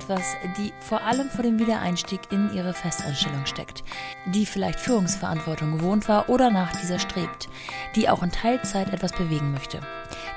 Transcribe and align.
etwas, 0.00 0.36
die 0.56 0.72
vor 0.80 1.02
allem 1.02 1.28
vor 1.28 1.42
dem 1.42 1.58
Wiedereinstieg 1.58 2.20
in 2.30 2.52
ihre 2.54 2.72
Festanstellung 2.72 3.44
steckt, 3.46 3.84
die 4.26 4.46
vielleicht 4.46 4.80
Führungsverantwortung 4.80 5.78
gewohnt 5.78 6.08
war 6.08 6.28
oder 6.28 6.50
nach 6.50 6.74
dieser 6.80 6.98
strebt, 6.98 7.48
die 7.96 8.08
auch 8.08 8.22
in 8.22 8.30
Teilzeit 8.30 8.92
etwas 8.92 9.12
bewegen 9.12 9.52
möchte, 9.52 9.80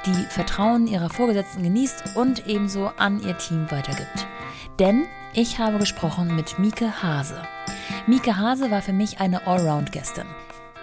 die 0.05 0.25
Vertrauen 0.29 0.87
ihrer 0.87 1.09
Vorgesetzten 1.09 1.63
genießt 1.63 2.15
und 2.15 2.47
ebenso 2.47 2.91
an 2.97 3.21
ihr 3.21 3.37
Team 3.37 3.69
weitergibt. 3.71 4.27
Denn 4.79 5.05
ich 5.33 5.59
habe 5.59 5.77
gesprochen 5.77 6.35
mit 6.35 6.59
Mieke 6.59 7.01
Hase. 7.01 7.41
Mieke 8.05 8.37
Hase 8.37 8.69
war 8.69 8.81
für 8.81 8.93
mich 8.93 9.19
eine 9.19 9.47
Allround-Gästin. 9.47 10.25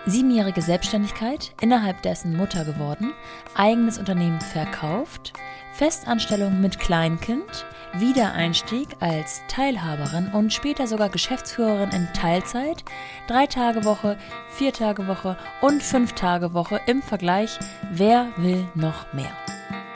Siebenjährige 0.07 0.63
Selbstständigkeit, 0.63 1.53
innerhalb 1.61 2.01
dessen 2.03 2.35
Mutter 2.35 2.65
geworden, 2.65 3.13
eigenes 3.55 3.99
Unternehmen 3.99 4.41
verkauft, 4.41 5.35
Festanstellung 5.75 6.61
mit 6.61 6.79
Kleinkind, 6.79 7.67
Wiedereinstieg 7.95 8.89
als 9.01 9.43
Teilhaberin 9.49 10.29
und 10.33 10.53
später 10.53 10.87
sogar 10.87 11.09
Geschäftsführerin 11.09 11.91
in 11.91 12.09
Teilzeit, 12.15 12.85
drei 13.27 13.47
Tage 13.47 13.85
Woche, 13.85 14.17
vier 14.51 14.73
Tage 14.73 15.09
Woche 15.09 15.37
und 15.61 15.83
fünf 15.83 16.13
Tage 16.13 16.55
Woche 16.55 16.81
im 16.87 17.03
Vergleich. 17.03 17.59
Wer 17.91 18.29
will 18.37 18.67
noch 18.75 19.13
mehr? 19.13 19.33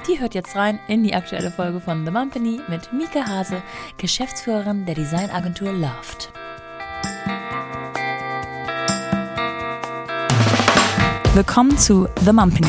Die 0.09 0.21
hört 0.21 0.35
jetzt 0.35 0.57
rein 0.57 0.81
in 0.89 1.03
die 1.03 1.15
aktuelle 1.15 1.51
Folge 1.51 1.81
von 1.81 2.05
The 2.05 2.11
Mumpany 2.11 2.61
mit 2.69 2.93
Mika 2.93 3.27
Hase, 3.27 3.63
Geschäftsführerin 3.97 4.85
der 4.87 4.97
Designagentur 4.97 5.73
Loft. 5.73 6.33
Willkommen 11.33 11.79
zu 11.79 12.09
The 12.25 12.33
Mumpany. 12.33 12.69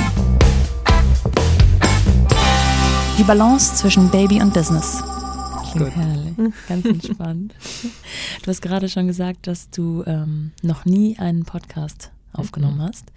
Die 3.18 3.24
Balance 3.24 3.76
zwischen 3.76 4.10
Baby 4.10 4.42
und 4.42 4.54
Business. 4.54 5.15
Klingt 5.76 5.96
herrlich, 5.96 6.54
ganz 6.68 6.86
entspannt. 6.86 7.54
Du 8.44 8.52
hast 8.52 8.62
gerade 8.62 8.90
schon 8.90 9.08
gesagt, 9.08 9.48
dass 9.48 9.70
du 9.72 10.04
ähm, 10.06 10.52
noch 10.62 10.86
nie 10.86 11.18
einen 11.18 11.46
Podcast 11.46 12.12
aufgenommen 12.34 12.82
hast. 12.82 13.12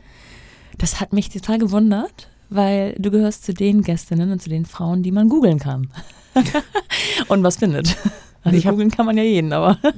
Das 0.78 1.00
hat 1.00 1.12
mich 1.12 1.28
total 1.28 1.58
gewundert, 1.58 2.30
weil 2.48 2.94
du 2.98 3.10
gehörst 3.10 3.44
zu 3.44 3.52
den 3.52 3.82
Gästinnen 3.82 4.32
und 4.32 4.40
zu 4.40 4.48
den 4.48 4.64
Frauen, 4.64 5.02
die 5.02 5.12
man 5.12 5.28
googeln 5.28 5.58
kann. 5.58 5.88
und 7.28 7.42
was 7.42 7.56
findet. 7.56 7.96
Also 8.42 8.70
googeln 8.70 8.90
kann 8.90 9.06
man 9.06 9.16
ja 9.16 9.24
jeden, 9.24 9.52
aber. 9.52 9.78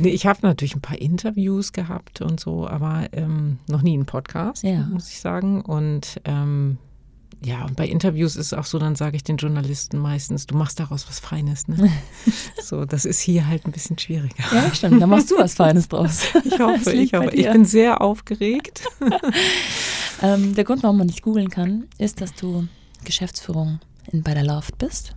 Nee, 0.00 0.10
ich 0.10 0.26
habe 0.26 0.38
natürlich 0.42 0.76
ein 0.76 0.80
paar 0.80 1.00
Interviews 1.00 1.72
gehabt 1.72 2.20
und 2.20 2.38
so, 2.38 2.68
aber 2.68 3.08
ähm, 3.12 3.58
noch 3.68 3.82
nie 3.82 3.94
einen 3.94 4.06
Podcast, 4.06 4.62
ja. 4.62 4.82
muss 4.82 5.10
ich 5.10 5.18
sagen. 5.18 5.60
Und 5.60 6.20
ähm, 6.24 6.78
ja, 7.44 7.64
und 7.64 7.76
bei 7.76 7.86
Interviews 7.86 8.34
ist 8.34 8.46
es 8.46 8.52
auch 8.52 8.64
so, 8.64 8.78
dann 8.78 8.96
sage 8.96 9.16
ich 9.16 9.22
den 9.22 9.36
Journalisten 9.36 9.98
meistens, 9.98 10.46
du 10.46 10.56
machst 10.56 10.80
daraus 10.80 11.08
was 11.08 11.20
Feines. 11.20 11.68
Ne? 11.68 11.90
so, 12.62 12.84
das 12.84 13.04
ist 13.04 13.20
hier 13.20 13.46
halt 13.46 13.64
ein 13.64 13.72
bisschen 13.72 13.96
schwieriger. 13.98 14.42
Ja, 14.52 14.74
stimmt. 14.74 15.00
Da 15.00 15.06
machst 15.06 15.30
du 15.30 15.38
was 15.38 15.54
Feines 15.54 15.88
draus. 15.88 16.24
ich 16.44 16.58
hoffe, 16.58 16.92
ich 16.92 17.12
hoffe. 17.12 17.30
Ich 17.30 17.50
bin 17.50 17.64
sehr 17.64 18.00
aufgeregt. 18.00 18.82
ähm, 20.22 20.54
der 20.56 20.64
Grund, 20.64 20.82
warum 20.82 20.98
man 20.98 21.06
nicht 21.06 21.22
googeln 21.22 21.48
kann, 21.48 21.86
ist, 21.98 22.20
dass 22.20 22.34
du 22.34 22.66
Geschäftsführung 23.04 23.78
in, 24.10 24.24
bei 24.24 24.34
der 24.34 24.44
Loft 24.44 24.76
bist. 24.78 25.14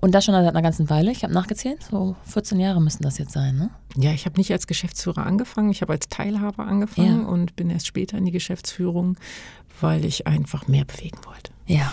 Und 0.00 0.14
das 0.14 0.24
schon 0.24 0.34
seit 0.34 0.46
einer 0.46 0.62
ganzen 0.62 0.90
Weile. 0.90 1.10
Ich 1.10 1.24
habe 1.24 1.32
nachgezählt, 1.32 1.82
so 1.90 2.14
14 2.26 2.60
Jahre 2.60 2.80
müssen 2.80 3.02
das 3.02 3.18
jetzt 3.18 3.32
sein, 3.32 3.56
ne? 3.56 3.70
Ja, 3.96 4.12
ich 4.12 4.26
habe 4.26 4.36
nicht 4.36 4.52
als 4.52 4.68
Geschäftsführer 4.68 5.26
angefangen, 5.26 5.70
ich 5.70 5.82
habe 5.82 5.92
als 5.92 6.08
Teilhaber 6.08 6.66
angefangen 6.66 7.22
ja. 7.22 7.26
und 7.26 7.56
bin 7.56 7.68
erst 7.68 7.88
später 7.88 8.16
in 8.16 8.24
die 8.24 8.30
Geschäftsführung, 8.30 9.16
weil 9.80 10.04
ich 10.04 10.26
einfach 10.26 10.68
mehr 10.68 10.84
bewegen 10.84 11.18
wollte. 11.24 11.52
Ja. 11.66 11.92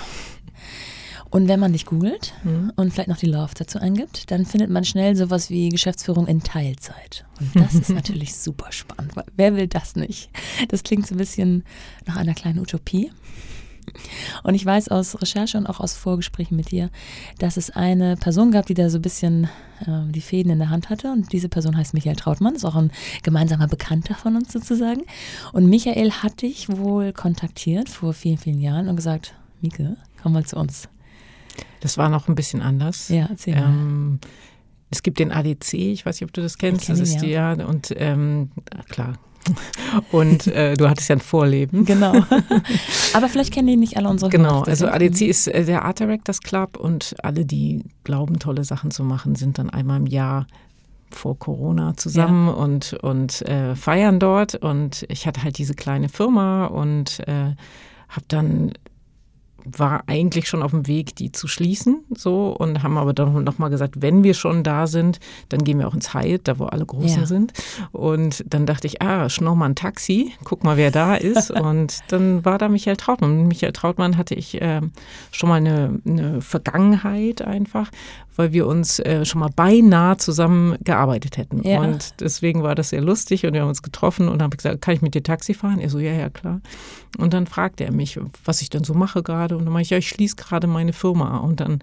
Und 1.30 1.50
wenn 1.50 1.60
man 1.60 1.74
dich 1.74 1.86
googelt 1.86 2.34
mhm. 2.44 2.72
und 2.76 2.94
vielleicht 2.94 3.10
noch 3.10 3.18
die 3.18 3.26
Love 3.26 3.52
dazu 3.56 3.80
eingibt, 3.80 4.32
dann 4.32 4.46
findet 4.46 4.70
man 4.70 4.86
schnell 4.86 5.16
sowas 5.16 5.50
wie 5.50 5.70
Geschäftsführung 5.70 6.28
in 6.28 6.42
Teilzeit. 6.44 7.26
Und 7.40 7.56
das 7.56 7.76
ist 7.76 7.90
natürlich 7.94 8.36
super 8.36 8.72
spannend. 8.72 9.14
Wer 9.36 9.56
will 9.56 9.68
das 9.68 9.96
nicht? 9.96 10.30
Das 10.70 10.84
klingt 10.84 11.08
so 11.08 11.16
ein 11.16 11.18
bisschen 11.18 11.66
nach 12.06 12.16
einer 12.16 12.36
kleinen 12.36 12.60
Utopie. 12.60 13.12
Und 14.44 14.56
ich 14.56 14.66
weiß 14.66 14.90
aus 14.90 15.22
Recherche 15.22 15.58
und 15.58 15.68
auch 15.68 15.80
aus 15.80 15.94
Vorgesprächen 15.94 16.56
mit 16.56 16.72
dir, 16.72 16.90
dass 17.40 17.58
es 17.58 17.70
eine 17.70 18.18
Person 18.18 18.52
gab, 18.52 18.66
die 18.66 18.74
da 18.74 18.90
so 18.90 18.98
ein 18.98 19.02
bisschen 19.02 19.46
äh, 19.82 20.12
die 20.12 20.22
Fäden 20.22 20.52
in 20.52 20.60
der 20.60 20.70
Hand 20.70 20.90
hatte. 20.90 21.12
Und 21.12 21.32
diese 21.32 21.50
Person 21.50 21.78
heißt 21.78 21.94
Michael 21.94 22.16
Trautmann, 22.16 22.56
ist 22.56 22.66
auch 22.66 22.76
ein 22.76 22.92
gemeinsamer 23.24 23.68
Bekannter 23.68 24.16
von 24.16 24.36
uns 24.36 24.52
sozusagen. 24.52 25.04
Und 25.54 25.68
Michael 25.68 26.12
hat 26.12 26.42
dich 26.42 26.70
wohl 26.70 27.14
kontaktiert 27.14 27.90
vor 27.90 28.14
vielen, 28.14 28.38
vielen 28.38 28.60
Jahren 28.60 28.88
und 28.88 28.96
gesagt, 28.96 29.36
Mieke, 29.62 29.98
komm 30.22 30.34
mal 30.34 30.46
zu 30.46 30.58
uns. 30.58 30.90
Das 31.80 31.98
war 31.98 32.10
noch 32.10 32.28
ein 32.28 32.36
bisschen 32.36 32.62
anders. 32.62 33.10
Ja, 33.10 33.28
erzähl 33.30 33.56
mal. 33.56 33.64
Ähm, 33.64 34.20
es 34.90 35.04
gibt 35.04 35.20
den 35.20 35.32
ADC, 35.32 35.74
ich 35.74 36.06
weiß 36.06 36.16
nicht, 36.16 36.28
ob 36.28 36.34
du 36.34 36.42
das 36.42 36.58
kennst. 36.58 36.90
Das 36.90 37.00
ist 37.00 37.18
die, 37.18 37.28
ja, 37.28 37.54
und 37.54 37.94
ähm, 37.98 38.52
klar, 38.90 39.18
und 40.12 40.48
äh, 40.48 40.76
du 40.76 40.90
hattest 40.90 41.10
ja 41.10 41.16
ein 41.16 41.22
Vorleben. 41.22 41.86
Genau. 41.86 42.14
Aber 43.14 43.30
vielleicht 43.30 43.54
kennen 43.54 43.68
die 43.68 43.78
nicht 43.78 43.98
alle 43.98 44.10
unsere 44.10 44.30
Genau, 44.30 44.62
also 44.62 44.88
ADC 44.88 45.22
ist 45.22 45.48
äh, 45.48 45.66
der 45.66 45.86
Art 45.86 46.00
Directors 46.00 46.42
Club 46.42 46.78
und 46.78 47.16
alle, 47.24 47.46
die 47.46 47.84
glauben, 48.04 48.40
tolle 48.40 48.64
Sachen 48.64 48.92
zu 48.92 49.04
machen, 49.04 49.36
sind 49.36 49.58
dann 49.58 49.70
einmal 49.70 50.00
im 50.00 50.08
Jahr 50.08 50.48
vor 51.12 51.38
Corona 51.40 51.96
zusammen 51.96 52.48
ja. 52.48 52.54
und, 52.54 52.94
und 52.94 53.42
äh, 53.44 53.76
feiern 53.76 54.20
dort. 54.20 54.56
Und 54.56 55.06
ich 55.10 55.28
hatte 55.28 55.44
halt 55.44 55.58
diese 55.58 55.74
kleine 55.74 56.10
Firma 56.10 56.66
und 56.66 57.20
äh, 57.28 57.56
habe 58.10 58.26
dann 58.28 58.74
war 59.66 60.04
eigentlich 60.08 60.48
schon 60.48 60.62
auf 60.62 60.72
dem 60.72 60.88
Weg, 60.88 61.16
die 61.16 61.32
zu 61.32 61.48
schließen, 61.48 62.04
so 62.16 62.56
und 62.56 62.84
haben 62.84 62.98
aber 62.98 63.14
dann 63.14 63.44
nochmal 63.44 63.70
gesagt, 63.70 64.02
wenn 64.02 64.24
wir 64.24 64.34
schon 64.34 64.64
da 64.64 64.88
sind, 64.88 65.20
dann 65.50 65.64
gehen 65.64 65.80
wir 65.80 65.88
auch 65.88 65.94
ins 65.94 66.14
Hyatt, 66.14 66.42
da 66.48 66.60
wo 66.60 66.66
alle 66.66 66.86
Großen 66.86 67.22
ja. 67.22 67.26
sind. 67.26 67.54
Und 67.92 68.44
dann 68.48 68.66
dachte 68.66 68.88
ich, 68.88 69.02
ah, 69.02 69.30
schnorr 69.30 69.56
mal 69.56 69.68
ein 69.68 69.76
Taxi, 69.76 70.34
guck 70.44 70.64
mal, 70.64 70.78
wer 70.78 70.92
da 70.92 71.16
ist. 71.16 71.52
und 71.52 72.00
dann 72.10 72.46
war 72.46 72.58
da 72.58 72.70
Michael 72.70 72.98
Trautmann. 72.98 73.48
Michael 73.48 73.74
Trautmann 73.74 74.18
hatte 74.18 74.36
ich 74.36 74.62
äh, 74.62 74.82
schon 75.32 75.50
mal 75.50 75.56
eine, 75.56 76.00
eine 76.06 76.42
Vergangenheit 76.42 77.42
einfach, 77.42 77.90
weil 78.36 78.54
wir 78.54 78.68
uns 78.68 79.00
äh, 79.00 79.26
schon 79.26 79.40
mal 79.40 79.50
beinahe 79.56 80.18
zusammen 80.18 80.78
gearbeitet 80.84 81.38
hätten. 81.38 81.68
Ja. 81.68 81.80
Und 81.80 82.16
deswegen 82.20 82.64
war 82.64 82.76
das 82.76 82.90
sehr 82.90 83.02
lustig 83.02 83.46
und 83.46 83.54
wir 83.54 83.62
haben 83.62 83.70
uns 83.70 83.82
getroffen 83.82 84.28
und 84.28 84.42
haben 84.42 84.52
gesagt, 84.52 84.82
kann 84.82 84.96
ich 84.96 85.02
mit 85.02 85.16
dir 85.16 85.24
Taxi 85.24 85.54
fahren? 85.54 85.80
Er 85.80 85.90
so, 85.90 86.00
ja, 86.00 86.12
ja, 86.12 86.30
klar. 86.30 86.62
Und 87.18 87.34
dann 87.34 87.48
fragte 87.48 87.86
er 87.86 87.92
mich, 87.92 88.20
was 88.44 88.62
ich 88.62 88.70
dann 88.70 88.84
so 88.84 88.94
mache 88.94 89.24
gerade. 89.24 89.58
Und 89.58 89.66
dann 89.66 89.74
meinte 89.74 89.86
ich, 89.86 89.90
ja, 89.92 89.98
ich 89.98 90.10
schließe 90.10 90.36
gerade 90.36 90.68
meine 90.68 90.94
Firma. 90.94 91.38
Und 91.38 91.60
dann, 91.60 91.80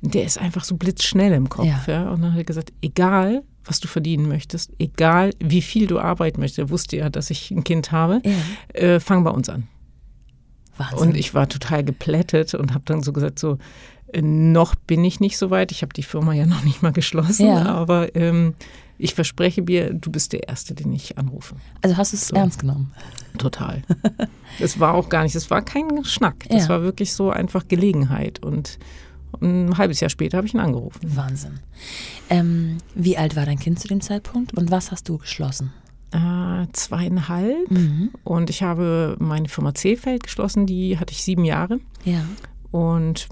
der 0.00 0.24
ist 0.24 0.38
einfach 0.38 0.64
so 0.64 0.76
blitzschnell 0.76 1.32
im 1.32 1.48
Kopf. 1.48 1.66
Ja. 1.66 1.82
ja. 1.86 2.10
Und 2.10 2.22
dann 2.22 2.32
hat 2.32 2.38
er 2.38 2.44
gesagt, 2.44 2.72
egal, 2.82 3.42
was 3.64 3.80
du 3.80 3.88
verdienen 3.88 4.28
möchtest, 4.28 4.72
egal 4.78 5.30
wie 5.38 5.62
viel 5.62 5.86
du 5.86 5.98
arbeiten 5.98 6.40
möchtest, 6.40 6.58
er 6.58 6.70
wusste 6.70 6.96
ja, 6.96 7.08
dass 7.08 7.30
ich 7.30 7.50
ein 7.50 7.64
Kind 7.64 7.92
habe, 7.92 8.20
ja. 8.24 8.80
äh, 8.80 9.00
fang 9.00 9.24
bei 9.24 9.30
uns 9.30 9.48
an. 9.48 9.68
Wahnsinn. 10.76 10.98
Und 10.98 11.16
ich 11.16 11.34
war 11.34 11.48
total 11.48 11.84
geplättet 11.84 12.54
und 12.54 12.74
habe 12.74 12.84
dann 12.84 13.02
so 13.02 13.12
gesagt, 13.12 13.38
so, 13.38 13.58
noch 14.22 14.74
bin 14.74 15.04
ich 15.04 15.20
nicht 15.20 15.38
so 15.38 15.50
weit. 15.50 15.72
Ich 15.72 15.82
habe 15.82 15.92
die 15.92 16.02
Firma 16.02 16.32
ja 16.32 16.46
noch 16.46 16.64
nicht 16.64 16.82
mal 16.82 16.92
geschlossen, 16.92 17.46
ja. 17.46 17.64
aber 17.66 18.14
ähm, 18.14 18.54
ich 18.98 19.14
verspreche 19.14 19.62
mir, 19.62 19.92
du 19.92 20.10
bist 20.10 20.32
der 20.32 20.48
Erste, 20.48 20.74
den 20.74 20.92
ich 20.92 21.18
anrufe. 21.18 21.56
Also 21.82 21.96
hast 21.96 22.12
du 22.12 22.16
es 22.16 22.28
so. 22.28 22.36
ernst 22.36 22.60
genommen? 22.60 22.92
Total. 23.38 23.82
Es 24.60 24.78
war 24.78 24.94
auch 24.94 25.08
gar 25.08 25.24
nicht, 25.24 25.34
es 25.34 25.50
war 25.50 25.62
kein 25.62 26.04
Schnack. 26.04 26.44
Das 26.48 26.64
ja. 26.64 26.68
war 26.68 26.82
wirklich 26.82 27.12
so 27.12 27.30
einfach 27.30 27.66
Gelegenheit. 27.66 28.40
Und 28.40 28.78
ein 29.40 29.76
halbes 29.76 29.98
Jahr 29.98 30.10
später 30.10 30.36
habe 30.36 30.46
ich 30.46 30.54
ihn 30.54 30.60
angerufen. 30.60 31.00
Wahnsinn. 31.16 31.58
Ähm, 32.30 32.78
wie 32.94 33.18
alt 33.18 33.34
war 33.34 33.46
dein 33.46 33.58
Kind 33.58 33.80
zu 33.80 33.88
dem 33.88 34.00
Zeitpunkt 34.00 34.56
und 34.56 34.70
was 34.70 34.92
hast 34.92 35.08
du 35.08 35.18
geschlossen? 35.18 35.72
Äh, 36.12 36.68
zweieinhalb. 36.72 37.68
Mhm. 37.68 38.10
Und 38.22 38.48
ich 38.48 38.62
habe 38.62 39.16
meine 39.18 39.48
Firma 39.48 39.74
C-Feld 39.74 40.22
geschlossen, 40.22 40.66
die 40.66 41.00
hatte 41.00 41.12
ich 41.12 41.24
sieben 41.24 41.44
Jahre. 41.44 41.80
Ja. 42.04 42.24
Und 42.70 43.26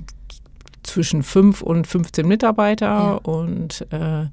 zwischen 0.83 1.23
fünf 1.23 1.63
und 1.63 1.87
15 1.87 2.27
Mitarbeiter 2.27 2.87
ja. 2.87 3.13
und, 3.13 3.87
äh, 3.91 4.27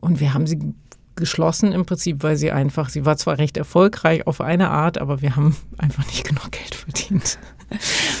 und 0.00 0.20
wir 0.20 0.34
haben 0.34 0.46
sie 0.46 0.74
geschlossen 1.14 1.72
im 1.72 1.84
Prinzip, 1.84 2.22
weil 2.22 2.36
sie 2.36 2.50
einfach, 2.50 2.88
sie 2.88 3.04
war 3.04 3.16
zwar 3.16 3.38
recht 3.38 3.56
erfolgreich 3.56 4.26
auf 4.26 4.40
eine 4.40 4.70
Art, 4.70 4.98
aber 4.98 5.20
wir 5.22 5.36
haben 5.36 5.56
einfach 5.78 6.06
nicht 6.06 6.24
genug 6.24 6.50
Geld 6.50 6.74
verdient. 6.74 7.38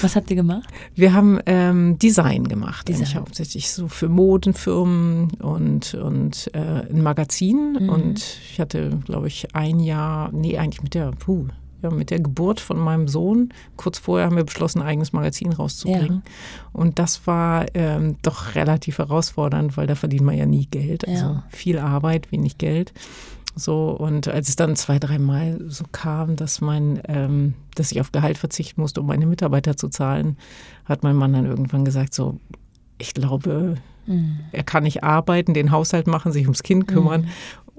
Was 0.00 0.16
habt 0.16 0.30
ihr 0.30 0.36
gemacht? 0.36 0.66
Wir 0.94 1.12
haben 1.12 1.38
ähm, 1.44 1.98
Design 1.98 2.48
gemacht. 2.48 2.88
Design. 2.88 3.02
Ich 3.02 3.16
hauptsächlich 3.16 3.70
so 3.70 3.86
für 3.86 4.08
Modenfirmen 4.08 5.30
und, 5.40 5.92
und 5.94 6.50
äh, 6.54 6.58
ein 6.58 7.02
Magazin. 7.02 7.76
Mhm. 7.80 7.88
Und 7.90 8.38
ich 8.50 8.58
hatte, 8.58 8.98
glaube 9.04 9.28
ich, 9.28 9.54
ein 9.54 9.78
Jahr, 9.78 10.30
nee, 10.32 10.56
eigentlich 10.56 10.82
mit 10.82 10.94
der, 10.94 11.10
puh, 11.10 11.48
ja, 11.82 11.90
mit 11.90 12.10
der 12.10 12.20
Geburt 12.20 12.60
von 12.60 12.78
meinem 12.78 13.08
Sohn. 13.08 13.52
Kurz 13.76 13.98
vorher 13.98 14.26
haben 14.26 14.36
wir 14.36 14.44
beschlossen, 14.44 14.80
ein 14.80 14.86
eigenes 14.86 15.12
Magazin 15.12 15.52
rauszubringen. 15.52 16.22
Ja. 16.24 16.70
Und 16.72 16.98
das 16.98 17.26
war 17.26 17.66
ähm, 17.74 18.16
doch 18.22 18.54
relativ 18.54 18.98
herausfordernd, 18.98 19.76
weil 19.76 19.86
da 19.86 19.94
verdient 19.94 20.22
man 20.22 20.36
ja 20.36 20.46
nie 20.46 20.66
Geld. 20.66 21.06
Also 21.06 21.24
ja. 21.24 21.44
viel 21.50 21.78
Arbeit, 21.78 22.30
wenig 22.32 22.58
Geld. 22.58 22.92
So, 23.54 23.90
und 23.90 24.28
als 24.28 24.48
es 24.48 24.56
dann 24.56 24.76
zwei, 24.76 24.98
dreimal 24.98 25.60
so 25.68 25.84
kam, 25.92 26.36
dass 26.36 26.60
mein, 26.60 27.02
ähm, 27.06 27.54
dass 27.74 27.92
ich 27.92 28.00
auf 28.00 28.12
Gehalt 28.12 28.38
verzichten 28.38 28.80
musste, 28.80 29.00
um 29.00 29.06
meine 29.06 29.26
Mitarbeiter 29.26 29.76
zu 29.76 29.88
zahlen, 29.88 30.38
hat 30.86 31.02
mein 31.02 31.16
Mann 31.16 31.34
dann 31.34 31.44
irgendwann 31.44 31.84
gesagt: 31.84 32.14
so, 32.14 32.40
ich 32.96 33.12
glaube, 33.12 33.76
mhm. 34.06 34.40
er 34.52 34.62
kann 34.62 34.84
nicht 34.84 35.04
arbeiten, 35.04 35.52
den 35.52 35.70
Haushalt 35.70 36.06
machen, 36.06 36.32
sich 36.32 36.44
ums 36.44 36.62
Kind 36.62 36.88
kümmern. 36.88 37.22
Mhm 37.22 37.28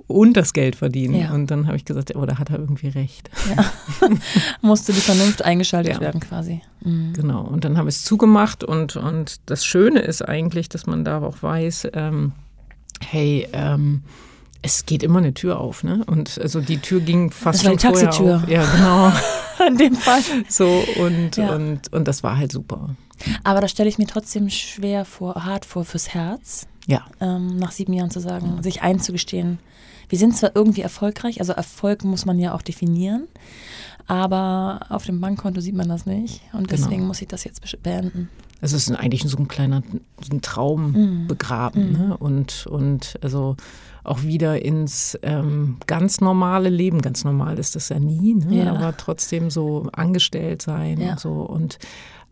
und 0.07 0.35
das 0.35 0.53
Geld 0.53 0.75
verdienen. 0.75 1.15
Ja. 1.15 1.31
Und 1.33 1.49
dann 1.51 1.67
habe 1.67 1.77
ich 1.77 1.85
gesagt, 1.85 2.15
oh, 2.15 2.25
da 2.25 2.37
hat 2.37 2.49
er 2.49 2.59
irgendwie 2.59 2.89
recht. 2.89 3.29
Ja. 3.55 4.09
Musste 4.61 4.93
die 4.93 4.99
Vernunft 4.99 5.43
eingeschaltet 5.43 5.95
ja. 5.95 6.01
werden 6.01 6.19
quasi. 6.19 6.61
Mhm. 6.81 7.13
Genau. 7.13 7.41
Und 7.41 7.65
dann 7.65 7.77
habe 7.77 7.89
ich 7.89 7.95
es 7.95 8.03
zugemacht 8.03 8.63
und, 8.63 8.95
und 8.95 9.41
das 9.45 9.65
Schöne 9.65 9.99
ist 10.01 10.21
eigentlich, 10.21 10.69
dass 10.69 10.85
man 10.85 11.05
da 11.05 11.21
auch 11.21 11.41
weiß, 11.41 11.89
ähm, 11.93 12.33
hey, 13.01 13.47
ähm, 13.53 14.03
es 14.61 14.85
geht 14.85 15.03
immer 15.03 15.19
eine 15.19 15.33
Tür 15.33 15.59
auf, 15.59 15.83
ne? 15.83 16.03
Und 16.07 16.39
also 16.41 16.61
die 16.61 16.77
Tür 16.77 17.01
ging 17.01 17.31
fast 17.31 17.59
das 17.59 17.65
war 17.65 17.79
schon 17.79 17.93
die 17.93 17.99
Taxitür. 17.99 18.35
Auf. 18.37 18.49
Ja, 18.49 18.65
genau. 18.65 19.11
In 19.67 19.77
dem 19.77 19.95
Fall. 19.95 20.21
So 20.49 20.83
und, 20.97 21.37
ja. 21.37 21.53
und, 21.53 21.91
und 21.93 22.07
das 22.07 22.23
war 22.23 22.37
halt 22.37 22.51
super. 22.51 22.95
Aber 23.43 23.61
das 23.61 23.71
stelle 23.71 23.89
ich 23.89 23.97
mir 23.97 24.07
trotzdem 24.07 24.49
schwer 24.49 25.05
vor, 25.05 25.45
hart 25.45 25.65
vor 25.65 25.85
fürs 25.85 26.13
Herz. 26.13 26.67
Ja. 26.87 27.05
Ähm, 27.21 27.57
nach 27.57 27.71
sieben 27.71 27.93
Jahren 27.93 28.09
zu 28.09 28.19
sagen, 28.19 28.61
sich 28.63 28.81
einzugestehen, 28.81 29.59
wir 30.13 30.19
sind 30.19 30.37
zwar 30.37 30.51
irgendwie 30.53 30.81
erfolgreich, 30.81 31.39
also 31.39 31.53
Erfolg 31.53 32.03
muss 32.03 32.27
man 32.27 32.37
ja 32.37 32.53
auch 32.53 32.61
definieren, 32.61 33.27
aber 34.05 34.81
auf 34.89 35.07
dem 35.07 35.19
Bankkonto 35.19 35.59
sieht 35.59 35.73
man 35.73 35.89
das 35.89 36.05
nicht 36.05 36.41
und 36.53 36.67
genau. 36.67 36.69
deswegen 36.69 36.97
genau. 36.97 37.07
muss 37.07 37.21
ich 37.23 37.27
das 37.29 37.43
jetzt 37.45 37.81
beenden. 37.81 38.29
Also 38.61 38.75
es 38.75 38.87
ist 38.87 38.95
eigentlich 38.95 39.23
so 39.23 39.35
ein 39.37 39.47
kleiner 39.47 39.81
so 40.21 40.31
ein 40.31 40.43
Traum 40.43 40.91
mm. 41.23 41.27
begraben 41.27 41.89
mm. 41.89 41.93
Ne? 41.93 42.17
und, 42.17 42.67
und 42.67 43.15
also 43.23 43.57
auch 44.03 44.21
wieder 44.21 44.63
ins 44.63 45.17
ähm, 45.23 45.77
ganz 45.87 46.21
normale 46.21 46.69
Leben. 46.69 47.01
Ganz 47.01 47.23
normal 47.23 47.57
ist 47.57 47.75
das 47.75 47.89
ja 47.89 47.97
nie, 47.97 48.35
ne? 48.35 48.65
ja. 48.65 48.71
aber 48.71 48.95
trotzdem 48.95 49.49
so 49.49 49.87
angestellt 49.93 50.61
sein 50.61 51.01
ja. 51.01 51.13
und 51.13 51.19
so. 51.19 51.41
Und 51.41 51.79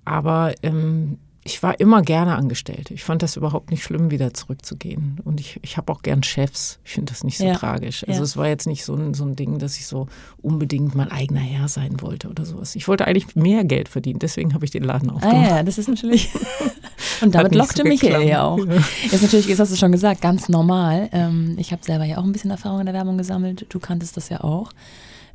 aber 0.06 0.54
ähm, 0.62 1.18
ich 1.44 1.64
war 1.64 1.80
immer 1.80 2.04
gerne 2.04 2.36
angestellt. 2.36 2.92
Ich 2.92 3.04
fand 3.04 3.24
das 3.24 3.36
überhaupt 3.36 3.72
nicht 3.72 3.84
schlimm, 3.84 4.12
wieder 4.12 4.32
zurückzugehen. 4.32 5.20
Und 5.24 5.40
ich, 5.40 5.60
ich 5.64 5.76
habe 5.76 5.92
auch 5.92 6.04
gern 6.04 6.22
Chefs. 6.22 6.80
Ich 6.86 6.92
finde 6.92 7.12
das 7.12 7.24
nicht 7.24 7.40
so 7.40 7.46
ja. 7.46 7.56
tragisch. 7.56 8.08
Also 8.08 8.20
ja. 8.20 8.24
es 8.24 8.38
war 8.38 8.48
jetzt 8.48 8.68
nicht 8.68 8.86
so 8.86 8.94
ein, 8.94 9.16
so 9.16 9.26
ein 9.26 9.36
Ding, 9.36 9.58
dass 9.58 9.78
ich 9.78 9.88
so 9.88 10.08
unbedingt 10.44 10.94
mein 10.94 11.10
eigener 11.12 11.40
Herr 11.40 11.68
sein 11.68 12.00
wollte 12.02 12.30
oder 12.30 12.46
sowas. 12.46 12.76
Ich 12.76 12.88
wollte 12.88 13.08
eigentlich 13.08 13.36
mehr 13.36 13.64
Geld 13.64 13.90
verdienen. 13.90 14.20
Deswegen 14.20 14.54
habe 14.54 14.66
ich 14.66 14.72
den 14.72 14.84
Laden 14.84 15.10
aufgemacht. 15.10 15.36
Ah 15.36 15.58
ja, 15.58 15.64
das 15.64 15.80
ist 15.80 15.88
natürlich. 15.88 16.30
Und 17.22 17.34
damit 17.34 17.56
lockte 17.56 17.82
so 17.82 17.88
Michael 17.88 18.28
ja 18.28 18.44
auch. 18.44 18.60
Ja. 18.60 18.76
Ist 19.12 19.24
natürlich, 19.24 19.48
das 19.48 19.60
hast 19.60 19.72
du 19.72 19.78
schon 19.78 19.92
gesagt, 19.92 20.22
ganz 20.22 20.48
normal. 20.48 21.10
Ähm, 21.12 21.56
ich 21.58 21.72
habe 21.72 21.84
selber 21.84 22.06
ja 22.06 22.20
auch 22.20 22.24
ein 22.24 22.34
bisschen 22.34 22.52
Erfahrung 22.52 22.82
in 22.82 22.86
der 22.86 22.94
Werbung 22.94 23.18
gesammelt. 23.18 23.66
Du 23.70 23.80
kanntest 23.80 24.16
das 24.16 24.30
ja 24.30 24.42
auch. 24.42 24.72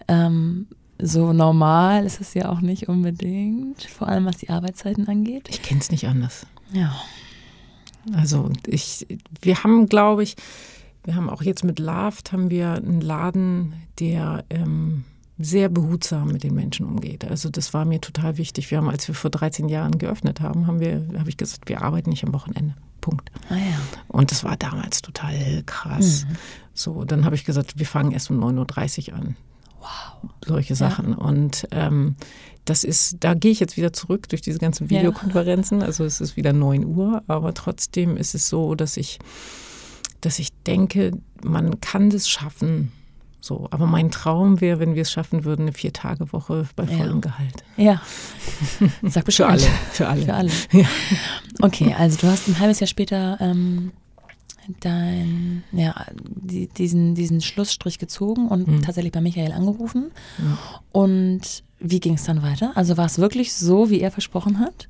Ähm, 0.07 0.69
so 1.01 1.33
normal 1.33 2.05
ist 2.07 2.21
es 2.21 2.35
ja 2.35 2.49
auch 2.49 2.61
nicht 2.61 2.89
unbedingt, 2.89 3.83
vor 3.85 4.09
allem 4.09 4.25
was 4.25 4.39
die 4.39 4.51
Arbeitszeiten 4.51 5.09
angeht. 5.09 5.49
Ich 5.49 5.63
kenne 5.63 5.81
es 5.81 5.91
nicht 5.91 6.07
anders. 6.07 6.47
Ja. 6.73 6.95
Also 8.15 8.51
ich, 8.67 9.07
wir 9.43 9.63
haben, 9.63 9.89
glaube 9.89 10.23
ich, 10.23 10.37
wir 11.05 11.15
haben 11.15 11.31
auch 11.31 11.43
jetzt 11.43 11.65
mit 11.65 11.79
Laft 11.79 12.33
haben 12.33 12.51
wir 12.51 12.73
einen 12.73 13.01
Laden, 13.01 13.75
der 13.99 14.45
ähm, 14.51 15.05
sehr 15.39 15.69
behutsam 15.69 16.29
mit 16.29 16.43
den 16.43 16.55
Menschen 16.55 16.87
umgeht. 16.87 17.25
Also 17.25 17.51
das 17.51 17.75
war 17.75 17.85
mir 17.85 18.01
total 18.01 18.39
wichtig. 18.39 18.71
Wir 18.71 18.79
haben, 18.79 18.89
als 18.89 19.07
wir 19.07 19.15
vor 19.15 19.31
13 19.31 19.69
Jahren 19.69 19.99
geöffnet 19.99 20.41
haben, 20.41 20.67
haben 20.67 20.81
wir, 20.81 21.07
habe 21.19 21.29
ich 21.29 21.37
gesagt, 21.37 21.69
wir 21.69 21.83
arbeiten 21.83 22.11
nicht 22.11 22.25
am 22.25 22.33
Wochenende. 22.33 22.75
Punkt. 23.01 23.31
Ah, 23.51 23.55
ja. 23.55 23.79
Und 24.09 24.33
das 24.33 24.43
war 24.43 24.57
damals 24.57 25.03
total 25.03 25.63
krass. 25.65 26.27
Mhm. 26.29 26.37
So, 26.75 27.05
dann 27.05 27.25
habe 27.25 27.37
ich 27.37 27.45
gesagt, 27.45 27.79
wir 27.79 27.87
fangen 27.87 28.11
erst 28.11 28.31
um 28.31 28.43
9.30 28.43 29.13
Uhr 29.13 29.19
an. 29.19 29.37
Wow. 29.87 30.31
Solche 30.45 30.75
Sachen. 30.75 31.11
Ja. 31.11 31.17
Und 31.19 31.69
ähm, 31.71 32.17
das 32.65 32.85
ist, 32.85 33.19
da 33.21 33.35
gehe 33.35 33.53
ich 33.53 33.61
jetzt 33.61 33.77
wieder 33.77 33.93
zurück 33.93 34.29
durch 34.29 34.43
diese 34.43 34.59
ganzen 34.59 34.91
Videokonferenzen. 34.91 35.81
Ja. 35.81 35.87
Also 35.87 36.05
es 36.05 36.21
ist 36.21 36.37
wieder 36.37 36.53
9 36.53 36.85
Uhr, 36.85 37.23
aber 37.29 37.55
trotzdem 37.55 38.17
ist 38.17 38.35
es 38.35 38.49
so, 38.49 38.75
dass 38.75 38.97
ich, 38.97 39.19
dass 40.21 40.39
ich 40.39 40.53
denke, 40.67 41.13
man 41.43 41.81
kann 41.81 42.11
das 42.11 42.29
schaffen. 42.29 42.93
So, 43.41 43.69
aber 43.71 43.87
mein 43.87 44.11
Traum 44.11 44.61
wäre, 44.61 44.81
wenn 44.81 44.97
wir 44.97 45.03
es 45.03 45.13
schaffen 45.13 45.45
würden, 45.45 45.63
eine 45.63 45.73
Vier-Tage-Woche 45.73 46.67
bei 46.75 46.87
vollem 46.89 47.15
ja. 47.15 47.21
Gehalt. 47.21 47.65
Ja. 47.77 48.03
Sag 49.03 49.25
Bescheid. 49.25 49.61
Für 49.93 50.09
alle. 50.09 50.23
Für 50.23 50.35
alle. 50.35 50.51
Für 50.51 50.81
alle. 50.81 50.83
Ja. 50.83 50.89
Okay, 51.63 51.95
also 51.97 52.19
du 52.19 52.27
hast 52.27 52.49
ein 52.49 52.59
halbes 52.59 52.81
Jahr 52.81 52.89
später 52.89 53.39
ähm, 53.41 53.93
dein, 54.81 55.65
ja, 55.73 56.07
die, 56.25 56.69
diesen, 56.69 57.15
diesen 57.15 57.41
Schlussstrich 57.41 57.99
gezogen 57.99 58.49
und 58.49 58.69
mhm. 58.69 58.83
tatsächlich 58.83 59.13
bei 59.13 59.21
Michael 59.21 59.53
angerufen. 59.53 60.11
Ja. 60.39 60.59
Und 60.93 61.65
wie 61.79 62.01
ging 62.01 62.15
es 62.15 62.25
dann 62.25 62.43
weiter? 62.43 62.73
Also 62.75 62.97
war 62.97 63.07
es 63.07 63.19
wirklich 63.19 63.53
so, 63.53 63.91
wie 63.91 64.01
er 64.01 64.11
versprochen 64.11 64.61
hat? 64.61 64.89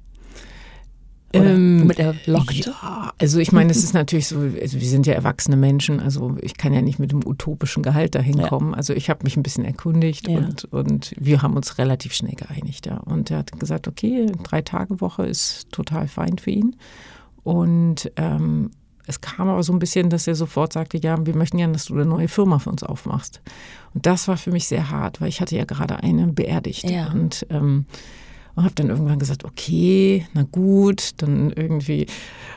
Oder 1.35 1.55
ähm, 1.55 1.91
er 1.97 2.15
lockte? 2.27 2.71
Ja, 2.71 3.13
also 3.19 3.39
ich 3.39 3.53
meine, 3.53 3.71
es 3.71 3.83
ist 3.83 3.95
natürlich 3.95 4.29
so, 4.29 4.39
also 4.39 4.81
wir 4.81 4.89
sind 4.89 5.07
ja 5.07 5.15
erwachsene 5.15 5.57
Menschen, 5.57 6.01
also 6.01 6.37
ich 6.41 6.57
kann 6.57 6.73
ja 6.73 6.83
nicht 6.83 6.99
mit 6.99 7.11
dem 7.11 7.27
utopischen 7.27 7.83
Gehalt 7.83 8.15
dahin 8.15 8.39
ja. 8.39 8.49
kommen. 8.49 8.75
Also 8.75 8.93
ich 8.93 9.11
habe 9.11 9.25
mich 9.25 9.37
ein 9.37 9.43
bisschen 9.43 9.65
erkundigt 9.65 10.29
ja. 10.29 10.39
und, 10.39 10.65
und 10.67 11.15
wir 11.19 11.43
haben 11.43 11.55
uns 11.57 11.79
relativ 11.79 12.15
schnell 12.15 12.35
geeinigt, 12.35 12.87
ja. 12.87 12.99
Und 12.99 13.31
er 13.31 13.39
hat 13.39 13.59
gesagt, 13.59 13.89
okay, 13.89 14.27
drei 14.45 14.63
Tage 14.63 15.01
Woche 15.01 15.27
ist 15.27 15.71
total 15.73 16.09
fein 16.09 16.39
für 16.39 16.51
ihn. 16.51 16.77
Und 17.43 18.11
ähm, 18.17 18.71
es 19.07 19.21
kam 19.21 19.49
aber 19.49 19.63
so 19.63 19.73
ein 19.73 19.79
bisschen, 19.79 20.11
dass 20.11 20.27
er 20.27 20.35
sofort 20.35 20.73
sagte, 20.73 20.99
ja, 20.99 21.17
wir 21.25 21.37
möchten 21.37 21.59
gerne, 21.59 21.73
dass 21.73 21.87
du 21.87 21.95
eine 21.95 22.05
neue 22.05 22.29
Firma 22.29 22.59
für 22.59 22.71
uns 22.71 22.83
aufmachst. 22.83 23.41
Und 23.95 24.05
das 24.05 24.29
war 24.29 24.37
für 24.37 24.51
mich 24.51 24.67
sehr 24.67 24.91
hart, 24.91 25.21
weil 25.21 25.29
ich 25.29 25.41
hatte 25.41 25.57
ja 25.57 25.65
gerade 25.65 26.03
eine 26.03 26.27
beerdigt. 26.27 26.91
Ja. 26.91 27.11
Und 27.13 27.47
ähm, 27.51 27.87
und 28.57 28.65
habe 28.65 28.75
dann 28.75 28.89
irgendwann 28.89 29.19
gesagt, 29.19 29.45
okay, 29.45 30.27
na 30.33 30.43
gut. 30.51 31.11
Dann 31.19 31.53
irgendwie 31.53 32.07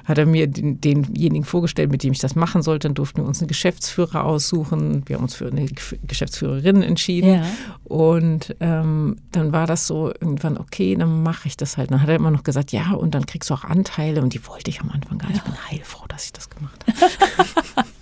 hat 0.06 0.18
er 0.18 0.26
mir 0.26 0.48
den, 0.48 0.80
denjenigen 0.80 1.44
vorgestellt, 1.44 1.92
mit 1.92 2.04
dem 2.04 2.14
ich 2.14 2.20
das 2.20 2.36
machen 2.36 2.62
sollte. 2.62 2.88
Dann 2.88 2.96
durften 2.96 3.22
wir 3.22 3.28
uns 3.28 3.42
einen 3.42 3.50
Geschäftsführer 3.50 4.24
aussuchen. 4.24 5.04
Wir 5.08 5.18
haben 5.18 5.24
uns 5.24 5.36
für 5.36 5.48
eine 5.48 5.66
Geschäftsführerin 6.08 6.84
entschieden. 6.84 7.34
Ja. 7.36 7.46
Und 7.84 8.56
ähm, 8.62 9.18
dann 9.34 9.52
war 9.52 9.68
das 9.68 9.88
so 9.88 10.08
irgendwann, 10.08 10.58
okay, 10.58 10.96
dann 10.96 11.22
mache 11.22 11.50
ich 11.50 11.58
das 11.58 11.78
halt. 11.78 11.92
Dann 11.92 12.02
hat 12.02 12.08
er 12.08 12.16
immer 12.16 12.32
noch 12.32 12.44
gesagt, 12.44 12.72
ja, 12.72 12.94
und 12.94 13.14
dann 13.14 13.26
kriegst 13.26 13.50
du 13.50 13.54
auch 13.54 13.66
Anteile. 13.66 14.22
Und 14.22 14.34
die 14.34 14.48
wollte 14.48 14.70
ich 14.70 14.80
am 14.80 14.90
Anfang 14.92 15.18
gar 15.18 15.28
nicht. 15.28 15.40
Ja. 15.40 15.44
Ich 15.46 15.52
bin 15.52 15.70
heilfroh, 15.70 16.06
dass 16.08 16.24
ich 16.24 16.32
das 16.34 16.50
gemacht 16.50 16.86
habe. 16.88 17.88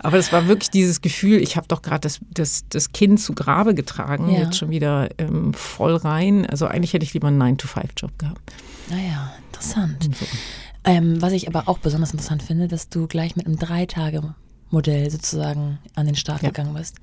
Aber 0.00 0.18
es 0.18 0.32
war 0.32 0.48
wirklich 0.48 0.70
dieses 0.70 1.00
Gefühl, 1.00 1.40
ich 1.40 1.56
habe 1.56 1.68
doch 1.68 1.82
gerade 1.82 2.00
das, 2.00 2.20
das, 2.30 2.64
das 2.68 2.92
Kind 2.92 3.20
zu 3.20 3.34
Grabe 3.34 3.74
getragen, 3.74 4.30
ja. 4.30 4.40
jetzt 4.40 4.56
schon 4.56 4.70
wieder 4.70 5.08
ähm, 5.18 5.54
voll 5.54 5.96
rein. 5.96 6.46
Also 6.46 6.66
eigentlich 6.66 6.92
hätte 6.92 7.04
ich 7.04 7.14
lieber 7.14 7.28
einen 7.28 7.42
9-to-5-Job 7.42 8.18
gehabt. 8.18 8.52
Naja, 8.90 9.32
interessant. 9.48 10.10
So. 10.18 10.26
Ähm, 10.84 11.20
was 11.20 11.32
ich 11.32 11.48
aber 11.48 11.68
auch 11.68 11.78
besonders 11.78 12.12
interessant 12.12 12.42
finde, 12.42 12.68
dass 12.68 12.88
du 12.88 13.06
gleich 13.06 13.36
mit 13.36 13.46
einem 13.46 13.58
Drei-Tage-Modell 13.58 15.10
sozusagen 15.10 15.78
an 15.94 16.06
den 16.06 16.14
Start 16.14 16.42
ja. 16.42 16.48
gegangen 16.48 16.74
bist. 16.74 16.96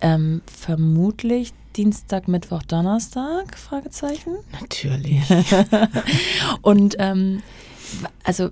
Ähm, 0.00 0.42
vermutlich 0.46 1.52
Dienstag, 1.76 2.28
Mittwoch, 2.28 2.62
Donnerstag? 2.62 3.58
Fragezeichen. 3.58 4.36
Natürlich. 4.58 5.22
Und 6.62 6.96
ähm, 6.98 7.42
also 8.24 8.50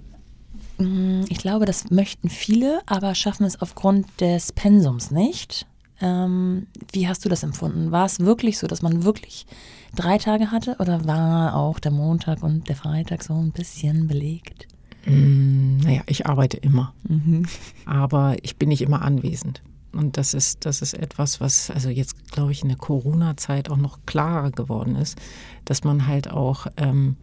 ich 0.79 1.39
glaube, 1.39 1.67
das 1.67 1.91
möchten 1.91 2.29
viele, 2.29 2.81
aber 2.87 3.15
schaffen 3.15 3.45
es 3.45 3.61
aufgrund 3.61 4.07
des 4.21 4.53
Pensums 4.53 5.11
nicht. 5.11 5.67
Ähm, 6.01 6.67
wie 6.93 7.07
hast 7.07 7.25
du 7.25 7.29
das 7.29 7.43
empfunden? 7.43 7.93
War 7.93 8.05
es 8.05 8.21
wirklich 8.21 8.59
so, 8.59 8.67
dass 8.67 8.83
man 8.83 9.05
wirklich 9.05 9.47
drei 9.95 10.19
Tage 10.19 10.51
hatte 10.51 10.77
oder 10.81 11.07
war 11.07 11.55
auch 11.55 11.79
der 11.79 11.93
Montag 11.93 12.43
und 12.43 12.69
der 12.69 12.77
Freitag 12.77 13.23
so 13.23 13.35
ein 13.35 13.53
bisschen 13.53 14.09
belegt? 14.09 14.67
Mm, 15.07 15.79
naja, 15.79 16.03
ich 16.07 16.27
arbeite 16.27 16.57
immer, 16.57 16.93
mhm. 17.09 17.47
aber 17.85 18.37
ich 18.43 18.57
bin 18.57 18.71
nicht 18.71 18.83
immer 18.83 19.03
anwesend. 19.03 19.63
Und 19.93 20.17
das 20.17 20.35
ist, 20.35 20.67
das 20.67 20.83
ist 20.83 20.95
etwas, 20.95 21.41
was 21.41 21.71
also 21.71 21.89
jetzt, 21.89 22.33
glaube 22.33 22.51
ich, 22.51 22.63
in 22.63 22.69
der 22.69 22.79
Corona-Zeit 22.79 23.71
auch 23.71 23.77
noch 23.77 23.99
klarer 24.07 24.51
geworden 24.51 24.97
ist, 24.97 25.17
dass 25.65 25.85
man 25.85 26.09
halt 26.09 26.29
auch 26.31 26.67
ähm, 26.77 27.17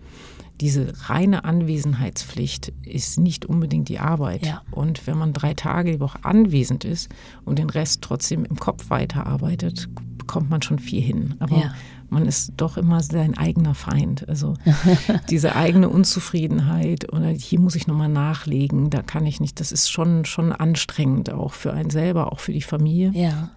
diese 0.62 0.94
reine 1.10 1.44
Anwesenheitspflicht 1.44 2.72
ist 2.84 3.20
nicht 3.20 3.48
unbedingt 3.48 3.90
die 3.90 3.98
Arbeit. 3.98 4.46
Ja. 4.46 4.62
Und 4.70 5.08
wenn 5.08 5.18
man 5.18 5.34
drei 5.34 5.56
Tage 5.56 5.94
die 5.94 6.00
Woche 6.00 6.20
anwesend 6.22 6.86
ist 6.86 7.10
und 7.44 7.58
den 7.58 7.72
Rest 7.72 8.04
trotzdem 8.04 8.46
im 8.46 8.58
Kopf 8.58 8.92
weiterarbeitet, 8.92 9.90
bekommt 10.20 10.52
man 10.52 10.62
schon 10.62 10.78
viel 10.78 11.02
hin. 11.02 11.34
Aber 11.40 11.58
ja. 11.58 11.74
man 12.10 12.28
ist 12.28 12.54
doch 12.58 12.78
immer 12.78 13.02
sein 13.02 13.36
eigener 13.36 13.74
Feind. 13.74 14.30
Also 14.30 14.54
diese 15.32 15.56
eigene 15.56 15.90
Unzufriedenheit 15.90 17.12
oder 17.12 17.30
hier 17.30 17.60
muss 17.60 17.76
ich 17.76 17.88
nochmal 17.88 18.10
nachlegen, 18.10 18.92
da 18.92 19.02
kann 19.02 19.26
ich 19.26 19.40
nicht. 19.40 19.60
Das 19.60 19.72
ist 19.72 19.90
schon, 19.90 20.26
schon 20.26 20.52
anstrengend 20.52 21.32
auch 21.32 21.54
für 21.54 21.74
einen 21.74 21.90
selber, 21.90 22.32
auch 22.32 22.40
für 22.40 22.54
die 22.54 22.62
Familie. 22.62 23.12
Ja. 23.16 23.50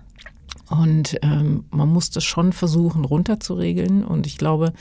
Und 0.70 1.18
ähm, 1.20 1.64
man 1.70 1.92
muss 1.92 2.08
das 2.08 2.24
schon 2.24 2.54
versuchen 2.54 3.04
runterzuregeln. 3.04 4.02
Und 4.02 4.26
ich 4.26 4.38
glaube, 4.38 4.72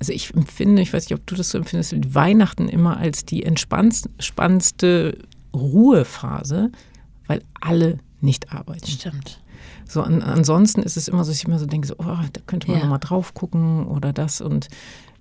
also 0.00 0.12
ich 0.12 0.34
empfinde, 0.34 0.82
ich 0.82 0.92
weiß 0.92 1.04
nicht, 1.08 1.18
ob 1.18 1.26
du 1.26 1.34
das 1.36 1.50
so 1.50 1.58
empfindest, 1.58 2.14
Weihnachten 2.14 2.68
immer 2.68 2.96
als 2.96 3.24
die 3.24 3.44
entspannendste 3.44 5.18
Ruhephase, 5.54 6.72
weil 7.26 7.42
alle 7.60 7.98
nicht 8.20 8.52
arbeiten. 8.52 8.86
Stimmt. 8.86 9.40
So 9.86 10.02
an, 10.02 10.22
ansonsten 10.22 10.82
ist 10.82 10.96
es 10.96 11.08
immer 11.08 11.24
so, 11.24 11.30
dass 11.30 11.38
ich 11.38 11.44
immer 11.46 11.58
so 11.58 11.66
denke, 11.66 11.86
so, 11.86 11.94
oh, 11.98 12.04
da 12.04 12.40
könnte 12.46 12.68
man 12.68 12.78
Ja. 12.78 12.82
noch 12.84 12.90
mal 12.90 12.98
drauf 12.98 13.34
gucken 13.34 13.86
oder 13.86 14.12
das 14.12 14.40
und 14.40 14.68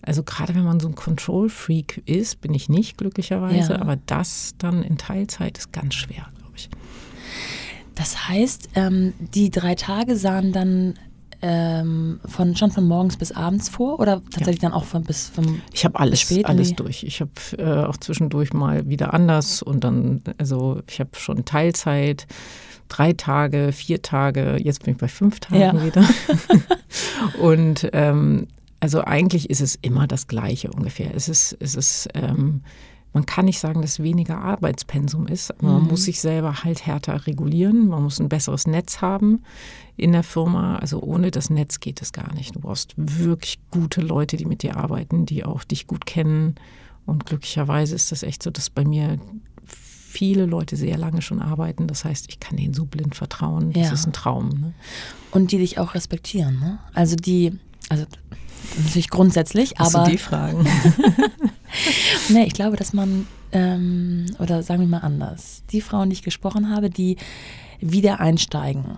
also 0.02 0.24
gerade 0.24 0.56
wenn 0.56 0.64
man 0.64 0.80
so 0.80 0.88
ein 0.88 0.96
Control-Freak 0.96 2.04
ist, 2.06 2.40
bin 2.40 2.54
ich 2.54 2.70
nicht 2.70 2.98
glücklicherweise, 2.98 3.74
Ja. 3.74 3.82
aber 3.82 3.98
das 4.06 4.54
dann 4.58 4.82
in 4.82 4.98
Teilzeit 4.98 5.58
ist 5.58 5.74
ganz 5.74 5.96
schwer, 5.96 6.28
glaube 6.38 6.54
ich. 6.56 6.70
Das 7.96 8.30
heißt, 8.30 8.70
ähm, 8.76 9.12
die 9.20 9.50
drei 9.50 9.76
Tage 9.76 10.16
sahen 10.16 10.54
dann 10.54 10.94
ähm, 11.42 12.20
von, 12.26 12.56
schon 12.56 12.72
von 12.72 12.86
morgens 12.86 13.18
bis 13.18 13.32
abends 13.32 13.70
vor 13.70 14.00
oder 14.00 14.22
tatsächlich 14.32 14.60
dann 14.60 14.74
auch 14.74 14.84
von 14.84 15.04
bis 15.04 15.30
vom 15.30 15.62
Ich 15.74 15.86
habe 15.86 16.00
alles, 16.00 16.22
Spät 16.22 16.46
alles 16.46 16.76
durch. 16.76 17.04
Ich 17.04 17.22
habe 17.22 17.32
äh, 17.58 17.86
auch 17.86 17.98
zwischendurch 17.98 18.54
mal 18.54 18.88
wieder 18.88 19.14
anders 19.14 19.62
und 19.62 19.84
dann, 19.84 20.22
also 20.38 20.82
ich 20.90 21.00
habe 21.00 21.12
schon 21.14 21.46
Teilzeit, 21.46 22.28
drei 22.90 23.14
Tage, 23.14 23.72
vier 23.72 24.02
Tage, 24.02 24.58
jetzt 24.62 24.84
bin 24.84 24.94
ich 24.94 25.00
bei 25.00 25.08
fünf 25.08 25.40
Tagen 25.40 25.62
Ja. 25.62 25.86
wieder. 25.86 26.04
und 27.40 27.90
ähm, 27.94 28.48
also 28.82 29.02
eigentlich 29.02 29.50
ist 29.50 29.62
es 29.62 29.78
immer 29.82 30.08
das 30.08 30.28
Gleiche 30.28 30.72
ungefähr. 30.72 31.14
Es 31.14 31.30
ist, 31.30 31.56
es 31.60 31.76
ist, 31.76 32.10
ähm, 32.14 32.62
man 33.14 33.26
kann 33.26 33.46
nicht 33.46 33.60
sagen, 33.60 33.82
dass 33.82 34.02
weniger 34.04 34.38
Arbeitspensum 34.40 35.26
ist, 35.28 35.52
man 35.62 35.84
muss 35.88 36.04
sich 36.04 36.22
selber 36.22 36.64
halt 36.64 36.86
härter 36.86 37.26
regulieren. 37.26 37.88
Man 37.88 38.04
muss 38.04 38.20
ein 38.20 38.30
besseres 38.30 38.68
Netz 38.68 39.02
haben 39.02 39.42
in 39.98 40.12
der 40.12 40.24
Firma. 40.24 40.76
Also 40.78 41.02
ohne 41.02 41.32
das 41.32 41.50
Netz 41.50 41.80
geht 41.80 42.02
es 42.02 42.14
gar 42.14 42.34
nicht. 42.36 42.56
Du 42.56 42.60
brauchst 42.60 42.94
wirklich 42.98 43.60
gute 43.72 44.02
Leute, 44.02 44.38
die 44.38 44.46
mit 44.46 44.62
dir 44.62 44.78
arbeiten, 44.78 45.26
die 45.26 45.44
auch 45.44 45.64
dich 45.64 45.88
gut 45.88 46.06
kennen. 46.06 46.56
Und 47.08 47.26
glücklicherweise 47.26 47.96
ist 47.96 48.12
das 48.12 48.22
echt 48.22 48.44
so, 48.44 48.52
dass 48.52 48.70
bei 48.70 48.86
mir 48.86 49.18
viele 49.66 50.46
Leute 50.46 50.76
sehr 50.76 50.98
lange 50.98 51.22
schon 51.24 51.42
arbeiten. 51.42 51.88
Das 51.88 52.06
heißt, 52.06 52.28
ich 52.30 52.40
kann 52.40 52.58
denen 52.58 52.74
so 52.74 52.86
blind 52.86 53.16
vertrauen. 53.16 53.74
Das 53.74 53.88
Ja. 53.88 53.94
ist 53.94 54.06
ein 54.08 54.14
Traum. 54.14 54.50
Ne? 54.50 54.74
und 55.32 55.52
die 55.52 55.58
dich 55.60 55.78
auch 55.80 55.94
respektieren, 55.94 56.60
ne? 56.60 56.80
Also 56.94 57.16
die, 57.16 57.52
also 57.90 58.06
natürlich 58.78 59.10
grundsätzlich, 59.10 59.74
Hast 59.78 59.96
aber 59.96 60.06
du 60.06 60.12
die 60.12 60.18
Fragen? 60.18 60.68
nee, 62.30 62.46
ich 62.46 62.54
glaube, 62.54 62.78
dass 62.78 62.94
man 62.94 63.28
ähm, 63.52 64.26
oder 64.40 64.64
sagen 64.64 64.82
wir 64.82 64.88
mal 64.88 65.00
anders, 65.00 65.64
die 65.72 65.82
Frauen, 65.82 66.10
die 66.10 66.16
ich 66.16 66.24
gesprochen 66.24 66.70
habe, 66.70 66.90
die 66.90 67.18
wieder 67.80 68.20
einsteigen. 68.20 68.98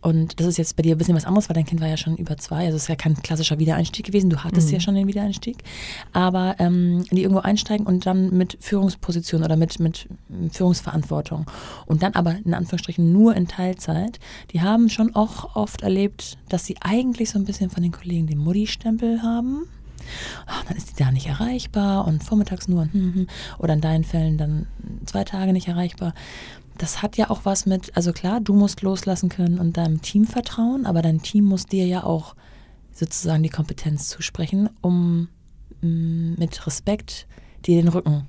Und 0.00 0.40
das 0.40 0.46
ist 0.46 0.56
jetzt 0.56 0.76
bei 0.76 0.82
dir 0.82 0.94
ein 0.94 0.98
bisschen 0.98 1.14
was 1.14 1.26
anderes, 1.26 1.48
weil 1.48 1.54
dein 1.54 1.64
Kind 1.64 1.80
war 1.80 1.88
ja 1.88 1.96
schon 1.96 2.16
über 2.16 2.36
zwei. 2.38 2.64
Also 2.66 2.76
es 2.76 2.82
ist 2.82 2.88
ja 2.88 2.96
kein 2.96 3.14
klassischer 3.16 3.58
Wiedereinstieg 3.58 4.06
gewesen. 4.06 4.30
Du 4.30 4.42
hattest 4.42 4.70
ja 4.70 4.80
schon 4.80 4.94
den 4.94 5.06
Wiedereinstieg. 5.06 5.58
Aber 6.12 6.56
ähm, 6.58 7.04
die 7.10 7.22
irgendwo 7.22 7.40
einsteigen 7.40 7.86
und 7.86 8.06
dann 8.06 8.36
mit 8.36 8.56
Führungsposition 8.60 9.44
oder 9.44 9.56
mit, 9.56 9.78
mit 9.78 10.08
Führungsverantwortung. 10.52 11.46
Und 11.86 12.02
dann 12.02 12.14
aber 12.14 12.36
in 12.44 12.54
Anführungsstrichen 12.54 13.12
nur 13.12 13.34
in 13.36 13.46
Teilzeit. 13.46 14.18
Die 14.52 14.62
haben 14.62 14.88
schon 14.88 15.14
auch 15.14 15.54
oft 15.54 15.82
erlebt, 15.82 16.38
dass 16.48 16.64
sie 16.64 16.76
eigentlich 16.80 17.30
so 17.30 17.38
ein 17.38 17.44
bisschen 17.44 17.70
von 17.70 17.82
den 17.82 17.92
Kollegen 17.92 18.26
den 18.26 18.38
Mutti-Stempel 18.38 19.22
haben. 19.22 19.66
Ah, 20.46 20.62
dann 20.66 20.76
ist 20.76 20.90
die 20.90 21.02
da 21.02 21.10
nicht 21.10 21.26
erreichbar 21.26 22.06
und 22.06 22.24
vormittags 22.24 22.68
nur 22.68 22.84
hm, 22.84 23.14
hm, 23.14 23.26
oder 23.58 23.74
in 23.74 23.80
deinen 23.80 24.04
Fällen 24.04 24.38
dann 24.38 24.66
zwei 25.06 25.24
Tage 25.24 25.52
nicht 25.52 25.68
erreichbar. 25.68 26.14
Das 26.80 27.02
hat 27.02 27.18
ja 27.18 27.28
auch 27.28 27.44
was 27.44 27.66
mit, 27.66 27.94
also 27.94 28.14
klar, 28.14 28.40
du 28.40 28.54
musst 28.54 28.80
loslassen 28.80 29.28
können 29.28 29.58
und 29.58 29.76
deinem 29.76 30.00
Team 30.00 30.24
vertrauen, 30.24 30.86
aber 30.86 31.02
dein 31.02 31.20
Team 31.20 31.44
muss 31.44 31.66
dir 31.66 31.86
ja 31.86 32.04
auch 32.04 32.34
sozusagen 32.90 33.42
die 33.42 33.50
Kompetenz 33.50 34.08
zusprechen, 34.08 34.70
um 34.80 35.28
mm, 35.82 36.36
mit 36.38 36.66
Respekt 36.66 37.26
dir 37.66 37.82
den 37.82 37.88
Rücken 37.88 38.26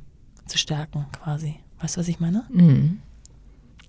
zu 0.47 0.57
stärken, 0.57 1.05
quasi. 1.13 1.59
Weißt 1.79 1.95
du, 1.95 2.01
was 2.01 2.09
ich 2.09 2.19
meine? 2.19 2.43
Mhm. 2.51 2.99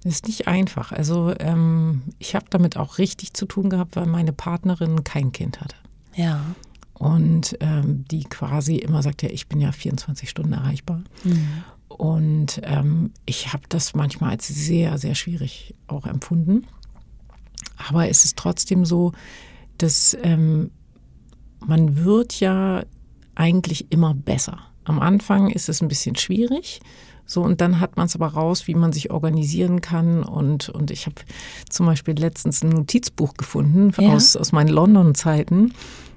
Ist 0.04 0.28
nicht 0.28 0.46
einfach. 0.46 0.92
Also 0.92 1.34
ähm, 1.40 2.02
ich 2.20 2.36
habe 2.36 2.46
damit 2.48 2.76
auch 2.76 2.98
richtig 2.98 3.34
zu 3.34 3.46
tun 3.46 3.68
gehabt, 3.68 3.96
weil 3.96 4.06
meine 4.06 4.32
Partnerin 4.32 5.02
kein 5.02 5.32
Kind 5.32 5.60
hatte. 5.60 5.74
Ja. 6.14 6.40
Und 6.94 7.56
ähm, 7.58 8.04
die 8.12 8.22
quasi 8.22 8.76
immer 8.76 9.02
sagt, 9.02 9.22
ja, 9.22 9.28
ich 9.28 9.48
bin 9.48 9.60
ja 9.60 9.72
24 9.72 10.30
Stunden 10.30 10.52
erreichbar. 10.52 11.02
Und 11.98 12.60
ähm, 12.64 13.12
ich 13.26 13.52
habe 13.52 13.64
das 13.68 13.94
manchmal 13.94 14.30
als 14.30 14.48
sehr, 14.48 14.98
sehr 14.98 15.14
schwierig 15.14 15.74
auch 15.86 16.06
empfunden. 16.06 16.66
Aber 17.88 18.08
es 18.08 18.24
ist 18.24 18.36
trotzdem 18.36 18.84
so, 18.84 19.12
dass 19.78 20.16
ähm, 20.22 20.70
man 21.64 22.04
wird 22.04 22.40
ja 22.40 22.82
eigentlich 23.34 23.90
immer 23.90 24.14
besser. 24.14 24.58
Am 24.84 25.00
Anfang 25.00 25.50
ist 25.50 25.68
es 25.68 25.80
ein 25.80 25.88
bisschen 25.88 26.16
schwierig. 26.16 26.80
So, 27.24 27.42
und 27.42 27.60
dann 27.60 27.80
hat 27.80 27.96
man 27.96 28.06
es 28.06 28.14
aber 28.16 28.28
raus, 28.28 28.66
wie 28.66 28.74
man 28.74 28.92
sich 28.92 29.10
organisieren 29.10 29.80
kann. 29.80 30.22
Und, 30.22 30.68
und 30.68 30.90
ich 30.90 31.06
habe 31.06 31.16
zum 31.68 31.86
Beispiel 31.86 32.14
letztens 32.14 32.62
ein 32.62 32.70
Notizbuch 32.70 33.34
gefunden 33.34 33.92
Ja. 33.98 34.12
aus, 34.14 34.36
aus 34.36 34.52
meinen 34.52 34.68
London-Zeiten. 34.68 35.72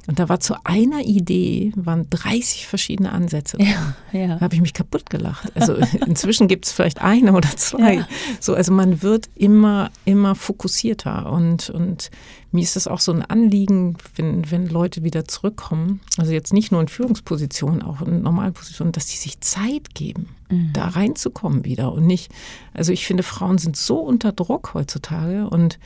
Und 0.08 0.20
da 0.20 0.30
war 0.30 0.40
zu 0.40 0.56
einer 0.64 1.02
Idee, 1.02 1.72
waren 1.76 2.10
30 2.10 2.68
verschiedene 2.68 3.12
Ansätze. 3.12 3.58
drin. 3.58 3.68
ja. 4.12 4.36
Da 4.36 4.42
habe 4.42 4.56
ich 4.56 4.62
mich 4.62 4.74
kaputt 4.74 5.10
gelacht. 5.10 5.52
Also 5.56 5.76
inzwischen 6.06 6.48
gibt 6.48 6.66
es 6.66 6.72
vielleicht 6.72 7.02
eine 7.02 7.34
oder 7.34 7.50
zwei. 7.56 7.96
Ja. 7.96 8.08
So, 8.40 8.54
also 8.54 8.72
man 8.72 9.02
wird 9.02 9.30
immer, 9.36 9.90
immer 10.06 10.36
fokussierter. 10.36 11.32
Und, 11.32 11.70
und 11.70 12.12
mir 12.52 12.62
ist 12.62 12.76
das 12.76 12.88
auch 12.88 13.00
so 13.00 13.12
ein 13.12 13.24
Anliegen, 13.24 13.98
wenn, 14.16 14.50
wenn 14.52 14.68
Leute 14.68 15.04
wieder 15.04 15.26
zurückkommen, 15.26 16.02
also 16.18 16.32
jetzt 16.32 16.54
nicht 16.54 16.72
nur 16.72 16.82
in 16.82 16.88
Führungspositionen, 16.88 17.82
auch 17.82 18.02
in 18.02 18.22
normalen 18.22 18.54
Positionen, 18.54 18.92
dass 18.92 19.08
die 19.08 19.18
sich 19.18 19.42
Zeit 19.42 19.96
geben, 19.96 20.30
da 20.74 20.90
reinzukommen 20.90 21.66
wieder. 21.66 21.92
Und 21.92 22.06
nicht, 22.06 22.32
also 22.74 22.92
ich 22.92 23.06
finde, 23.06 23.24
Frauen 23.24 23.58
sind 23.58 23.76
so 23.76 24.00
unter 24.00 24.32
Druck 24.32 24.74
heutzutage 24.74 25.50
und 25.50 25.80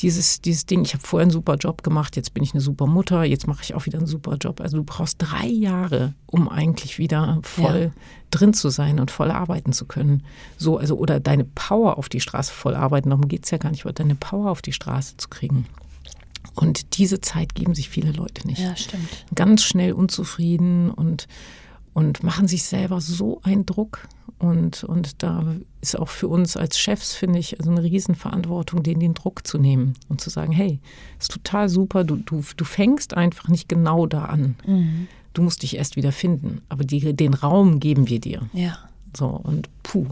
dieses, 0.00 0.40
dieses 0.40 0.66
Ding, 0.66 0.82
ich 0.84 0.94
habe 0.94 1.06
vorher 1.06 1.22
einen 1.24 1.30
super 1.30 1.56
Job 1.56 1.82
gemacht, 1.82 2.16
jetzt 2.16 2.34
bin 2.34 2.42
ich 2.42 2.52
eine 2.52 2.60
super 2.60 2.86
Mutter, 2.86 3.24
jetzt 3.24 3.46
mache 3.46 3.62
ich 3.62 3.74
auch 3.74 3.86
wieder 3.86 3.98
einen 3.98 4.06
super 4.06 4.36
Job. 4.36 4.60
Also 4.60 4.78
du 4.78 4.84
brauchst 4.84 5.16
drei 5.18 5.46
Jahre, 5.46 6.14
um 6.26 6.48
eigentlich 6.48 6.98
wieder 6.98 7.38
voll 7.42 7.92
Ja. 7.94 8.02
drin 8.30 8.54
zu 8.54 8.68
sein 8.70 8.98
und 9.00 9.10
voll 9.10 9.30
arbeiten 9.30 9.72
zu 9.72 9.84
können. 9.86 10.22
So, 10.56 10.78
also, 10.78 10.96
oder 10.96 11.20
deine 11.20 11.44
Power 11.44 11.98
auf 11.98 12.08
die 12.08 12.20
Straße 12.20 12.52
voll 12.52 12.74
arbeiten, 12.74 13.10
darum 13.10 13.28
geht 13.28 13.44
es 13.44 13.50
ja 13.50 13.58
gar 13.58 13.70
nicht, 13.70 13.84
aber 13.84 13.92
deine 13.92 14.14
Power 14.14 14.50
auf 14.50 14.62
die 14.62 14.72
Straße 14.72 15.16
zu 15.18 15.28
kriegen. 15.28 15.66
Und 16.54 16.98
diese 16.98 17.20
Zeit 17.20 17.54
geben 17.54 17.74
sich 17.74 17.88
viele 17.88 18.12
Leute 18.12 18.46
nicht. 18.46 18.60
ja, 18.60 18.76
stimmt. 18.76 19.08
Ganz 19.34 19.62
schnell 19.62 19.92
unzufrieden 19.92 20.90
und, 20.90 21.26
und 21.92 22.22
machen 22.22 22.48
sich 22.48 22.64
selber 22.64 23.00
so 23.00 23.40
einen 23.44 23.64
Druck. 23.64 24.06
Und, 24.42 24.82
und 24.82 25.22
da 25.22 25.44
ist 25.80 25.96
auch 25.96 26.08
für 26.08 26.26
uns 26.26 26.56
als 26.56 26.76
Chefs, 26.76 27.14
finde 27.14 27.38
ich, 27.38 27.60
also 27.60 27.70
eine 27.70 27.84
Riesenverantwortung, 27.84 28.82
denen 28.82 28.98
den 28.98 29.14
Druck 29.14 29.46
zu 29.46 29.56
nehmen 29.56 29.94
und 30.08 30.20
zu 30.20 30.30
sagen, 30.30 30.52
hey, 30.52 30.80
ist 31.20 31.30
total 31.30 31.68
super, 31.68 32.02
du, 32.02 32.16
du, 32.16 32.42
du 32.56 32.64
fängst 32.64 33.14
einfach 33.16 33.46
nicht 33.48 33.68
genau 33.68 34.06
da 34.06 34.24
an. 34.24 34.56
Du 35.32 35.42
musst 35.42 35.62
dich 35.62 35.76
erst 35.76 35.94
wieder 35.94 36.10
finden. 36.10 36.60
Aber 36.68 36.82
die, 36.82 37.14
den 37.14 37.34
Raum 37.34 37.78
geben 37.78 38.08
wir 38.08 38.18
dir. 38.18 38.42
Ja. 38.52 38.78
So, 39.16 39.26
und 39.28 39.68
puh. 39.84 40.06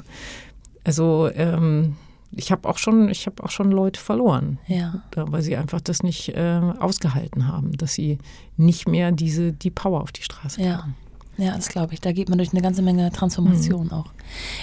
Also 0.84 1.28
ähm, 1.34 1.96
ich 2.30 2.52
habe 2.52 2.68
auch 2.68 2.78
schon, 2.78 3.08
ich 3.08 3.26
habe 3.26 3.42
auch 3.42 3.50
schon 3.50 3.72
Leute 3.72 3.98
verloren, 3.98 4.58
Ja. 4.68 5.02
weil 5.16 5.42
sie 5.42 5.56
einfach 5.56 5.80
das 5.80 6.04
nicht 6.04 6.28
äh, 6.36 6.60
ausgehalten 6.78 7.48
haben, 7.48 7.72
dass 7.72 7.94
sie 7.94 8.18
nicht 8.56 8.86
mehr 8.86 9.10
diese 9.10 9.52
die 9.52 9.70
Power 9.72 10.02
auf 10.02 10.12
die 10.12 10.22
Straße 10.22 10.62
Ja. 10.62 10.76
kriegen. 10.82 10.94
Ja, 11.40 11.56
das 11.56 11.68
glaube 11.68 11.94
ich. 11.94 12.00
Da 12.00 12.12
geht 12.12 12.28
man 12.28 12.38
durch 12.38 12.52
eine 12.52 12.62
ganze 12.62 12.82
Menge 12.82 13.10
Transformation 13.12 13.90
auch. 13.92 14.12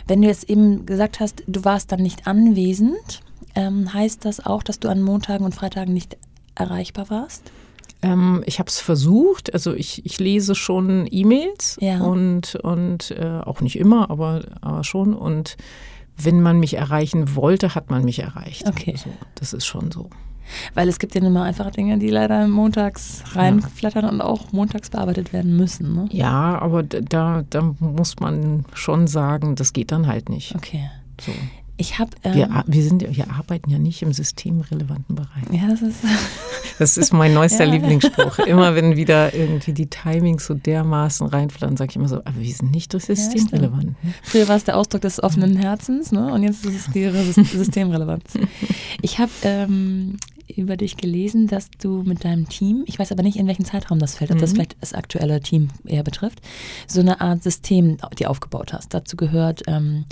Wenn 0.08 0.22
du 0.22 0.28
jetzt 0.28 0.50
eben 0.50 0.86
gesagt 0.86 1.20
hast, 1.20 1.44
du 1.48 1.66
warst 1.66 1.92
dann 1.92 2.02
nicht 2.02 2.28
anwesend, 2.28 3.22
ähm, 3.56 3.92
heißt 3.94 4.24
das 4.26 4.46
auch, 4.46 4.64
dass 4.64 4.80
du 4.80 4.88
an 4.90 5.02
Montagen 5.02 5.46
und 5.46 5.56
Freitagen 5.56 5.94
nicht 5.94 6.18
erreichbar 6.56 7.10
warst? 7.10 7.52
Ähm, 8.04 8.44
ich 8.46 8.60
habe 8.60 8.70
es 8.70 8.80
versucht, 8.80 9.54
also 9.54 9.74
ich, 9.74 10.06
ich 10.06 10.20
lese 10.20 10.54
schon 10.54 11.08
E-Mails 11.10 11.78
Ja. 11.82 12.00
und, 12.02 12.56
und 12.56 13.12
äh, 13.12 13.42
auch 13.44 13.62
nicht 13.62 13.78
immer, 13.78 14.12
aber, 14.12 14.44
aber 14.62 14.84
schon. 14.84 15.16
Und 15.16 15.58
wenn 16.16 16.42
man 16.42 16.60
mich 16.60 16.76
erreichen 16.76 17.36
wollte, 17.36 17.74
hat 17.74 17.90
man 17.90 18.06
mich 18.06 18.20
erreicht. 18.20 18.68
Okay. 18.68 18.96
So, 18.98 19.10
das 19.36 19.54
ist 19.54 19.66
schon 19.66 19.92
so. 19.92 20.10
Weil 20.74 20.88
es 20.90 21.00
gibt 21.00 21.16
ja 21.16 21.22
nun 21.22 21.34
mal 21.34 21.44
einfach 21.44 21.72
Dinge, 21.72 21.98
die 21.98 22.10
leider 22.10 22.48
montags 22.48 23.24
reinflattern 23.34 24.06
und 24.06 24.22
auch 24.22 24.52
montags 24.52 24.90
bearbeitet 24.90 25.34
werden 25.34 25.56
müssen. 25.58 25.94
Ne? 25.94 26.06
Ja, 26.12 26.60
aber 26.60 26.84
da, 26.84 27.44
da 27.50 27.74
muss 27.80 28.20
man 28.20 28.66
schon 28.74 29.08
sagen, 29.08 29.56
das 29.56 29.74
geht 29.74 29.92
dann 29.92 30.08
halt 30.08 30.30
nicht. 30.30 30.56
Okay. 30.56 30.90
So. 31.22 31.32
Ich 31.80 32.00
habe. 32.00 32.10
Ähm, 32.24 32.34
Wir, 32.36 32.64
wir, 32.66 32.84
sind, 32.84 33.04
ja- 33.04 33.16
wir 33.16 33.30
arbeiten 33.32 33.70
ja 33.70 33.78
nicht 33.78 34.02
im 34.02 34.12
systemrelevanten 34.12 35.16
Bereich. 35.16 35.44
ja, 35.52 35.68
das 35.68 35.82
ist. 35.82 35.98
Das 36.80 36.96
ist 36.96 37.12
mein 37.12 37.34
neuester 37.34 37.64
Ja. 37.66 37.72
Lieblingsspruch. 37.72 38.38
Immer 38.38 38.76
wenn 38.76 38.96
wieder 38.96 39.34
irgendwie 39.34 39.74
die 39.74 39.88
Timings 39.88 40.46
so 40.46 40.54
dermaßen 40.54 41.26
reinflattern, 41.26 41.76
sage 41.76 41.90
ich 41.90 41.96
immer 41.96 42.08
so, 42.08 42.18
aber 42.18 42.36
wir 42.40 42.54
sind 42.54 42.70
nicht 42.72 42.94
das 42.94 43.08
systemrelevant. 43.08 43.86
ne? 44.04 44.14
Früher 44.22 44.48
war 44.48 44.58
es 44.58 44.64
der 44.64 44.78
Ausdruck 44.78 45.02
des 45.02 45.24
offenen 45.24 45.56
Herzens, 45.56 46.12
ne? 46.12 46.32
Und 46.32 46.44
jetzt 46.44 46.64
ist 46.68 46.88
es 46.88 46.94
die 46.94 47.10
Systemrelevanz. 47.58 48.26
Ich 49.02 49.18
habe 49.18 49.32
ähm, 49.42 50.18
über 50.56 50.78
dich 50.78 50.98
gelesen, 50.98 51.48
dass 51.48 51.70
du 51.72 52.04
mit 52.04 52.24
deinem 52.24 52.48
Team, 52.48 52.84
ich 52.88 53.00
weiß 53.00 53.12
aber 53.12 53.24
nicht, 53.24 53.38
in 53.38 53.48
welchen 53.48 53.66
Zeitraum 53.66 54.00
das 54.00 54.16
fällt, 54.16 54.32
ob 54.32 54.40
das 54.40 54.54
vielleicht 54.54 54.76
das 54.82 54.94
aktuelle 54.94 55.42
Team 55.42 55.70
eher 55.86 56.04
betrifft, 56.04 56.42
so 56.88 57.02
eine 57.02 57.22
Art 57.22 57.44
System 57.44 57.98
dir 58.18 58.30
aufgebaut 58.30 58.74
hast. 58.74 58.94
Dazu 58.94 59.18
gehört, 59.18 59.64
ähm, 59.68 60.06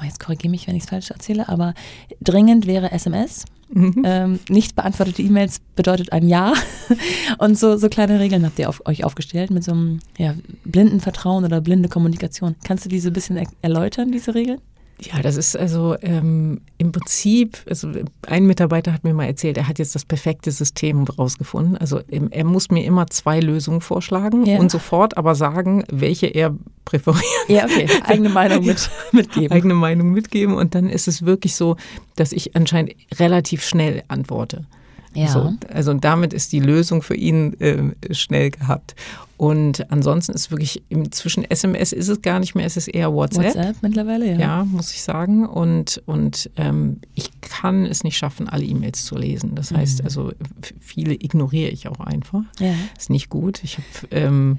oh, 0.00 0.04
jetzt 0.04 0.20
korrigiere 0.20 0.50
mich, 0.50 0.66
wenn 0.66 0.76
ich 0.76 0.84
es 0.84 0.88
falsch 0.88 1.10
erzähle, 1.10 1.48
aber 1.48 1.74
dringend 2.20 2.66
wäre 2.66 2.92
SMS. 2.92 3.44
Mhm. 3.68 4.02
Ähm, 4.04 4.38
nicht 4.48 4.76
beantwortete 4.76 5.22
E-Mails 5.22 5.60
bedeutet 5.74 6.12
ein 6.12 6.28
Ja. 6.28 6.52
Und 7.38 7.58
so, 7.58 7.76
so 7.76 7.88
kleine 7.88 8.20
Regeln 8.20 8.44
habt 8.44 8.58
ihr 8.58 8.68
auf, 8.68 8.82
euch 8.86 9.04
aufgestellt 9.04 9.50
mit 9.50 9.64
so 9.64 9.72
einem 9.72 10.00
ja, 10.18 10.34
blinden 10.64 11.00
Vertrauen 11.00 11.44
oder 11.44 11.60
blinde 11.60 11.88
Kommunikation. 11.88 12.54
Kannst 12.64 12.84
du 12.84 12.88
diese 12.88 13.10
ein 13.10 13.12
bisschen 13.12 13.44
erläutern, 13.62 14.12
diese 14.12 14.34
Regeln? 14.34 14.60
Ja, 15.00 15.20
das 15.20 15.36
ist 15.36 15.56
also 15.56 15.94
ähm, 16.00 16.62
im 16.78 16.90
Prinzip, 16.90 17.58
also 17.68 17.90
ein 18.26 18.46
Mitarbeiter 18.46 18.94
hat 18.94 19.04
mir 19.04 19.12
mal 19.12 19.26
erzählt, 19.26 19.58
er 19.58 19.68
hat 19.68 19.78
jetzt 19.78 19.94
das 19.94 20.06
perfekte 20.06 20.50
System 20.50 21.04
rausgefunden. 21.04 21.76
Also 21.76 22.00
er 22.08 22.44
muss 22.44 22.70
mir 22.70 22.84
immer 22.84 23.06
zwei 23.08 23.40
Lösungen 23.40 23.82
vorschlagen 23.82 24.46
ja. 24.46 24.58
und 24.58 24.70
sofort 24.70 25.18
aber 25.18 25.34
sagen, 25.34 25.84
welche 25.90 26.28
er 26.28 26.54
präferiert. 26.86 27.24
Ja, 27.48 27.64
okay. 27.64 27.88
Eigene 28.04 28.30
Meinung 28.30 28.64
mit, 28.64 28.90
mitgeben. 29.12 29.52
Eigene 29.52 29.74
Meinung 29.74 30.12
mitgeben 30.12 30.54
und 30.54 30.74
dann 30.74 30.88
ist 30.88 31.08
es 31.08 31.26
wirklich 31.26 31.54
so, 31.56 31.76
dass 32.16 32.32
ich 32.32 32.56
anscheinend 32.56 32.94
relativ 33.18 33.64
schnell 33.64 34.02
antworte. 34.08 34.66
Ja. 35.12 35.28
So, 35.28 35.54
also 35.72 35.94
damit 35.94 36.32
ist 36.32 36.52
die 36.52 36.60
Lösung 36.60 37.02
für 37.02 37.14
ihn 37.14 37.58
äh, 37.60 38.14
schnell 38.14 38.50
gehabt. 38.50 38.94
Und 39.36 39.90
ansonsten 39.90 40.32
ist 40.32 40.50
wirklich 40.50 40.82
inzwischen 40.88 41.44
SMS 41.44 41.92
ist 41.92 42.08
es 42.08 42.22
gar 42.22 42.40
nicht 42.40 42.54
mehr, 42.54 42.64
es 42.64 42.76
ist 42.76 42.88
eher 42.88 43.12
WhatsApp. 43.12 43.54
WhatsApp 43.54 43.76
mittlerweile, 43.82 44.32
ja. 44.32 44.38
Ja, 44.38 44.64
muss 44.64 44.92
ich 44.92 45.02
sagen. 45.02 45.46
Und, 45.46 46.02
und 46.06 46.50
ähm, 46.56 47.00
ich 47.14 47.40
kann 47.40 47.84
es 47.84 48.02
nicht 48.02 48.16
schaffen, 48.16 48.48
alle 48.48 48.64
E-Mails 48.64 49.04
zu 49.04 49.16
lesen. 49.16 49.54
Das 49.54 49.72
heißt, 49.72 50.00
mhm. 50.00 50.04
also 50.06 50.32
viele 50.80 51.14
ignoriere 51.14 51.70
ich 51.70 51.88
auch 51.88 52.00
einfach. 52.00 52.42
Ja. 52.58 52.72
Ist 52.96 53.10
nicht 53.10 53.28
gut. 53.28 53.62
Ich 53.62 53.78
habe 53.78 54.08
ähm, 54.10 54.58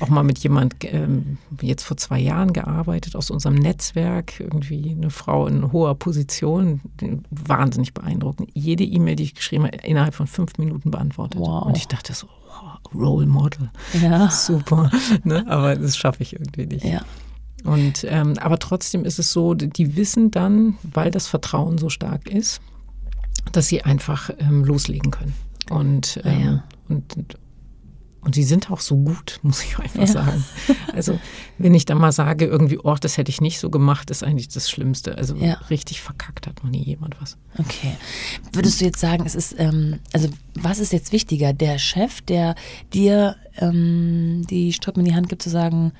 auch 0.00 0.08
mal 0.08 0.24
mit 0.24 0.38
jemand 0.38 0.76
ähm, 0.82 1.38
jetzt 1.60 1.82
vor 1.82 1.96
zwei 1.96 2.18
Jahren 2.18 2.52
gearbeitet 2.52 3.16
aus 3.16 3.30
unserem 3.30 3.56
Netzwerk, 3.56 4.40
irgendwie 4.40 4.90
eine 4.90 5.10
Frau 5.10 5.46
in 5.46 5.70
hoher 5.70 5.94
Position, 5.96 6.80
wahnsinnig 7.30 7.92
beeindruckend. 7.92 8.50
Jede 8.54 8.84
E-Mail, 8.84 9.16
die 9.16 9.24
ich 9.24 9.34
geschrieben 9.34 9.64
habe, 9.64 9.76
innerhalb 9.78 10.14
von 10.14 10.26
fünf 10.26 10.56
Minuten 10.56 10.90
beantwortet. 10.90 11.40
Wow. 11.40 11.66
Und 11.66 11.76
ich 11.76 11.88
dachte 11.88 12.14
so, 12.14 12.26
Role 12.94 13.26
Model. 13.26 13.70
Ja. 14.00 14.30
Super. 14.30 14.90
Ne? 15.22 15.44
Aber 15.48 15.76
das 15.76 15.96
schaffe 15.96 16.22
ich 16.22 16.34
irgendwie 16.34 16.66
nicht. 16.66 16.84
Ja. 16.84 17.02
Und, 17.64 18.04
ähm, 18.08 18.34
aber 18.38 18.58
trotzdem 18.58 19.04
ist 19.04 19.18
es 19.18 19.32
so, 19.32 19.54
die 19.54 19.96
wissen 19.96 20.30
dann, 20.30 20.76
weil 20.82 21.10
das 21.10 21.26
Vertrauen 21.26 21.78
so 21.78 21.88
stark 21.88 22.28
ist, 22.28 22.60
dass 23.52 23.68
sie 23.68 23.82
einfach 23.82 24.30
ähm, 24.38 24.64
loslegen 24.64 25.10
können. 25.10 25.34
Und, 25.70 26.20
ähm, 26.24 26.40
ja. 26.40 26.64
und 26.88 27.38
und 28.24 28.34
sie 28.34 28.42
sind 28.42 28.70
auch 28.70 28.80
so 28.80 28.96
gut, 28.96 29.38
muss 29.42 29.62
ich 29.62 29.78
einfach 29.78 30.00
ja. 30.00 30.06
sagen. 30.06 30.44
Also, 30.92 31.18
wenn 31.58 31.74
ich 31.74 31.84
dann 31.84 31.98
mal 31.98 32.12
sage, 32.12 32.46
irgendwie, 32.46 32.78
oh, 32.78 32.96
das 32.98 33.16
hätte 33.16 33.30
ich 33.30 33.40
nicht 33.40 33.58
so 33.58 33.70
gemacht, 33.70 34.10
ist 34.10 34.24
eigentlich 34.24 34.48
das 34.48 34.70
Schlimmste. 34.70 35.16
Also, 35.16 35.36
ja. 35.36 35.54
richtig 35.70 36.00
verkackt 36.00 36.46
hat 36.46 36.62
noch 36.62 36.70
nie 36.70 36.82
jemand 36.82 37.20
was. 37.20 37.36
Okay. 37.58 37.96
Würdest 38.52 38.80
du 38.80 38.86
jetzt 38.86 39.00
sagen, 39.00 39.24
es 39.26 39.34
ist, 39.34 39.54
ähm, 39.58 40.00
also, 40.12 40.28
was 40.54 40.78
ist 40.78 40.92
jetzt 40.92 41.12
wichtiger? 41.12 41.52
Der 41.52 41.78
Chef, 41.78 42.22
der 42.22 42.54
dir 42.92 43.36
ähm, 43.58 44.42
die 44.48 44.72
Strippen 44.72 45.00
in 45.00 45.06
die 45.06 45.14
Hand 45.14 45.28
gibt, 45.28 45.42
zu 45.42 45.50
sagen, 45.50 45.92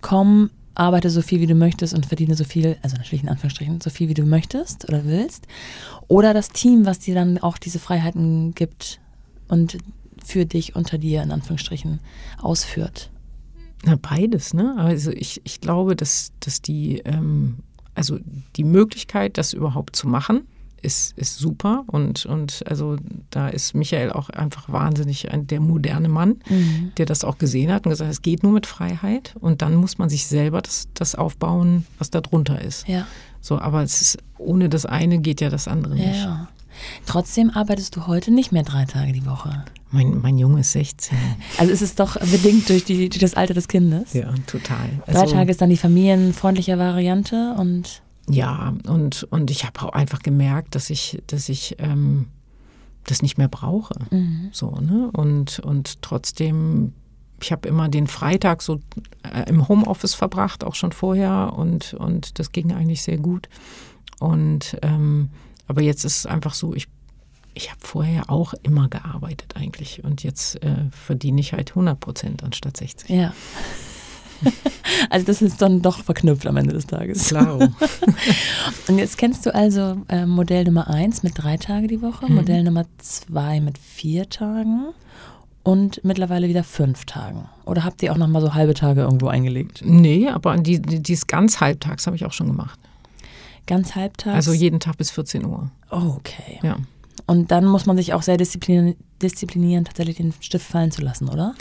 komm, 0.00 0.50
arbeite 0.76 1.10
so 1.10 1.22
viel, 1.22 1.40
wie 1.40 1.46
du 1.46 1.54
möchtest 1.54 1.94
und 1.94 2.06
verdiene 2.06 2.36
so 2.36 2.44
viel, 2.44 2.76
also 2.82 2.96
natürlich 2.96 3.22
in 3.22 3.30
Anführungsstrichen, 3.30 3.80
so 3.80 3.90
viel, 3.90 4.08
wie 4.08 4.14
du 4.14 4.24
möchtest 4.24 4.88
oder 4.88 5.04
willst. 5.04 5.46
Oder 6.06 6.34
das 6.34 6.50
Team, 6.50 6.86
was 6.86 6.98
dir 6.98 7.14
dann 7.14 7.38
auch 7.38 7.58
diese 7.58 7.78
Freiheiten 7.78 8.54
gibt 8.54 9.00
und 9.48 9.78
für 10.26 10.46
dich 10.46 10.74
unter 10.76 10.98
dir 10.98 11.22
in 11.22 11.30
Anführungsstrichen 11.30 12.00
ausführt? 12.38 13.10
Na, 13.84 13.96
beides, 13.96 14.54
ne? 14.54 14.74
Also 14.78 15.10
ich, 15.10 15.40
ich 15.44 15.60
glaube, 15.60 15.96
dass, 15.96 16.32
dass 16.40 16.60
die, 16.60 16.98
ähm, 17.04 17.58
also 17.94 18.18
die 18.56 18.64
Möglichkeit, 18.64 19.38
das 19.38 19.52
überhaupt 19.52 19.96
zu 19.96 20.08
machen, 20.08 20.42
ist, 20.82 21.16
ist 21.16 21.38
super. 21.38 21.84
Und, 21.86 22.26
und 22.26 22.64
also 22.66 22.96
da 23.30 23.48
ist 23.48 23.74
Michael 23.74 24.12
auch 24.12 24.30
einfach 24.30 24.70
wahnsinnig 24.70 25.30
ein, 25.30 25.46
der 25.46 25.60
moderne 25.60 26.08
Mann, 26.08 26.36
mhm. 26.48 26.92
der 26.96 27.06
das 27.06 27.24
auch 27.24 27.38
gesehen 27.38 27.72
hat 27.72 27.86
und 27.86 27.90
gesagt, 27.90 28.10
es 28.10 28.22
geht 28.22 28.42
nur 28.42 28.52
mit 28.52 28.66
Freiheit. 28.66 29.34
Und 29.40 29.62
dann 29.62 29.74
muss 29.74 29.98
man 29.98 30.08
sich 30.08 30.26
selber 30.26 30.62
das, 30.62 30.88
das 30.94 31.14
aufbauen, 31.14 31.86
was 31.98 32.10
da 32.10 32.20
drunter 32.20 32.60
ist. 32.60 32.88
Ja. 32.88 33.06
So, 33.40 33.58
aber 33.58 33.82
es 33.82 34.00
ist, 34.00 34.18
ohne 34.38 34.68
das 34.68 34.86
eine 34.86 35.18
geht 35.18 35.40
ja 35.40 35.50
das 35.50 35.68
andere 35.68 35.94
nicht. 35.94 36.16
Ja. 36.16 36.48
Trotzdem 37.06 37.50
arbeitest 37.50 37.96
du 37.96 38.06
heute 38.06 38.30
nicht 38.30 38.52
mehr 38.52 38.62
drei 38.62 38.84
Tage 38.84 39.12
die 39.12 39.26
Woche. 39.26 39.64
Mein, 39.90 40.20
mein 40.20 40.36
Junge 40.36 40.60
ist 40.60 40.72
16. 40.72 41.16
Also 41.58 41.72
ist 41.72 41.82
es 41.82 41.94
doch 41.94 42.18
bedingt 42.18 42.68
durch, 42.68 42.84
die, 42.84 43.08
durch 43.08 43.20
das 43.20 43.34
Alter 43.34 43.54
des 43.54 43.68
Kindes? 43.68 44.12
Ja, 44.12 44.32
total. 44.46 44.88
Also, 45.06 45.20
drei 45.20 45.32
Tage 45.32 45.50
ist 45.50 45.60
dann 45.60 45.70
die 45.70 45.76
familienfreundliche 45.76 46.78
Variante 46.78 47.54
und. 47.58 48.02
Ja, 48.28 48.74
und, 48.88 49.22
und 49.30 49.50
ich 49.52 49.64
habe 49.64 49.80
auch 49.82 49.92
einfach 49.92 50.18
gemerkt, 50.18 50.74
dass 50.74 50.90
ich, 50.90 51.22
dass 51.28 51.48
ich 51.48 51.76
ähm, 51.78 52.26
das 53.04 53.22
nicht 53.22 53.38
mehr 53.38 53.48
brauche. 53.48 53.94
Mhm. 54.10 54.48
So, 54.52 54.70
ne? 54.80 55.10
Und, 55.12 55.60
und 55.60 56.02
trotzdem, 56.02 56.92
ich 57.40 57.52
habe 57.52 57.68
immer 57.68 57.88
den 57.88 58.08
Freitag 58.08 58.62
so 58.62 58.80
äh, 59.22 59.48
im 59.48 59.68
Homeoffice 59.68 60.14
verbracht, 60.14 60.64
auch 60.64 60.74
schon 60.74 60.90
vorher, 60.90 61.52
und, 61.56 61.94
und 61.94 62.40
das 62.40 62.50
ging 62.50 62.72
eigentlich 62.72 63.02
sehr 63.02 63.18
gut. 63.18 63.48
Und 64.18 64.76
ähm, 64.82 65.30
aber 65.66 65.82
jetzt 65.82 66.04
ist 66.04 66.18
es 66.18 66.26
einfach 66.26 66.54
so, 66.54 66.74
ich, 66.74 66.88
ich 67.54 67.70
habe 67.70 67.80
vorher 67.82 68.30
auch 68.30 68.54
immer 68.62 68.88
gearbeitet 68.88 69.54
eigentlich 69.56 70.04
und 70.04 70.22
jetzt 70.22 70.62
äh, 70.62 70.90
verdiene 70.90 71.40
ich 71.40 71.52
halt 71.52 71.70
100 71.70 71.98
Prozent 71.98 72.42
anstatt 72.42 72.76
60. 72.76 73.10
Ja. 73.10 73.32
Also 75.10 75.26
das 75.26 75.42
ist 75.42 75.62
dann 75.62 75.82
doch 75.82 76.04
verknüpft 76.04 76.46
am 76.46 76.56
Ende 76.56 76.72
des 76.72 76.86
Tages. 76.86 77.28
Klar. 77.28 77.58
Und 78.88 78.98
jetzt 78.98 79.18
kennst 79.18 79.46
du 79.46 79.54
also 79.54 79.98
äh, 80.08 80.26
Modell 80.26 80.64
Nummer 80.64 80.88
1 80.88 81.22
mit 81.22 81.32
drei 81.36 81.56
Tage 81.56 81.86
die 81.86 82.02
Woche, 82.02 82.26
mhm. 82.26 82.36
Modell 82.36 82.62
Nummer 82.64 82.84
2 82.98 83.60
mit 83.60 83.78
vier 83.78 84.28
Tagen 84.28 84.88
und 85.62 86.04
mittlerweile 86.04 86.48
wieder 86.48 86.62
fünf 86.62 87.06
Tagen. 87.06 87.48
Oder 87.64 87.84
habt 87.84 88.02
ihr 88.02 88.12
auch 88.12 88.16
nochmal 88.16 88.40
so 88.40 88.54
halbe 88.54 88.74
Tage 88.74 89.00
irgendwo 89.00 89.26
eingelegt? 89.26 89.82
Nee, 89.84 90.28
aber 90.28 90.56
die, 90.58 90.80
die, 90.80 91.02
dieses 91.02 91.26
ganz 91.26 91.60
halbtags 91.60 92.06
habe 92.06 92.14
ich 92.14 92.24
auch 92.24 92.32
schon 92.32 92.46
gemacht. 92.46 92.78
Ganz 93.66 93.94
halbtags? 93.94 94.34
Also 94.34 94.52
jeden 94.52 94.80
Tag 94.80 94.96
bis 94.96 95.10
14 95.10 95.44
Uhr. 95.44 95.70
Oh, 95.90 96.14
okay. 96.16 96.60
Ja. 96.62 96.76
Und 97.26 97.50
dann 97.50 97.66
muss 97.66 97.86
man 97.86 97.96
sich 97.96 98.14
auch 98.14 98.22
sehr 98.22 98.36
disziplinieren, 98.36 98.94
disziplinieren, 99.20 99.84
tatsächlich 99.84 100.16
den 100.16 100.32
Stift 100.40 100.66
fallen 100.66 100.92
zu 100.92 101.02
lassen, 101.02 101.28
oder? 101.28 101.54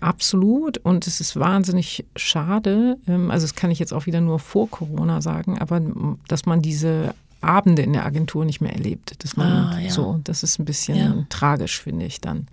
Absolut. 0.00 0.78
Und 0.78 1.06
es 1.06 1.20
ist 1.20 1.38
wahnsinnig 1.38 2.06
schade. 2.16 2.96
Ähm, 3.06 3.30
also, 3.30 3.44
das 3.44 3.54
kann 3.54 3.70
ich 3.70 3.78
jetzt 3.78 3.92
auch 3.92 4.06
wieder 4.06 4.20
nur 4.20 4.38
vor 4.38 4.68
Corona 4.70 5.20
sagen, 5.20 5.58
aber 5.58 5.80
dass 6.26 6.46
man 6.46 6.62
diese 6.62 7.14
Abende 7.42 7.82
in 7.82 7.92
der 7.92 8.06
Agentur 8.06 8.44
nicht 8.44 8.60
mehr 8.60 8.72
erlebt. 8.72 9.22
Dass 9.22 9.36
man 9.36 9.48
ah, 9.48 9.78
ja. 9.78 9.90
so, 9.90 10.20
das 10.24 10.42
ist 10.42 10.58
ein 10.58 10.64
bisschen 10.64 10.96
ja. 10.96 11.26
tragisch, 11.28 11.80
finde 11.80 12.06
ich 12.06 12.20
dann. 12.20 12.46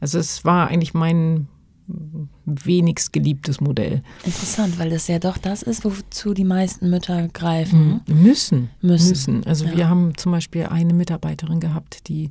Also, 0.00 0.18
es 0.18 0.44
war 0.44 0.68
eigentlich 0.68 0.92
mein 0.92 1.48
wenigst 2.44 3.12
geliebtes 3.12 3.60
Modell. 3.60 4.02
Interessant, 4.24 4.78
weil 4.78 4.90
das 4.90 5.08
ja 5.08 5.18
doch 5.18 5.38
das 5.38 5.62
ist, 5.62 5.84
wozu 5.84 6.34
die 6.34 6.44
meisten 6.44 6.90
Mütter 6.90 7.28
greifen. 7.28 8.02
Mhm. 8.06 8.22
Müssen. 8.22 8.70
Müssen. 8.80 9.08
Müssen. 9.08 9.46
Also 9.46 9.66
ja. 9.66 9.76
wir 9.76 9.88
haben 9.88 10.16
zum 10.16 10.32
Beispiel 10.32 10.64
eine 10.66 10.94
Mitarbeiterin 10.94 11.60
gehabt, 11.60 12.08
die, 12.08 12.30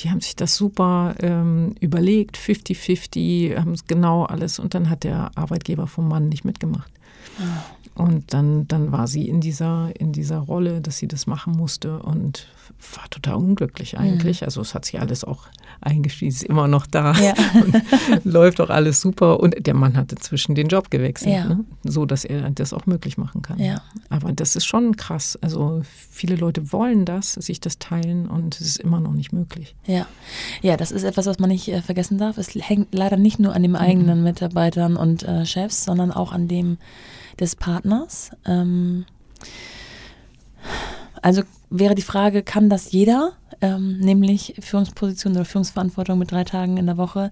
die 0.00 0.10
haben 0.10 0.20
sich 0.20 0.36
das 0.36 0.56
super 0.56 1.14
ähm, 1.20 1.74
überlegt, 1.80 2.36
50-50, 2.36 3.58
haben 3.58 3.72
es 3.72 3.86
genau 3.86 4.24
alles 4.24 4.58
und 4.58 4.74
dann 4.74 4.90
hat 4.90 5.04
der 5.04 5.30
Arbeitgeber 5.36 5.86
vom 5.86 6.08
Mann 6.08 6.28
nicht 6.28 6.44
mitgemacht. 6.44 6.90
Ah. 7.38 8.02
Und 8.02 8.32
dann, 8.32 8.68
dann 8.68 8.92
war 8.92 9.08
sie 9.08 9.28
in 9.28 9.40
dieser, 9.40 9.90
in 9.98 10.12
dieser 10.12 10.38
Rolle, 10.38 10.80
dass 10.80 10.98
sie 10.98 11.08
das 11.08 11.26
machen 11.26 11.54
musste 11.54 11.98
und 11.98 12.46
war 12.94 13.10
total 13.10 13.34
unglücklich 13.34 13.98
eigentlich. 13.98 14.40
Mhm. 14.40 14.44
Also 14.44 14.60
es 14.60 14.72
hat 14.72 14.84
sich 14.84 15.00
alles 15.00 15.24
auch 15.24 15.48
eingestiegen, 15.80 16.30
ist 16.30 16.42
immer 16.42 16.68
noch 16.68 16.86
da 16.86 17.12
ja. 17.12 17.34
läuft 18.24 18.60
auch 18.60 18.70
alles 18.70 19.00
super. 19.00 19.40
Und 19.40 19.66
der 19.66 19.74
Mann 19.74 19.96
hat 19.96 20.12
inzwischen 20.12 20.54
den 20.54 20.68
Job 20.68 20.90
gewechselt, 20.90 21.34
ja. 21.34 21.44
ne? 21.44 21.64
so 21.84 22.06
dass 22.06 22.24
er 22.24 22.50
das 22.50 22.72
auch 22.72 22.86
möglich 22.86 23.18
machen 23.18 23.42
kann. 23.42 23.58
Ja. 23.58 23.82
Aber 24.08 24.32
das 24.32 24.56
ist 24.56 24.66
schon 24.66 24.96
krass. 24.96 25.38
Also 25.40 25.82
viele 25.84 26.36
Leute 26.36 26.72
wollen 26.72 27.04
das, 27.04 27.32
sich 27.34 27.60
das 27.60 27.78
teilen 27.78 28.28
und 28.28 28.60
es 28.60 28.66
ist 28.66 28.80
immer 28.80 29.00
noch 29.00 29.12
nicht 29.12 29.32
möglich. 29.32 29.74
Ja, 29.86 30.06
ja 30.62 30.76
das 30.76 30.90
ist 30.90 31.04
etwas, 31.04 31.26
was 31.26 31.38
man 31.38 31.50
nicht 31.50 31.68
äh, 31.68 31.82
vergessen 31.82 32.18
darf. 32.18 32.38
Es 32.38 32.54
hängt 32.54 32.94
leider 32.94 33.16
nicht 33.16 33.38
nur 33.38 33.54
an 33.54 33.62
den 33.62 33.76
eigenen 33.76 34.18
mhm. 34.18 34.24
Mitarbeitern 34.24 34.96
und 34.96 35.22
äh, 35.22 35.46
Chefs, 35.46 35.84
sondern 35.84 36.12
auch 36.12 36.32
an 36.32 36.48
dem 36.48 36.78
des 37.38 37.56
Partners. 37.56 38.30
Ähm, 38.44 39.04
also 41.22 41.42
wäre 41.70 41.94
die 41.94 42.02
Frage, 42.02 42.42
kann 42.42 42.68
das 42.68 42.92
jeder? 42.92 43.32
Ähm, 43.60 43.98
nämlich 43.98 44.54
Führungsposition 44.60 45.32
oder 45.32 45.44
Führungsverantwortung 45.44 46.18
mit 46.18 46.30
drei 46.30 46.44
Tagen 46.44 46.76
in 46.76 46.86
der 46.86 46.96
Woche? 46.96 47.30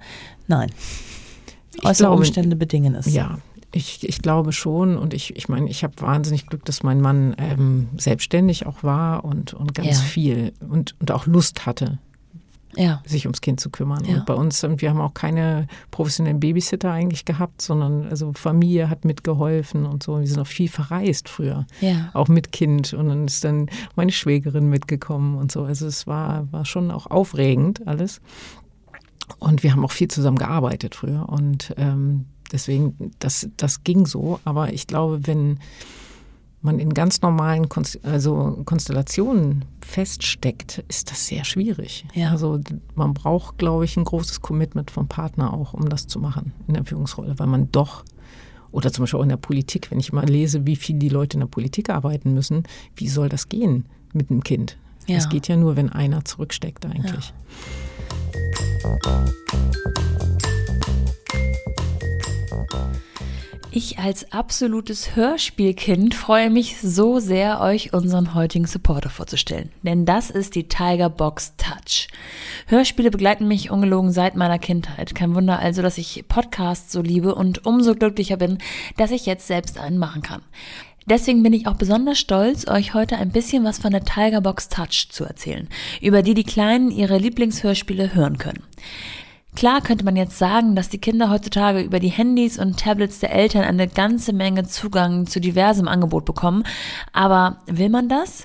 Nein. 0.49 0.71
Äußere 1.85 2.11
Umstände 2.11 2.57
bedingen 2.57 2.95
es. 2.95 3.13
Ja, 3.13 3.39
ich, 3.73 4.09
ich 4.09 4.23
glaube 4.23 4.53
schon 4.53 4.97
und 4.97 5.13
ich, 5.13 5.37
ich 5.37 5.49
meine, 5.49 5.69
ich 5.69 5.85
habe 5.85 5.95
wahnsinnig 5.99 6.47
Glück, 6.47 6.65
dass 6.65 6.83
mein 6.83 7.01
Mann 7.01 7.37
ähm, 7.39 7.89
selbstständig 7.97 8.67
auch 8.67 8.83
war 8.83 9.25
und, 9.25 9.55
und 9.55 9.75
ganz 9.75 9.89
ja. 9.89 9.95
viel 9.95 10.53
und, 10.61 10.95
und 11.01 11.11
auch 11.13 11.27
Lust 11.27 11.67
hatte, 11.67 11.99
ja. 12.77 13.03
sich 13.05 13.27
ums 13.27 13.41
Kind 13.41 13.61
zu 13.61 13.71
kümmern. 13.71 14.05
Ja. 14.05 14.17
Und 14.17 14.27
bei 14.27 14.35
uns, 14.35 14.63
und 14.65 14.81
wir 14.83 14.91
haben 14.91 15.01
auch 15.01 15.15
keine 15.15 15.67
professionellen 15.91 16.41
Babysitter 16.41 16.91
eigentlich 16.93 17.25
gehabt, 17.25 17.63
sondern 17.63 18.07
also 18.07 18.33
Familie 18.35 18.89
hat 18.91 19.05
mitgeholfen 19.05 19.87
und 19.87 20.03
so. 20.03 20.21
Wir 20.21 20.27
sind 20.27 20.41
auch 20.41 20.47
viel 20.47 20.69
verreist 20.69 21.29
früher, 21.29 21.67
ja. 21.81 22.11
auch 22.15 22.29
mit 22.29 22.53
Kind. 22.53 22.93
Und 22.93 23.09
dann 23.09 23.27
ist 23.27 23.45
dann 23.45 23.69
meine 23.97 24.13
Schwägerin 24.13 24.69
mitgekommen 24.69 25.37
und 25.37 25.51
so. 25.51 25.65
Also 25.65 25.87
es 25.87 26.07
war, 26.07 26.51
war 26.53 26.65
schon 26.65 26.91
auch 26.91 27.07
aufregend 27.07 27.87
alles. 27.87 28.21
Und 29.39 29.63
wir 29.63 29.73
haben 29.73 29.85
auch 29.85 29.93
viel 29.93 30.09
zusammen 30.09 30.39
gearbeitet 30.39 30.95
früher. 30.95 31.29
Und 31.29 31.75
ähm, 31.77 32.27
deswegen, 32.53 33.13
das, 33.19 33.49
das 33.57 33.83
ging 33.83 34.07
so. 34.07 34.41
Aber 34.45 34.73
ich 34.73 34.87
glaube, 34.87 35.27
wenn 35.27 35.59
man 36.67 36.79
in 36.79 36.93
ganz 36.93 37.23
normalen 37.23 37.71
Konst 37.71 38.05
also 38.05 38.63
Konstellationen 38.67 39.65
feststeckt, 39.81 40.85
ist 40.89 41.11
das 41.11 41.27
sehr 41.27 41.45
schwierig. 41.45 42.05
Ja. 42.13 42.31
Also 42.31 42.61
man 42.95 43.15
braucht, 43.15 43.57
glaube 43.57 43.87
ich, 43.87 43.97
ein 43.97 44.05
großes 44.05 44.43
Commitment 44.43 44.91
vom 44.91 45.09
Partner 45.09 45.55
auch, 45.55 45.73
um 45.73 45.89
das 45.89 46.07
zu 46.07 46.19
machen 46.19 46.53
in 46.69 46.75
der 46.75 46.85
Führungsrolle, 46.85 47.39
weil 47.39 47.47
man 47.47 47.73
doch 47.73 48.05
oder 48.73 48.93
zum 48.93 49.05
Beispiel 49.05 49.21
auch 49.21 49.23
in 49.23 49.31
der 49.31 49.39
Politik, 49.39 49.91
wenn 49.91 50.01
ich 50.01 50.13
mal 50.13 50.27
lese, 50.27 50.67
wie 50.67 50.77
viel 50.77 50.99
die 50.99 51.09
Leute 51.09 51.37
in 51.37 51.41
der 51.41 51.47
Politik 51.47 51.89
arbeiten 51.89 52.35
müssen, 52.35 52.65
wie 52.97 53.09
soll 53.09 53.31
das 53.31 53.49
gehen 53.49 53.87
mit 54.13 54.31
einem 54.31 54.45
Kind? 54.45 54.77
Ja. 55.07 55.17
Das 55.17 55.31
geht 55.31 55.49
ja 55.49 55.57
nur, 55.57 55.77
wenn 55.77 55.89
einer 55.89 56.25
zurücksteckt 56.25 56.85
eigentlich. 56.85 57.33
Ja. 57.33 59.27
Ich 63.79 63.99
als 63.99 64.33
absolutes 64.33 65.17
Hörspielkind 65.17 66.15
freue 66.15 66.49
mich 66.49 66.79
so 66.81 67.19
sehr, 67.19 67.61
euch 67.61 67.93
unseren 67.93 68.33
heutigen 68.33 68.67
Supporter 68.67 69.11
vorzustellen. 69.11 69.71
Denn 69.83 70.07
das 70.07 70.31
ist 70.31 70.55
die 70.55 70.67
Tiger 70.67 71.11
Box 71.11 71.57
Touch. 71.59 72.09
Hörspiele 72.69 73.11
begleiten 73.11 73.47
mich 73.47 73.71
ungelogen 73.71 74.13
seit 74.13 74.35
meiner 74.35 74.59
Kindheit. 74.59 75.15
Kein 75.15 75.35
Wunder 75.35 75.59
also, 75.59 75.83
dass 75.83 75.99
ich 75.99 76.25
Podcasts 76.27 76.91
so 76.91 77.03
liebe 77.03 77.35
und 77.35 77.67
umso 77.67 77.95
glücklicher 77.95 78.39
bin, 78.39 78.57
dass 78.97 79.11
ich 79.11 79.27
jetzt 79.27 79.47
selbst 79.47 79.79
einen 79.79 79.99
machen 79.99 80.23
kann. 80.23 80.41
Deswegen 81.05 81.43
bin 81.43 81.53
ich 81.53 81.67
auch 81.67 81.77
besonders 81.77 82.19
stolz, 82.19 82.67
euch 82.69 82.95
heute 82.95 83.19
ein 83.19 83.29
bisschen 83.29 83.63
was 83.63 83.79
von 83.79 83.91
der 83.91 84.07
Tiger 84.07 84.41
Box 84.41 84.71
Touch 84.71 85.09
zu 85.11 85.25
erzählen, 85.25 85.69
über 86.01 86.23
die 86.23 86.33
die 86.33 86.45
Kleinen 86.45 86.91
ihre 86.91 87.19
Lieblingshörspiele 87.19 88.15
hören 88.15 88.39
können. 88.39 88.63
Klar 89.57 89.81
könnte 89.81 90.05
man 90.05 90.17
jetzt 90.17 90.37
sagen, 90.37 90.77
dass 90.77 90.91
die 90.91 90.99
Kinder 90.99 91.31
heutzutage 91.31 91.81
über 91.81 91.99
die 91.99 92.11
Handys 92.11 92.59
und 92.59 92.79
Tablets 92.79 93.21
der 93.21 93.33
Eltern 93.33 93.65
eine 93.65 93.89
ganze 93.89 94.35
Menge 94.35 94.65
Zugang 94.65 95.27
zu 95.27 95.41
diversem 95.41 95.89
Angebot 95.89 96.27
bekommen, 96.27 96.63
aber 97.15 97.57
will 97.65 97.89
man 97.89 98.11
das? 98.11 98.45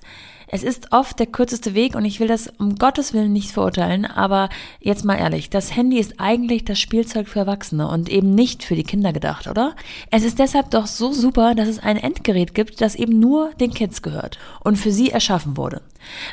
Es 0.54 0.64
ist 0.64 0.92
oft 0.92 1.18
der 1.18 1.28
kürzeste 1.28 1.76
Weg 1.76 1.96
und 1.96 2.04
ich 2.04 2.20
will 2.20 2.28
das 2.28 2.52
um 2.60 2.76
Gottes 2.76 3.14
Willen 3.14 3.32
nicht 3.32 3.52
verurteilen, 3.52 4.06
aber 4.06 4.50
jetzt 4.82 5.06
mal 5.06 5.16
ehrlich, 5.16 5.50
das 5.50 5.74
Handy 5.74 5.98
ist 5.98 6.16
eigentlich 6.18 6.66
das 6.66 6.78
Spielzeug 6.78 7.30
für 7.30 7.40
Erwachsene 7.40 7.88
und 7.88 8.10
eben 8.10 8.36
nicht 8.36 8.64
für 8.64 8.76
die 8.76 8.84
Kinder 8.84 9.14
gedacht, 9.14 9.48
oder? 9.48 9.78
Es 10.10 10.26
ist 10.26 10.40
deshalb 10.40 10.70
doch 10.70 10.88
so 10.88 11.14
super, 11.14 11.56
dass 11.56 11.70
es 11.70 11.80
ein 11.80 11.96
Endgerät 11.96 12.54
gibt, 12.54 12.82
das 12.82 12.96
eben 12.96 13.18
nur 13.18 13.52
den 13.62 13.74
Kids 13.74 14.02
gehört 14.02 14.40
und 14.60 14.76
für 14.76 14.92
sie 14.92 15.10
erschaffen 15.10 15.56
wurde. 15.56 15.84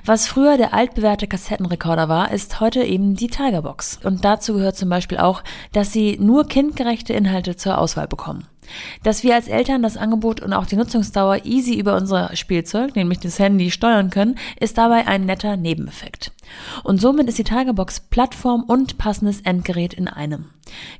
Was 0.04 0.26
früher 0.26 0.56
der 0.56 0.74
altbewährte 0.74 1.28
Kassettenrekorder 1.28 2.08
war, 2.08 2.32
ist 2.32 2.58
heute 2.58 2.82
eben 2.82 3.14
die 3.14 3.28
Tigerbox. 3.28 4.00
Und 4.02 4.24
dazu 4.24 4.54
gehört 4.54 4.76
zum 4.76 4.88
Beispiel 4.88 5.18
auch, 5.18 5.44
dass 5.72 5.92
sie 5.92 6.18
nur 6.18 6.48
kindgerechte 6.48 7.12
Inhalte 7.12 7.54
zur 7.54 7.78
Auswahl 7.78 8.08
bekommen. 8.08 8.48
Dass 9.02 9.22
wir 9.22 9.34
als 9.34 9.48
Eltern 9.48 9.82
das 9.82 9.96
Angebot 9.96 10.40
und 10.40 10.52
auch 10.52 10.66
die 10.66 10.76
Nutzungsdauer 10.76 11.44
easy 11.44 11.74
über 11.78 11.96
unser 11.96 12.34
Spielzeug, 12.36 12.96
nämlich 12.96 13.20
das 13.20 13.38
Handy, 13.38 13.70
steuern 13.70 14.10
können, 14.10 14.36
ist 14.60 14.78
dabei 14.78 15.06
ein 15.06 15.26
netter 15.26 15.56
Nebeneffekt. 15.56 16.32
Und 16.84 17.00
somit 17.00 17.28
ist 17.28 17.38
die 17.38 17.44
Tagebox 17.44 18.00
Plattform 18.00 18.64
und 18.64 18.98
passendes 18.98 19.40
Endgerät 19.42 19.94
in 19.94 20.08
einem. 20.08 20.46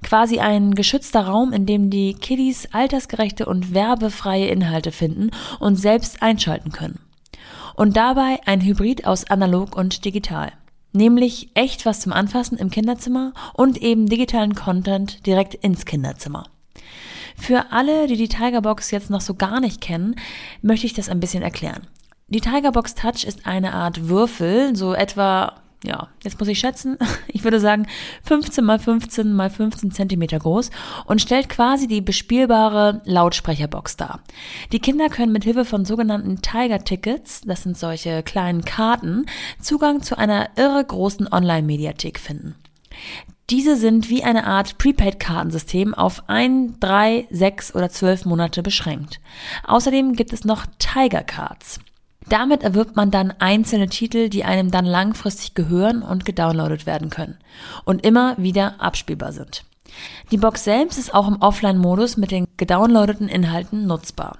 Quasi 0.02 0.38
ein 0.38 0.74
geschützter 0.74 1.26
Raum, 1.26 1.52
in 1.52 1.66
dem 1.66 1.90
die 1.90 2.14
Kiddies 2.14 2.68
altersgerechte 2.72 3.46
und 3.46 3.74
werbefreie 3.74 4.48
Inhalte 4.48 4.92
finden 4.92 5.30
und 5.58 5.76
selbst 5.76 6.22
einschalten 6.22 6.72
können. 6.72 7.00
Und 7.74 7.96
dabei 7.96 8.40
ein 8.44 8.60
Hybrid 8.60 9.06
aus 9.06 9.30
analog 9.30 9.76
und 9.76 10.04
digital. 10.04 10.52
Nämlich 10.92 11.50
echt 11.54 11.86
was 11.86 12.00
zum 12.00 12.12
Anfassen 12.12 12.58
im 12.58 12.70
Kinderzimmer 12.70 13.32
und 13.54 13.80
eben 13.80 14.06
digitalen 14.06 14.54
Content 14.54 15.26
direkt 15.26 15.54
ins 15.54 15.84
Kinderzimmer. 15.84 16.46
Für 17.38 17.72
alle, 17.72 18.06
die 18.06 18.16
die 18.16 18.28
Tigerbox 18.28 18.90
jetzt 18.90 19.10
noch 19.10 19.20
so 19.20 19.34
gar 19.34 19.60
nicht 19.60 19.80
kennen, 19.80 20.16
möchte 20.60 20.86
ich 20.86 20.92
das 20.92 21.08
ein 21.08 21.20
bisschen 21.20 21.42
erklären. 21.42 21.86
Die 22.26 22.40
Tigerbox 22.40 22.94
Touch 22.94 23.24
ist 23.24 23.46
eine 23.46 23.72
Art 23.72 24.08
Würfel, 24.08 24.76
so 24.76 24.92
etwa, 24.92 25.54
ja, 25.82 26.08
jetzt 26.22 26.38
muss 26.38 26.48
ich 26.48 26.58
schätzen, 26.58 26.98
ich 27.28 27.42
würde 27.42 27.58
sagen 27.58 27.86
15 28.24 28.62
mal 28.62 28.78
15 28.78 29.32
mal 29.32 29.48
15 29.48 29.92
Zentimeter 29.92 30.38
groß 30.38 30.70
und 31.06 31.22
stellt 31.22 31.48
quasi 31.48 31.86
die 31.86 32.02
bespielbare 32.02 33.00
Lautsprecherbox 33.06 33.96
dar. 33.96 34.20
Die 34.72 34.80
Kinder 34.80 35.08
können 35.08 35.32
mit 35.32 35.44
Hilfe 35.44 35.64
von 35.64 35.86
sogenannten 35.86 36.42
Tiger 36.42 36.84
Tickets, 36.84 37.40
das 37.46 37.62
sind 37.62 37.78
solche 37.78 38.22
kleinen 38.22 38.66
Karten, 38.66 39.24
Zugang 39.58 40.02
zu 40.02 40.18
einer 40.18 40.50
irre 40.56 40.84
großen 40.84 41.32
Online-Mediathek 41.32 42.18
finden. 42.18 42.56
Diese 43.50 43.76
sind 43.76 44.10
wie 44.10 44.24
eine 44.24 44.46
Art 44.46 44.76
Prepaid-Kartensystem 44.76 45.94
auf 45.94 46.24
ein, 46.28 46.78
drei, 46.80 47.26
sechs 47.30 47.74
oder 47.74 47.88
zwölf 47.88 48.26
Monate 48.26 48.62
beschränkt. 48.62 49.20
Außerdem 49.64 50.14
gibt 50.16 50.34
es 50.34 50.44
noch 50.44 50.66
Tiger 50.78 51.22
Cards. 51.22 51.80
Damit 52.28 52.62
erwirbt 52.62 52.94
man 52.94 53.10
dann 53.10 53.32
einzelne 53.38 53.88
Titel, 53.88 54.28
die 54.28 54.44
einem 54.44 54.70
dann 54.70 54.84
langfristig 54.84 55.54
gehören 55.54 56.02
und 56.02 56.26
gedownloadet 56.26 56.84
werden 56.84 57.08
können 57.08 57.38
und 57.84 58.04
immer 58.04 58.36
wieder 58.36 58.82
abspielbar 58.82 59.32
sind. 59.32 59.64
Die 60.30 60.36
Box 60.36 60.64
selbst 60.64 60.98
ist 60.98 61.14
auch 61.14 61.28
im 61.28 61.40
Offline-Modus 61.40 62.16
mit 62.16 62.30
den 62.30 62.46
gedownloadeten 62.56 63.28
Inhalten 63.28 63.86
nutzbar. 63.86 64.38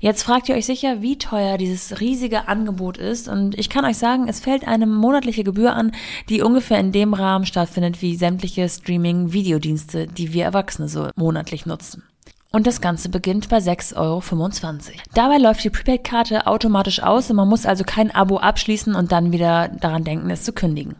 Jetzt 0.00 0.22
fragt 0.22 0.48
ihr 0.48 0.54
euch 0.54 0.66
sicher, 0.66 1.02
wie 1.02 1.18
teuer 1.18 1.58
dieses 1.58 2.00
riesige 2.00 2.46
Angebot 2.46 2.98
ist 2.98 3.28
und 3.28 3.58
ich 3.58 3.68
kann 3.68 3.84
euch 3.84 3.98
sagen, 3.98 4.28
es 4.28 4.40
fällt 4.40 4.66
eine 4.66 4.86
monatliche 4.86 5.42
Gebühr 5.42 5.74
an, 5.74 5.92
die 6.28 6.42
ungefähr 6.42 6.78
in 6.78 6.92
dem 6.92 7.14
Rahmen 7.14 7.46
stattfindet 7.46 8.00
wie 8.00 8.14
sämtliche 8.14 8.68
Streaming-Videodienste, 8.68 10.06
die 10.06 10.32
wir 10.32 10.44
Erwachsene 10.44 10.88
so 10.88 11.08
monatlich 11.16 11.66
nutzen. 11.66 12.04
Und 12.50 12.66
das 12.66 12.80
Ganze 12.80 13.10
beginnt 13.10 13.50
bei 13.50 13.58
6,25 13.58 13.96
Euro. 13.96 14.22
Dabei 15.12 15.36
läuft 15.36 15.62
die 15.64 15.70
Prepaid-Karte 15.70 16.46
automatisch 16.46 17.02
aus 17.02 17.28
und 17.28 17.36
man 17.36 17.48
muss 17.48 17.66
also 17.66 17.84
kein 17.84 18.10
Abo 18.14 18.38
abschließen 18.38 18.94
und 18.94 19.12
dann 19.12 19.32
wieder 19.32 19.68
daran 19.68 20.02
denken, 20.02 20.30
es 20.30 20.44
zu 20.44 20.54
kündigen. 20.54 20.96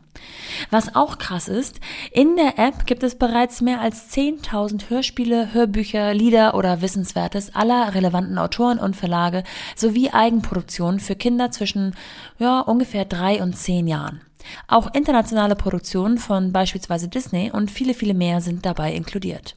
Was 0.70 0.94
auch 0.94 1.16
krass 1.16 1.48
ist, 1.48 1.80
in 2.12 2.36
der 2.36 2.58
App 2.58 2.84
gibt 2.84 3.02
es 3.02 3.14
bereits 3.14 3.62
mehr 3.62 3.80
als 3.80 4.12
10.000 4.14 4.90
Hörspiele, 4.90 5.54
Hörbücher, 5.54 6.12
Lieder 6.12 6.54
oder 6.54 6.82
Wissenswertes 6.82 7.54
aller 7.54 7.94
relevanten 7.94 8.36
Autoren 8.36 8.78
und 8.78 8.94
Verlage 8.94 9.42
sowie 9.74 10.10
Eigenproduktionen 10.10 11.00
für 11.00 11.16
Kinder 11.16 11.50
zwischen 11.50 11.94
ja, 12.38 12.60
ungefähr 12.60 13.06
drei 13.06 13.42
und 13.42 13.56
zehn 13.56 13.86
Jahren. 13.86 14.20
Auch 14.66 14.92
internationale 14.92 15.56
Produktionen 15.56 16.18
von 16.18 16.52
beispielsweise 16.52 17.08
Disney 17.08 17.50
und 17.50 17.70
viele, 17.70 17.94
viele 17.94 18.14
mehr 18.14 18.42
sind 18.42 18.66
dabei 18.66 18.92
inkludiert. 18.92 19.56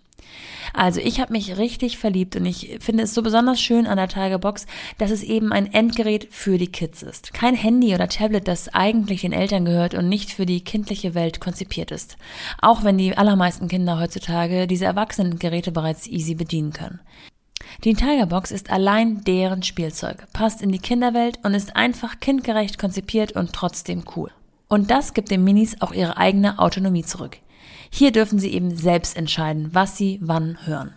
Also 0.73 0.99
ich 0.99 1.19
habe 1.19 1.33
mich 1.33 1.57
richtig 1.57 1.97
verliebt 1.97 2.35
und 2.35 2.45
ich 2.45 2.77
finde 2.79 3.03
es 3.03 3.13
so 3.13 3.21
besonders 3.21 3.61
schön 3.61 3.87
an 3.87 3.97
der 3.97 4.07
Tigerbox, 4.07 4.65
dass 4.97 5.11
es 5.11 5.23
eben 5.23 5.51
ein 5.51 5.71
Endgerät 5.71 6.27
für 6.31 6.57
die 6.57 6.71
Kids 6.71 7.03
ist. 7.03 7.33
Kein 7.33 7.55
Handy 7.55 7.93
oder 7.93 8.07
Tablet, 8.07 8.47
das 8.47 8.73
eigentlich 8.73 9.21
den 9.21 9.33
Eltern 9.33 9.65
gehört 9.65 9.93
und 9.93 10.07
nicht 10.07 10.31
für 10.31 10.45
die 10.45 10.63
kindliche 10.63 11.13
Welt 11.13 11.39
konzipiert 11.39 11.91
ist. 11.91 12.17
Auch 12.61 12.83
wenn 12.83 12.97
die 12.97 13.17
allermeisten 13.17 13.67
Kinder 13.67 13.99
heutzutage 13.99 14.67
diese 14.67 14.85
Erwachsenengeräte 14.85 15.71
bereits 15.71 16.07
easy 16.07 16.35
bedienen 16.35 16.73
können. 16.73 16.99
Die 17.83 17.93
Tigerbox 17.93 18.51
ist 18.51 18.71
allein 18.71 19.23
deren 19.23 19.63
Spielzeug, 19.63 20.27
passt 20.33 20.61
in 20.61 20.71
die 20.71 20.79
Kinderwelt 20.79 21.39
und 21.43 21.53
ist 21.53 21.75
einfach 21.75 22.19
kindgerecht 22.19 22.77
konzipiert 22.77 23.33
und 23.33 23.53
trotzdem 23.53 24.03
cool. 24.15 24.31
Und 24.67 24.89
das 24.89 25.13
gibt 25.13 25.31
den 25.31 25.43
Minis 25.43 25.81
auch 25.81 25.91
ihre 25.91 26.17
eigene 26.17 26.59
Autonomie 26.59 27.03
zurück. 27.03 27.37
Hier 27.91 28.11
dürfen 28.11 28.39
sie 28.39 28.53
eben 28.53 28.75
selbst 28.75 29.15
entscheiden, 29.17 29.69
was 29.73 29.97
sie 29.97 30.19
wann 30.23 30.65
hören. 30.65 30.93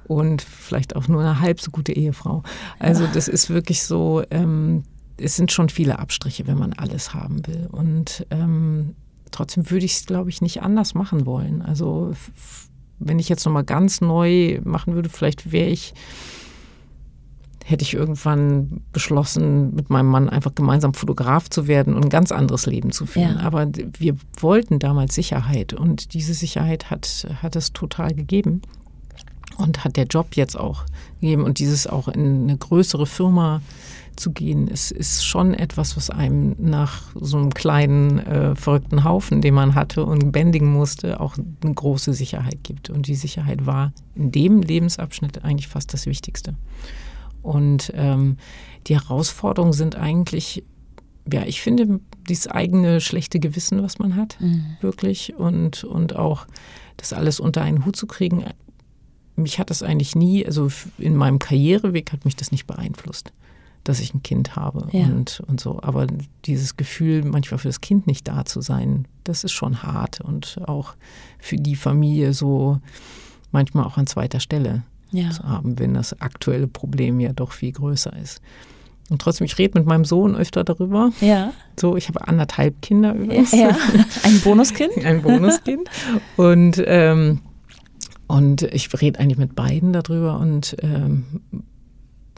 Und 0.07 0.42
vielleicht 0.42 0.96
auch 0.96 1.09
nur 1.09 1.20
eine 1.20 1.40
halb 1.40 1.61
so 1.61 1.70
gute 1.70 1.92
Ehefrau. 1.92 2.42
Also 2.79 3.05
ja. 3.05 3.11
das 3.12 3.29
ist 3.29 3.51
wirklich 3.51 3.83
so, 3.83 4.22
ähm, 4.31 4.85
es 5.16 5.37
sind 5.37 5.53
schon 5.53 5.68
viele 5.68 5.98
Abstriche, 5.98 6.46
wenn 6.46 6.59
man 6.59 6.72
alles 6.72 7.14
haben 7.14 7.46
will. 7.46 7.68
Und 7.70 8.27
ähm, 8.31 8.94
trotzdem 9.31 9.70
würde 9.70 9.85
ich 9.85 9.96
es, 9.96 10.07
glaube 10.07 10.31
ich, 10.31 10.40
nicht 10.40 10.62
anders 10.62 10.94
machen 10.94 11.27
wollen. 11.27 11.62
Also 11.62 12.12
wenn 12.98 13.18
ich 13.18 13.29
jetzt 13.29 13.44
nochmal 13.44 13.64
ganz 13.64 14.01
neu 14.01 14.61
machen 14.64 14.94
würde, 14.94 15.09
vielleicht 15.09 15.53
wäre 15.53 15.68
ich 15.68 15.94
hätte 17.68 17.83
ich 17.83 17.92
irgendwann 17.92 18.81
beschlossen, 18.92 19.74
mit 19.74 19.90
meinem 19.90 20.09
Mann 20.09 20.31
einfach 20.31 20.54
gemeinsam 20.54 20.94
Fotograf 20.94 21.50
zu 21.50 21.68
werden 21.68 21.94
und 21.94 22.04
ein 22.04 22.09
ganz 22.09 22.33
anderes 22.33 22.64
Leben 22.64 22.92
zu 22.92 23.04
führen. 23.04 23.37
Ja. 23.37 23.44
Aber 23.44 23.68
wir 23.98 24.16
wollten 24.40 24.78
damals 24.78 25.14
Sicherheit 25.14 25.74
und 25.74 26.14
diese 26.14 26.33
Sicherheit 26.33 26.90
hat, 26.90 27.26
hat 27.42 27.57
es 27.57 27.74
total 27.74 28.14
gegeben 28.14 28.62
und 29.59 29.85
hat 29.85 29.98
der 29.98 30.07
Job 30.07 30.28
jetzt 30.35 30.59
auch 30.59 30.85
gegeben 31.20 31.44
und 31.44 31.59
dieses 31.59 31.87
auch 31.87 32.09
in 32.09 32.44
eine 32.44 32.57
größere 32.57 33.04
Firma 33.04 33.61
zu 34.16 34.33
gehen, 34.33 34.66
ist, 34.66 34.90
ist 34.90 35.26
schon 35.26 35.52
etwas, 35.52 35.96
was 35.96 36.09
einem 36.09 36.57
nach 36.59 37.02
so 37.14 37.37
einem 37.37 37.52
kleinen 37.52 38.18
äh, 38.18 38.57
verrückten 38.57 39.04
Haufen, 39.04 39.42
den 39.42 39.52
man 39.54 39.74
hatte 39.74 40.04
und 40.04 40.33
bändigen 40.33 40.72
musste, 40.72 41.20
auch 41.20 41.37
eine 41.37 41.74
große 41.74 42.14
Sicherheit 42.14 42.59
gibt. 42.62 42.88
Und 42.88 43.07
die 43.07 43.14
Sicherheit 43.14 43.66
war 43.66 43.92
in 44.14 44.33
dem 44.33 44.62
Lebensabschnitt 44.62 45.44
eigentlich 45.44 45.68
fast 45.68 45.92
das 45.92 46.07
Wichtigste. 46.07 46.54
Und 47.42 47.92
ähm, 47.94 48.37
die 48.87 48.94
Herausforderungen 48.94 49.72
sind 49.72 49.96
eigentlich, 49.96 50.64
ja, 51.31 51.44
ich 51.44 51.61
finde, 51.61 52.01
dieses 52.29 52.48
eigene 52.48 53.01
schlechte 53.01 53.40
Gewissen, 53.40 53.83
was 53.83 53.98
man 53.98 54.16
hat, 54.16 54.38
mhm. 54.40 54.77
wirklich, 54.81 55.35
und, 55.37 55.85
und 55.85 56.16
auch 56.16 56.46
das 56.96 57.12
alles 57.12 57.40
unter 57.40 57.62
einen 57.62 57.85
Hut 57.85 57.96
zu 57.96 58.07
kriegen. 58.07 58.44
Mich 59.37 59.59
hat 59.59 59.70
das 59.70 59.83
eigentlich 59.83 60.16
nie, 60.16 60.44
also 60.44 60.68
in 60.98 61.16
meinem 61.16 61.38
Karriereweg 61.38 62.12
hat 62.12 62.24
mich 62.24 62.37
das 62.37 62.51
nicht 62.51 62.66
beeinflusst, 62.66 63.33
dass 63.85 64.01
ich 64.01 64.12
ein 64.12 64.22
Kind 64.22 64.57
habe 64.57 64.88
ja. 64.90 65.07
und, 65.07 65.40
und 65.46 65.61
so. 65.61 65.81
Aber 65.83 66.07
dieses 66.44 66.77
Gefühl, 66.77 67.24
manchmal 67.24 67.59
für 67.59 67.68
das 67.68 67.81
Kind 67.81 68.07
nicht 68.07 68.27
da 68.27 68.44
zu 68.44 68.61
sein, 68.61 69.07
das 69.24 69.44
ist 69.44 69.53
schon 69.53 69.83
hart 69.83 70.20
und 70.20 70.59
auch 70.66 70.94
für 71.38 71.57
die 71.57 71.77
Familie 71.77 72.33
so 72.33 72.81
manchmal 73.53 73.85
auch 73.85 73.96
an 73.96 74.07
zweiter 74.07 74.40
Stelle 74.40 74.83
ja. 75.11 75.31
zu 75.31 75.42
haben, 75.44 75.79
wenn 75.79 75.94
das 75.94 76.21
aktuelle 76.21 76.66
Problem 76.66 77.21
ja 77.21 77.33
doch 77.33 77.53
viel 77.53 77.73
größer 77.73 78.14
ist. 78.16 78.40
Und 79.11 79.23
trotzdem, 79.23 79.47
ich 79.47 79.57
rede 79.57 79.79
mit 79.79 79.87
meinem 79.87 80.05
Sohn 80.05 80.37
öfter 80.37 80.64
darüber. 80.64 81.11
Ja. 81.21 81.53
So, 81.81 81.97
ich 81.97 82.09
habe 82.09 82.29
anderthalb 82.29 82.83
Kinder 82.83 83.14
übrigens. 83.14 83.53
Ja, 83.53 83.77
ein 84.23 84.40
Bonuskind. 84.40 84.92
ein 85.05 85.23
Bonuskind. 85.23 85.88
Und, 86.37 86.83
ähm, 86.85 87.40
und 88.27 88.62
ich 88.62 88.90
rede 89.01 89.18
eigentlich 89.18 89.38
mit 89.38 89.57
beiden 89.57 89.94
darüber. 89.94 90.38
Und 90.38 90.77
ähm, 90.83 91.25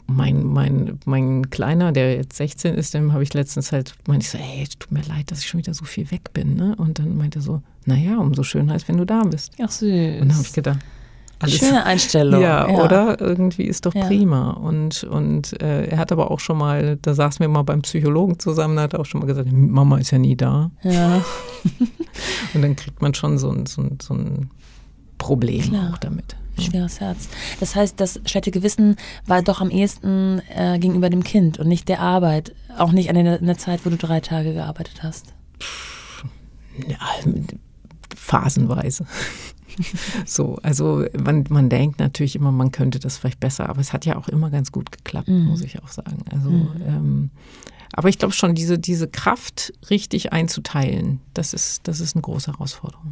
mein, 0.07 0.45
mein, 0.45 0.99
mein 1.05 1.49
Kleiner, 1.49 1.91
der 1.91 2.15
jetzt 2.15 2.37
16 2.37 2.75
ist, 2.75 2.93
dem 2.93 3.11
habe 3.11 3.23
ich 3.23 3.33
letztens 3.33 3.73
halt, 3.73 3.95
meinte 4.07 4.23
ich 4.23 4.29
so, 4.29 4.37
hey, 4.37 4.65
tut 4.79 4.93
mir 4.93 5.03
leid, 5.03 5.29
dass 5.29 5.39
ich 5.39 5.47
schon 5.47 5.57
wieder 5.57 5.73
so 5.73 5.83
viel 5.83 6.09
weg 6.11 6.31
bin. 6.33 6.55
Ne? 6.55 6.75
Und 6.77 6.99
dann 6.99 7.17
meinte 7.17 7.39
er 7.39 7.41
so, 7.41 7.61
naja, 7.85 8.17
umso 8.17 8.43
schöner 8.43 8.75
ist, 8.75 8.87
wenn 8.87 8.97
du 8.97 9.05
da 9.05 9.23
bist. 9.23 9.53
Ach 9.61 9.69
süß. 9.69 10.21
Und 10.21 10.29
dann 10.29 10.35
habe 10.35 10.45
ich 10.45 10.53
gedacht, 10.53 10.79
alles. 11.41 11.57
Schöne 11.57 11.85
Einstellung. 11.85 12.41
Ja, 12.41 12.69
ja, 12.69 12.83
oder? 12.83 13.19
Irgendwie 13.19 13.63
ist 13.63 13.85
doch 13.85 13.93
ja. 13.93 14.05
prima. 14.05 14.51
Und, 14.51 15.03
und 15.03 15.61
äh, 15.61 15.87
er 15.87 15.97
hat 15.97 16.11
aber 16.11 16.31
auch 16.31 16.39
schon 16.39 16.57
mal, 16.57 16.97
da 17.01 17.13
saßen 17.13 17.39
wir 17.39 17.47
mal 17.47 17.63
beim 17.63 17.81
Psychologen 17.81 18.39
zusammen, 18.39 18.75
da 18.75 18.83
hat 18.83 18.93
er 18.93 18.99
auch 18.99 19.05
schon 19.05 19.21
mal 19.21 19.27
gesagt, 19.27 19.51
Mama 19.51 19.97
ist 19.97 20.11
ja 20.11 20.17
nie 20.17 20.35
da. 20.35 20.71
Ja. 20.83 21.23
und 22.53 22.61
dann 22.61 22.75
kriegt 22.75 23.01
man 23.01 23.13
schon 23.13 23.37
so 23.37 23.49
ein, 23.51 23.65
so 23.65 23.81
ein, 23.81 23.97
so 24.01 24.13
ein 24.13 24.49
Problem 25.17 25.61
Klar. 25.61 25.93
auch 25.93 25.97
damit. 25.97 26.35
Schweres 26.59 26.99
Herz. 26.99 27.29
Das 27.59 27.75
heißt, 27.75 27.99
das 27.99 28.19
schlechte 28.25 28.51
Gewissen 28.51 28.97
war 29.25 29.41
doch 29.41 29.61
am 29.61 29.69
ehesten 29.69 30.41
äh, 30.53 30.77
gegenüber 30.79 31.09
dem 31.09 31.23
Kind 31.23 31.59
und 31.59 31.67
nicht 31.67 31.87
der 31.87 32.01
Arbeit. 32.01 32.53
Auch 32.77 32.91
nicht 32.91 33.09
an 33.09 33.15
der, 33.15 33.39
in 33.39 33.47
der 33.47 33.57
Zeit, 33.57 33.85
wo 33.85 33.89
du 33.89 33.97
drei 33.97 34.19
Tage 34.19 34.53
gearbeitet 34.53 35.01
hast. 35.01 35.33
Ja, 36.87 36.97
phasenweise. 38.15 39.05
so, 40.25 40.57
also 40.63 41.05
man, 41.17 41.45
man 41.49 41.69
denkt 41.69 41.99
natürlich 41.99 42.35
immer, 42.35 42.51
man 42.51 42.71
könnte 42.71 42.99
das 42.99 43.17
vielleicht 43.17 43.39
besser, 43.39 43.69
aber 43.69 43.81
es 43.81 43.93
hat 43.93 44.05
ja 44.05 44.17
auch 44.17 44.27
immer 44.27 44.49
ganz 44.49 44.71
gut 44.71 44.91
geklappt, 44.91 45.29
mhm. 45.29 45.45
muss 45.45 45.61
ich 45.61 45.81
auch 45.81 45.89
sagen. 45.89 46.19
Also 46.31 46.49
mhm. 46.49 46.69
ähm, 46.85 47.29
aber 47.93 48.09
ich 48.09 48.17
glaube 48.17 48.33
schon, 48.33 48.55
diese, 48.55 48.79
diese 48.79 49.07
Kraft 49.07 49.73
richtig 49.89 50.31
einzuteilen, 50.31 51.19
das 51.33 51.53
ist, 51.53 51.87
das 51.87 51.99
ist 51.99 52.15
eine 52.15 52.21
große 52.21 52.51
Herausforderung. 52.51 53.11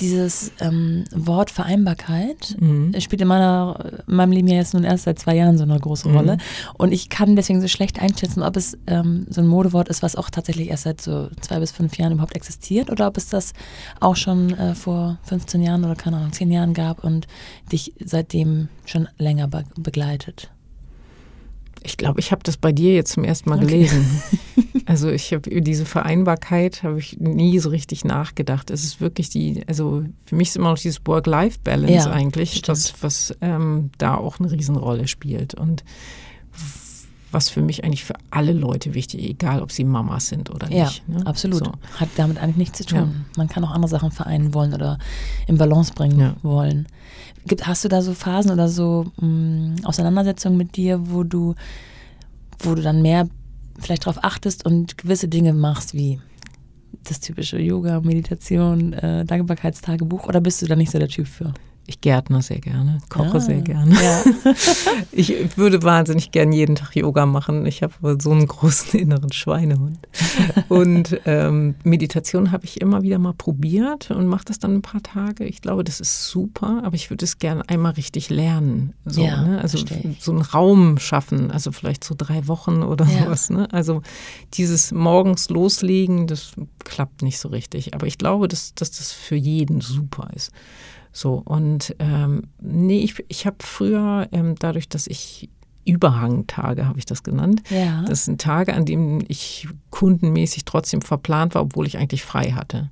Dieses 0.00 0.52
ähm, 0.60 1.04
Wort 1.12 1.50
Vereinbarkeit 1.50 2.56
mhm. 2.60 2.98
spielt 3.00 3.22
in, 3.22 3.28
meiner, 3.28 4.02
in 4.06 4.14
meinem 4.14 4.32
Leben 4.32 4.48
ja 4.48 4.56
jetzt 4.56 4.74
nun 4.74 4.84
erst 4.84 5.04
seit 5.04 5.18
zwei 5.18 5.34
Jahren 5.36 5.58
so 5.58 5.64
eine 5.64 5.78
große 5.78 6.08
mhm. 6.08 6.16
Rolle. 6.16 6.38
Und 6.74 6.92
ich 6.92 7.08
kann 7.08 7.36
deswegen 7.36 7.60
so 7.60 7.68
schlecht 7.68 8.00
einschätzen, 8.00 8.42
ob 8.42 8.56
es 8.56 8.78
ähm, 8.86 9.26
so 9.28 9.40
ein 9.40 9.46
Modewort 9.46 9.88
ist, 9.88 10.02
was 10.02 10.16
auch 10.16 10.30
tatsächlich 10.30 10.68
erst 10.68 10.84
seit 10.84 11.00
so 11.00 11.28
zwei 11.40 11.58
bis 11.58 11.72
fünf 11.72 11.98
Jahren 11.98 12.12
überhaupt 12.12 12.36
existiert 12.36 12.90
oder 12.90 13.08
ob 13.08 13.16
es 13.16 13.28
das 13.28 13.52
auch 14.00 14.16
schon 14.16 14.56
äh, 14.56 14.74
vor 14.74 15.18
15 15.24 15.62
Jahren 15.62 15.84
oder 15.84 15.96
keine 15.96 16.16
Ahnung, 16.16 16.32
zehn 16.32 16.50
Jahren 16.50 16.74
gab 16.74 17.02
und 17.02 17.26
dich 17.70 17.92
seitdem 18.04 18.68
schon 18.84 19.08
länger 19.18 19.48
be 19.48 19.64
begleitet. 19.76 20.51
Ich 21.84 21.96
glaube, 21.96 22.20
ich 22.20 22.32
habe 22.32 22.42
das 22.42 22.56
bei 22.56 22.72
dir 22.72 22.94
jetzt 22.94 23.12
zum 23.12 23.24
ersten 23.24 23.50
Mal 23.50 23.58
okay. 23.58 23.66
gelesen. 23.66 24.22
also 24.86 25.10
ich 25.10 25.32
habe 25.32 25.48
über 25.50 25.60
diese 25.60 25.84
Vereinbarkeit 25.84 26.82
habe 26.82 26.98
ich 26.98 27.18
nie 27.18 27.58
so 27.58 27.70
richtig 27.70 28.04
nachgedacht. 28.04 28.70
Es 28.70 28.84
ist 28.84 29.00
wirklich 29.00 29.30
die, 29.30 29.62
also 29.66 30.04
für 30.24 30.36
mich 30.36 30.48
ist 30.48 30.56
immer 30.56 30.70
noch 30.70 30.78
dieses 30.78 31.00
Work-Life-Balance 31.04 31.92
ja, 31.92 32.10
eigentlich, 32.10 32.62
das, 32.62 32.94
was 33.02 33.34
ähm, 33.40 33.90
da 33.98 34.16
auch 34.16 34.40
eine 34.40 34.50
Riesenrolle 34.50 35.08
spielt. 35.08 35.54
Und 35.54 35.84
was 37.32 37.48
für 37.48 37.62
mich 37.62 37.84
eigentlich 37.84 38.04
für 38.04 38.14
alle 38.30 38.52
Leute 38.52 38.94
wichtig, 38.94 39.28
egal 39.28 39.62
ob 39.62 39.72
sie 39.72 39.84
Mamas 39.84 40.28
sind 40.28 40.50
oder 40.50 40.68
nicht. 40.68 41.02
Ja, 41.08 41.18
ne? 41.18 41.26
absolut. 41.26 41.64
So. 41.64 41.72
Hat 41.96 42.08
damit 42.16 42.38
eigentlich 42.38 42.56
nichts 42.56 42.78
zu 42.78 42.86
tun. 42.86 42.98
Ja. 42.98 43.08
Man 43.36 43.48
kann 43.48 43.64
auch 43.64 43.70
andere 43.70 43.90
Sachen 43.90 44.10
vereinen 44.10 44.54
wollen 44.54 44.74
oder 44.74 44.98
in 45.46 45.58
Balance 45.58 45.92
bringen 45.94 46.20
ja. 46.20 46.36
wollen. 46.42 46.86
Gibt, 47.46 47.66
hast 47.66 47.84
du 47.84 47.88
da 47.88 48.02
so 48.02 48.14
Phasen 48.14 48.50
oder 48.50 48.68
so 48.68 49.06
mh, 49.20 49.26
mm, 49.26 49.76
Auseinandersetzungen 49.84 50.56
mit 50.56 50.76
dir, 50.76 51.10
wo 51.10 51.24
du, 51.24 51.54
wo 52.58 52.74
du 52.74 52.82
dann 52.82 53.02
mehr 53.02 53.28
vielleicht 53.80 54.06
darauf 54.06 54.22
achtest 54.22 54.64
und 54.64 54.98
gewisse 54.98 55.28
Dinge 55.28 55.52
machst, 55.52 55.94
wie 55.94 56.20
das 57.04 57.20
typische 57.20 57.58
Yoga, 57.58 58.00
Meditation, 58.00 58.92
äh, 58.92 59.24
Dankbarkeitstagebuch, 59.24 60.26
oder 60.26 60.40
bist 60.40 60.62
du 60.62 60.66
da 60.66 60.76
nicht 60.76 60.90
so 60.90 60.98
der 60.98 61.08
Typ 61.08 61.26
für? 61.26 61.52
Ich 61.86 62.00
gärtner 62.00 62.42
sehr 62.42 62.60
gerne, 62.60 63.00
koche 63.08 63.38
ah, 63.38 63.40
sehr 63.40 63.60
gerne. 63.60 63.94
Ja. 63.94 64.22
ich 65.12 65.56
würde 65.56 65.82
wahnsinnig 65.82 66.30
gern 66.30 66.52
jeden 66.52 66.76
Tag 66.76 66.94
Yoga 66.94 67.26
machen. 67.26 67.66
Ich 67.66 67.82
habe 67.82 68.18
so 68.20 68.30
einen 68.30 68.46
großen 68.46 69.00
inneren 69.00 69.32
Schweinehund. 69.32 69.98
Und 70.68 71.20
ähm, 71.24 71.74
Meditation 71.82 72.52
habe 72.52 72.64
ich 72.64 72.80
immer 72.80 73.02
wieder 73.02 73.18
mal 73.18 73.34
probiert 73.34 74.12
und 74.12 74.26
mache 74.26 74.44
das 74.44 74.60
dann 74.60 74.74
ein 74.76 74.82
paar 74.82 75.02
Tage. 75.02 75.44
Ich 75.44 75.60
glaube, 75.60 75.82
das 75.82 75.98
ist 75.98 76.28
super, 76.28 76.82
aber 76.84 76.94
ich 76.94 77.10
würde 77.10 77.24
es 77.24 77.38
gerne 77.38 77.68
einmal 77.68 77.92
richtig 77.92 78.30
lernen. 78.30 78.94
So, 79.04 79.24
ja, 79.24 79.42
ne? 79.42 79.60
Also 79.60 79.78
so 80.20 80.30
einen 80.30 80.42
Raum 80.42 80.98
schaffen, 80.98 81.50
also 81.50 81.72
vielleicht 81.72 82.04
so 82.04 82.14
drei 82.16 82.46
Wochen 82.46 82.84
oder 82.84 83.06
Ja. 83.06 83.24
sowas. 83.24 83.50
Ne? 83.50 83.66
Also 83.72 84.02
dieses 84.54 84.92
morgens 84.92 85.48
loslegen, 85.48 86.28
das 86.28 86.52
klappt 86.84 87.22
nicht 87.22 87.38
so 87.38 87.48
richtig. 87.48 87.94
Aber 87.94 88.06
ich 88.06 88.18
glaube, 88.18 88.46
dass, 88.46 88.74
dass 88.74 88.92
das 88.92 89.10
für 89.10 89.36
jeden 89.36 89.80
super 89.80 90.30
ist. 90.34 90.52
So, 91.12 91.34
und 91.44 91.94
ähm, 91.98 92.44
nee, 92.60 93.00
ich, 93.00 93.22
ich 93.28 93.46
habe 93.46 93.56
früher, 93.60 94.28
ähm, 94.32 94.54
dadurch, 94.58 94.88
dass 94.88 95.06
ich 95.06 95.50
Überhangtage, 95.84 96.86
habe 96.86 96.98
ich 96.98 97.06
das 97.06 97.22
genannt, 97.22 97.62
Ja. 97.70 98.02
das 98.04 98.24
sind 98.24 98.40
Tage, 98.40 98.72
an 98.74 98.84
denen 98.84 99.22
ich 99.28 99.68
kundenmäßig 99.90 100.64
trotzdem 100.64 101.02
verplant 101.02 101.54
war, 101.54 101.62
obwohl 101.62 101.86
ich 101.86 101.98
eigentlich 101.98 102.22
frei 102.24 102.52
hatte. 102.52 102.90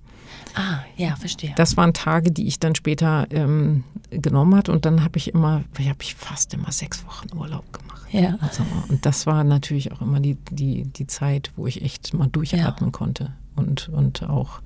ah, 0.54 0.80
ja, 0.96 1.14
verstehe. 1.16 1.52
Das 1.56 1.76
waren 1.76 1.94
Tage, 1.94 2.30
die 2.32 2.46
ich 2.46 2.58
dann 2.60 2.74
später 2.74 3.26
ähm, 3.30 3.84
genommen 4.10 4.54
hatte 4.56 4.72
und 4.72 4.84
dann 4.84 5.02
habe 5.04 5.16
ich 5.18 5.32
immer, 5.32 5.62
habe 5.78 6.02
ich 6.02 6.14
fast 6.16 6.52
immer 6.54 6.72
sechs 6.72 7.04
Wochen 7.06 7.34
Urlaub 7.36 7.72
gemacht. 7.72 8.06
Ja. 8.12 8.36
Also, 8.40 8.64
und 8.88 9.06
das 9.06 9.26
war 9.26 9.44
natürlich 9.44 9.92
auch 9.92 10.00
immer 10.00 10.18
die, 10.20 10.36
die, 10.50 10.82
die 10.84 11.06
Zeit, 11.06 11.52
wo 11.56 11.66
ich 11.68 11.82
echt 11.82 12.12
mal 12.12 12.26
durchatmen 12.26 12.90
konnte 12.90 13.32
und, 13.54 13.88
und 13.88 14.24
auch 14.28 14.60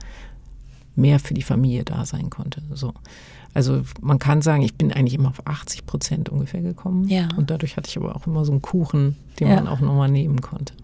mehr 0.97 1.19
für 1.21 1.35
die 1.35 1.43
Familie 1.43 1.85
da 1.85 2.07
sein 2.07 2.31
konnte. 2.31 2.63
So. 2.73 2.95
Also 3.55 3.83
man 4.01 4.19
kann 4.19 4.43
sagen, 4.43 4.63
ich 4.63 4.75
bin 4.75 4.93
eigentlich 4.93 5.15
immer 5.15 5.29
auf 5.31 5.47
80 5.47 5.87
Prozent 5.87 6.29
ungefähr 6.29 6.61
gekommen. 6.61 7.09
Ja. 7.09 7.29
Und 7.37 7.51
dadurch 7.51 7.77
hatte 7.77 7.89
ich 7.89 7.97
aber 7.97 8.17
auch 8.17 8.27
immer 8.27 8.45
so 8.45 8.53
einen 8.53 8.63
Kuchen, 8.63 9.17
den 9.39 9.49
Ja. 9.49 9.55
man 9.55 9.69
auch 9.69 9.81
nochmal 9.81 10.09
nehmen 10.11 10.41
konnte. 10.41 10.75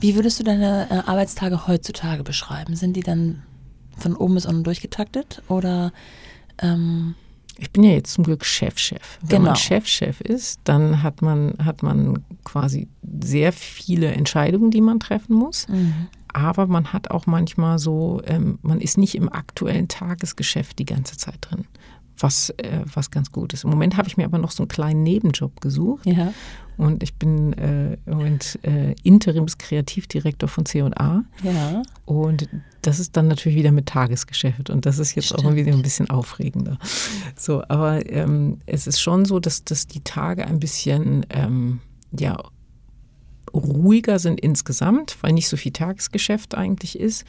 Wie 0.00 0.14
würdest 0.14 0.38
du 0.38 0.44
deine 0.44 0.88
äh, 0.90 0.94
Arbeitstage 1.10 1.66
heutzutage 1.66 2.22
beschreiben? 2.22 2.76
Sind 2.76 2.94
die 2.96 3.02
dann 3.02 3.42
von 3.98 4.14
oben 4.16 4.34
bis 4.34 4.46
unten 4.46 4.64
durchgetaktet 4.64 5.42
oder 5.48 5.92
ähm, 6.58 7.14
Ich 7.58 7.70
bin 7.72 7.82
ja 7.84 7.90
jetzt 7.90 8.12
zum 8.12 8.24
Glück 8.24 8.44
Chefchef. 8.44 9.18
Wenn 9.22 9.28
Genau. 9.38 9.42
man 9.50 9.56
Chefchef 9.56 10.20
ist, 10.20 10.60
dann 10.64 11.02
hat 11.02 11.20
man, 11.22 11.54
hat 11.64 11.82
man 11.82 12.22
quasi 12.44 12.88
sehr 13.22 13.52
viele 13.52 14.08
Entscheidungen, 14.12 14.70
die 14.70 14.80
man 14.80 15.00
treffen 15.00 15.34
muss. 15.36 15.66
Aber 16.32 16.66
man 16.66 16.92
hat 16.92 17.10
auch 17.10 17.26
manchmal 17.26 17.78
so, 17.78 18.22
ähm, 18.26 18.58
man 18.62 18.80
ist 18.80 18.98
nicht 18.98 19.14
im 19.14 19.32
aktuellen 19.32 19.88
Tagesgeschäft 19.88 20.78
die 20.78 20.84
ganze 20.86 21.16
Zeit 21.16 21.38
drin. 21.40 21.66
Was, 22.18 22.50
äh, 22.58 22.80
was 22.94 23.10
ganz 23.10 23.32
gut 23.32 23.52
ist. 23.52 23.64
Im 23.64 23.70
Moment 23.70 23.96
habe 23.96 24.06
ich 24.06 24.16
mir 24.16 24.24
aber 24.26 24.38
noch 24.38 24.52
so 24.52 24.62
einen 24.62 24.68
kleinen 24.68 25.02
Nebenjob 25.02 25.60
gesucht. 25.60 26.06
ja, 26.06 26.32
Und 26.76 27.02
ich 27.02 27.14
bin 27.14 27.52
äh, 27.54 27.94
im 28.06 28.18
Moment 28.18 28.58
äh, 28.62 28.94
Interims-Kreativdirektor 29.02 30.48
von 30.48 30.64
C&A. 30.66 31.24
ja, 31.42 31.82
Und 32.04 32.48
das 32.82 33.00
ist 33.00 33.16
dann 33.16 33.28
natürlich 33.28 33.56
wieder 33.58 33.72
mit 33.72 33.86
Tagesgeschäft 33.86 34.70
und 34.70 34.86
das 34.86 34.98
ist 34.98 35.14
jetzt 35.14 35.34
auch 35.34 35.38
Stimmt. 35.40 35.56
wieder 35.56 35.72
ein 35.72 35.82
bisschen 35.82 36.10
aufregender. 36.10 36.78
So, 37.36 37.62
aber 37.68 38.08
ähm, 38.10 38.58
es 38.66 38.86
ist 38.86 39.00
schon 39.00 39.24
so, 39.24 39.40
dass, 39.40 39.64
dass 39.64 39.86
die 39.86 40.00
Tage 40.00 40.46
ein 40.46 40.60
bisschen 40.60 41.24
ähm, 41.30 41.80
ja, 42.16 42.36
ruhiger 43.54 44.18
sind 44.18 44.40
insgesamt, 44.40 45.16
weil 45.20 45.32
nicht 45.32 45.48
so 45.48 45.56
viel 45.56 45.72
Tagesgeschäft 45.72 46.54
eigentlich 46.54 46.98
ist 46.98 47.24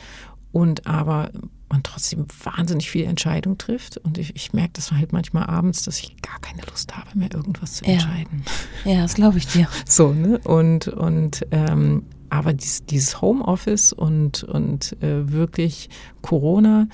und 0.51 0.85
aber 0.87 1.31
man 1.69 1.81
trotzdem 1.81 2.25
wahnsinnig 2.43 2.91
viele 2.91 3.05
Entscheidungen 3.05 3.57
trifft 3.57 3.97
und 3.97 4.19
ich, 4.19 4.35
ich 4.35 4.53
merke 4.53 4.73
das 4.73 4.91
halt 4.91 5.11
manchmal 5.11 5.45
abends, 5.47 5.81
dass 5.83 5.99
ich 5.99 6.15
gar 6.21 6.39
keine 6.39 6.61
Lust 6.69 6.95
habe 6.95 7.07
mehr 7.17 7.33
irgendwas 7.33 7.73
zu 7.73 7.85
Ja. 7.85 7.93
entscheiden. 7.93 8.43
ja, 8.85 9.01
das 9.01 9.15
glaube 9.15 9.39
ich 9.39 9.47
dir. 9.47 9.67
So, 9.87 10.13
ne? 10.13 10.39
Und, 10.43 10.87
und 10.87 11.45
ähm, 11.51 12.03
aber 12.29 12.53
dies, 12.53 12.85
dieses 12.85 13.21
Homeoffice 13.21 13.91
und, 13.93 14.43
und 14.43 14.95
äh, 15.01 15.31
wirklich 15.31 15.89
Corona, 16.21 16.87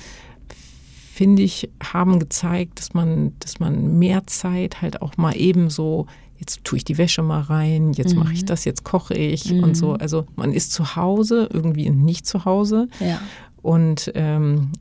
finde 1.13 1.42
ich, 1.44 1.70
haben 1.84 2.20
gezeigt, 2.20 2.80
dass 2.80 2.94
man, 2.94 3.34
dass 3.39 3.60
man 3.60 4.00
mehr 4.00 4.26
Zeit 4.28 4.82
halt 4.82 5.02
auch 5.02 5.18
mal 5.18 5.36
eben 5.36 5.70
so, 5.70 6.08
jetzt 6.39 6.63
tue 6.63 6.78
ich 6.78 6.86
die 6.86 6.97
Wäsche 6.97 7.21
mal 7.21 7.41
rein, 7.41 7.93
jetzt 7.93 8.15
mache 8.15 8.34
ich 8.34 8.45
das, 8.45 8.65
jetzt 8.65 8.84
koche 8.84 9.13
ich 9.13 9.52
und 9.52 9.75
so. 9.75 9.93
Also 9.93 10.25
man 10.36 10.54
ist 10.54 10.71
zu 10.71 10.95
Hause, 10.95 11.49
irgendwie 11.52 11.89
nicht 11.89 12.25
zu 12.25 12.45
Hause. 12.45 12.88
Ja, 12.99 13.21
Und 13.62 14.12
ähm, 14.15 14.71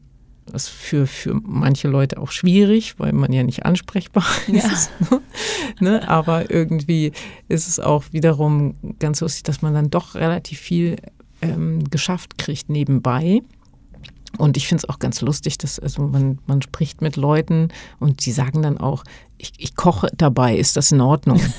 das 0.52 0.64
ist 0.64 0.68
für, 0.70 1.06
für 1.06 1.34
manche 1.34 1.88
Leute 1.88 2.18
auch 2.18 2.30
schwierig, 2.30 2.98
weil 2.98 3.12
man 3.12 3.32
ja 3.32 3.42
nicht 3.42 3.66
ansprechbar 3.66 4.24
ist. 4.46 4.90
ne? 5.80 6.08
Aber 6.08 6.50
irgendwie 6.50 7.12
ist 7.48 7.68
es 7.68 7.80
auch 7.80 8.04
wiederum 8.12 8.74
ganz 8.98 9.20
lustig, 9.20 9.42
dass 9.42 9.62
man 9.62 9.74
dann 9.74 9.90
doch 9.90 10.14
relativ 10.14 10.58
viel 10.58 10.96
ähm, 11.42 11.84
geschafft 11.90 12.38
kriegt 12.38 12.68
nebenbei. 12.68 13.42
Und 14.36 14.56
ich 14.56 14.68
finde 14.68 14.82
es 14.84 14.88
auch 14.88 14.98
ganz 14.98 15.20
lustig, 15.22 15.56
dass 15.58 15.78
also 15.78 16.02
man, 16.02 16.38
man 16.46 16.60
spricht 16.60 17.00
mit 17.00 17.16
Leuten 17.16 17.68
und 17.98 18.26
die 18.26 18.32
sagen 18.32 18.62
dann 18.62 18.78
auch, 18.78 19.04
ich, 19.38 19.52
ich 19.56 19.74
koche 19.76 20.08
dabei, 20.16 20.56
ist 20.56 20.76
das 20.76 20.92
in 20.92 21.00
Ordnung? 21.00 21.40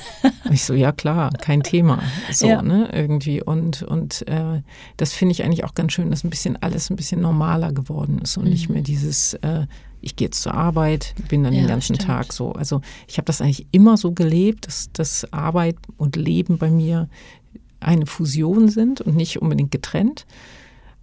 Ich 0.52 0.64
so, 0.64 0.74
ja 0.74 0.90
klar, 0.90 1.30
kein 1.40 1.62
Thema. 1.62 2.02
So, 2.32 2.48
Ja. 2.48 2.60
ne, 2.60 2.88
irgendwie. 2.92 3.40
Und, 3.40 3.84
und 3.84 4.26
äh, 4.26 4.62
das 4.96 5.12
finde 5.12 5.30
ich 5.32 5.44
eigentlich 5.44 5.62
auch 5.62 5.74
ganz 5.74 5.92
schön, 5.92 6.10
dass 6.10 6.24
ein 6.24 6.30
bisschen 6.30 6.60
alles 6.60 6.90
ein 6.90 6.96
bisschen 6.96 7.20
normaler 7.20 7.72
geworden 7.72 8.18
ist 8.20 8.36
und 8.36 8.44
nicht 8.48 8.68
mehr 8.68 8.82
dieses, 8.82 9.34
äh, 9.34 9.66
ich 10.00 10.16
gehe 10.16 10.26
jetzt 10.26 10.42
zur 10.42 10.54
Arbeit, 10.54 11.14
bin 11.28 11.44
dann 11.44 11.52
Ja, 11.52 11.60
den 11.60 11.68
ganzen 11.68 11.94
stimmt. 11.94 12.08
Tag 12.08 12.32
so. 12.32 12.50
Also 12.52 12.80
ich 13.06 13.16
habe 13.18 13.26
das 13.26 13.40
eigentlich 13.40 13.68
immer 13.70 13.96
so 13.96 14.10
gelebt, 14.10 14.66
dass, 14.66 14.90
dass 14.92 15.32
Arbeit 15.32 15.76
und 15.98 16.16
Leben 16.16 16.58
bei 16.58 16.70
mir 16.70 17.08
eine 17.78 18.06
Fusion 18.06 18.68
sind 18.68 19.00
und 19.00 19.14
nicht 19.14 19.40
unbedingt 19.40 19.70
getrennt. 19.70 20.26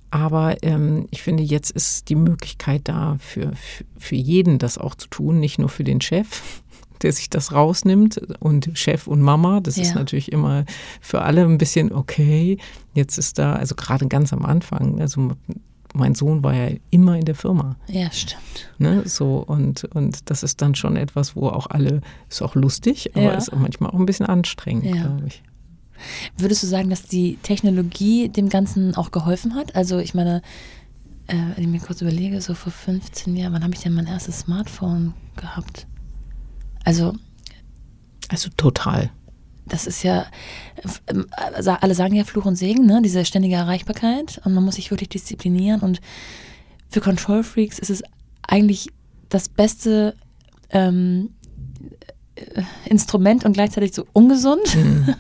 Aber 0.10 0.56
ähm, 0.62 1.08
ich 1.12 1.22
finde, 1.22 1.44
jetzt 1.44 1.70
ist 1.72 2.10
die 2.10 2.16
Möglichkeit 2.16 2.82
da 2.86 3.16
für, 3.20 3.52
für 3.98 4.16
jeden 4.16 4.58
das 4.58 4.78
auch 4.78 4.96
zu 4.96 5.08
tun, 5.10 5.40
nicht 5.40 5.60
nur 5.60 5.70
für 5.70 5.84
den 5.84 6.00
Chef, 6.02 6.62
der 7.04 7.12
sich 7.14 7.30
das 7.30 7.52
rausnimmt 7.54 8.20
und 8.40 8.70
Chef 8.74 9.08
und 9.08 9.22
Mama. 9.22 9.60
Das 9.60 9.78
ist 9.78 9.90
Ja. 9.90 9.96
natürlich 9.96 10.32
immer 10.32 10.66
für 11.02 11.22
alle 11.22 11.44
ein 11.44 11.58
bisschen 11.58 11.92
okay. 11.92 12.58
Jetzt 12.94 13.18
ist 13.18 13.38
da, 13.40 13.54
also 13.54 13.76
gerade 13.76 14.08
ganz 14.08 14.34
am 14.34 14.46
Anfang, 14.46 15.00
also 15.02 15.32
mein 15.94 16.14
Sohn 16.16 16.44
war 16.44 16.54
ja 16.54 16.76
immer 16.90 17.18
in 17.18 17.26
der 17.26 17.34
Firma. 17.36 17.76
ja, 17.88 18.12
stimmt. 18.12 18.42
Ne, 18.78 19.04
so 19.06 19.38
und, 19.38 19.86
und 19.96 20.30
das 20.30 20.44
ist 20.44 20.62
dann 20.62 20.76
schon 20.76 20.96
etwas, 20.98 21.36
wo 21.36 21.48
auch 21.48 21.68
alle, 21.70 22.02
ist 22.30 22.42
auch 22.42 22.56
lustig, 22.56 23.12
aber 23.16 23.24
Ja. 23.26 23.32
ist 23.34 23.52
auch 23.52 23.58
manchmal 23.58 23.92
auch 23.92 24.00
ein 24.00 24.06
bisschen 24.06 24.26
anstrengend, 24.26 24.86
Ja. 24.86 25.04
glaube 25.04 25.28
ich. 25.28 25.42
Würdest 26.38 26.62
du 26.62 26.68
sagen, 26.68 26.92
dass 26.92 27.04
die 27.04 27.38
Technologie 27.42 28.30
dem 28.30 28.50
Ganzen 28.50 28.94
auch 28.96 29.10
geholfen 29.12 29.56
hat? 29.56 29.76
Also 29.76 29.98
ich 29.98 30.14
meine, 30.14 30.44
äh, 31.26 31.36
wenn 31.56 31.64
ich 31.64 31.68
mir 31.70 31.80
kurz 31.80 32.02
überlege, 32.02 32.40
so 32.42 32.54
vor 32.54 32.72
15 32.72 33.36
Jahren, 33.36 33.54
wann 33.54 33.64
habe 33.64 33.74
ich 33.74 33.80
denn 33.82 33.94
mein 33.96 34.06
erstes 34.06 34.42
Smartphone 34.42 35.14
gehabt? 35.38 35.88
Also 36.88 37.14
Also 38.30 38.50
total. 38.56 39.10
das 39.66 39.88
ist 39.88 40.04
ja, 40.04 40.26
also 41.54 41.72
alle 41.72 41.94
sagen 41.94 42.16
ja 42.16 42.24
Fluch 42.24 42.46
und 42.46 42.56
Segen, 42.56 42.86
ne? 42.86 43.02
diese 43.04 43.26
ständige 43.26 43.56
Erreichbarkeit 43.56 44.40
und 44.46 44.54
man 44.54 44.64
muss 44.64 44.76
sich 44.76 44.90
wirklich 44.90 45.10
disziplinieren 45.10 45.82
und 45.82 46.00
für 46.90 47.02
Control 47.02 47.44
Freaks 47.44 47.78
ist 47.78 47.90
es 47.90 48.04
eigentlich 48.42 48.88
das 49.28 49.50
beste 49.50 50.16
ähm, 50.70 51.32
äh, 52.36 52.64
Instrument 52.86 53.44
und 53.44 53.52
gleichzeitig 53.52 53.94
so 53.94 54.06
ungesund. 54.14 54.78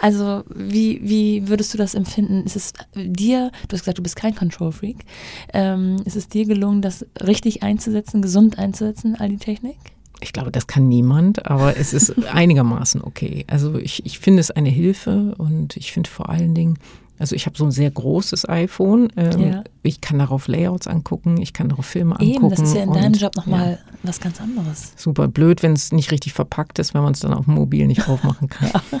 Also 0.00 0.44
wie, 0.54 1.00
wie 1.02 1.48
würdest 1.48 1.72
du 1.74 1.78
das 1.78 1.94
empfinden? 1.94 2.44
Ist 2.44 2.54
es 2.54 2.72
dir, 2.94 3.50
du 3.66 3.72
hast 3.74 3.80
gesagt, 3.80 3.98
du 3.98 4.02
bist 4.02 4.14
kein 4.14 4.34
Control 4.34 4.72
Freak, 4.72 5.06
ähm, 5.54 5.96
ist 6.04 6.16
es 6.16 6.28
dir 6.28 6.44
gelungen, 6.44 6.82
das 6.82 7.04
richtig 7.20 7.62
einzusetzen, 7.62 8.20
gesund 8.22 8.58
einzusetzen, 8.58 9.16
all 9.16 9.30
die 9.30 9.38
Technik? 9.38 9.78
Ich 10.20 10.32
glaube, 10.32 10.50
das 10.50 10.66
kann 10.66 10.88
niemand, 10.88 11.46
aber 11.46 11.76
es 11.76 11.92
ist 11.92 12.26
einigermaßen 12.32 13.02
okay. 13.02 13.44
Also 13.48 13.76
ich, 13.76 14.04
ich 14.04 14.18
finde 14.18 14.40
es 14.40 14.50
eine 14.50 14.70
Hilfe 14.70 15.34
und 15.38 15.76
ich 15.76 15.92
finde 15.92 16.10
vor 16.10 16.28
allen 16.28 16.54
Dingen, 16.54 16.78
also 17.18 17.34
ich 17.34 17.46
habe 17.46 17.56
so 17.56 17.64
ein 17.64 17.70
sehr 17.70 17.90
großes 17.90 18.48
iPhone. 18.48 19.12
Ähm, 19.16 19.40
Ja. 19.40 19.64
Ich 19.82 20.00
kann 20.00 20.18
darauf 20.18 20.48
Layouts 20.48 20.86
angucken, 20.86 21.40
ich 21.40 21.52
kann 21.52 21.68
darauf 21.70 21.86
Filme 21.86 22.12
angucken. 22.18 22.34
Eben, 22.34 22.50
das 22.50 22.60
ist 22.60 22.74
ja 22.74 22.82
in 22.82 22.92
deinem 22.92 23.14
Job 23.14 23.36
nochmal 23.36 23.78
was 24.02 24.20
ganz 24.20 24.40
anderes. 24.40 24.92
Super 24.96 25.28
blöd, 25.28 25.62
wenn 25.62 25.72
es 25.72 25.92
nicht 25.92 26.10
richtig 26.10 26.34
verpackt 26.34 26.78
ist, 26.78 26.92
wenn 26.94 27.02
man 27.02 27.12
es 27.14 27.20
dann 27.20 27.32
auf 27.32 27.46
dem 27.46 27.54
Mobil 27.54 27.86
nicht 27.86 28.06
aufmachen 28.08 28.48
kann. 28.48 28.70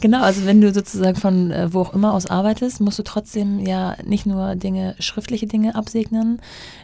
Genau, 0.00 0.22
also 0.22 0.44
wenn 0.44 0.60
du 0.60 0.72
sozusagen 0.72 1.16
von 1.16 1.50
äh, 1.50 1.72
wo 1.72 1.80
auch 1.80 1.94
immer 1.94 2.12
aus 2.12 2.26
arbeitest, 2.26 2.80
musst 2.80 2.98
du 2.98 3.02
trotzdem 3.02 3.60
ja 3.60 3.96
nicht 4.04 4.26
nur 4.26 4.54
Dinge, 4.56 4.96
schriftliche 4.98 5.46
Dinge 5.46 5.74
absegnen, 5.74 6.40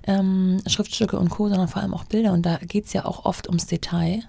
ähm, 0.07 0.59
Schriftstücke 0.67 1.19
und 1.19 1.29
Co., 1.31 1.49
sondern 1.49 1.69
vor 1.69 1.83
allem 1.83 1.95
auch 1.95 2.05
Bilder. 2.05 2.33
Und 2.33 2.47
da 2.47 2.59
geht 2.59 2.87
es 2.87 2.93
ja 2.93 3.05
auch 3.05 3.25
oft 3.25 3.47
ums 3.49 3.67
Detail 3.67 4.23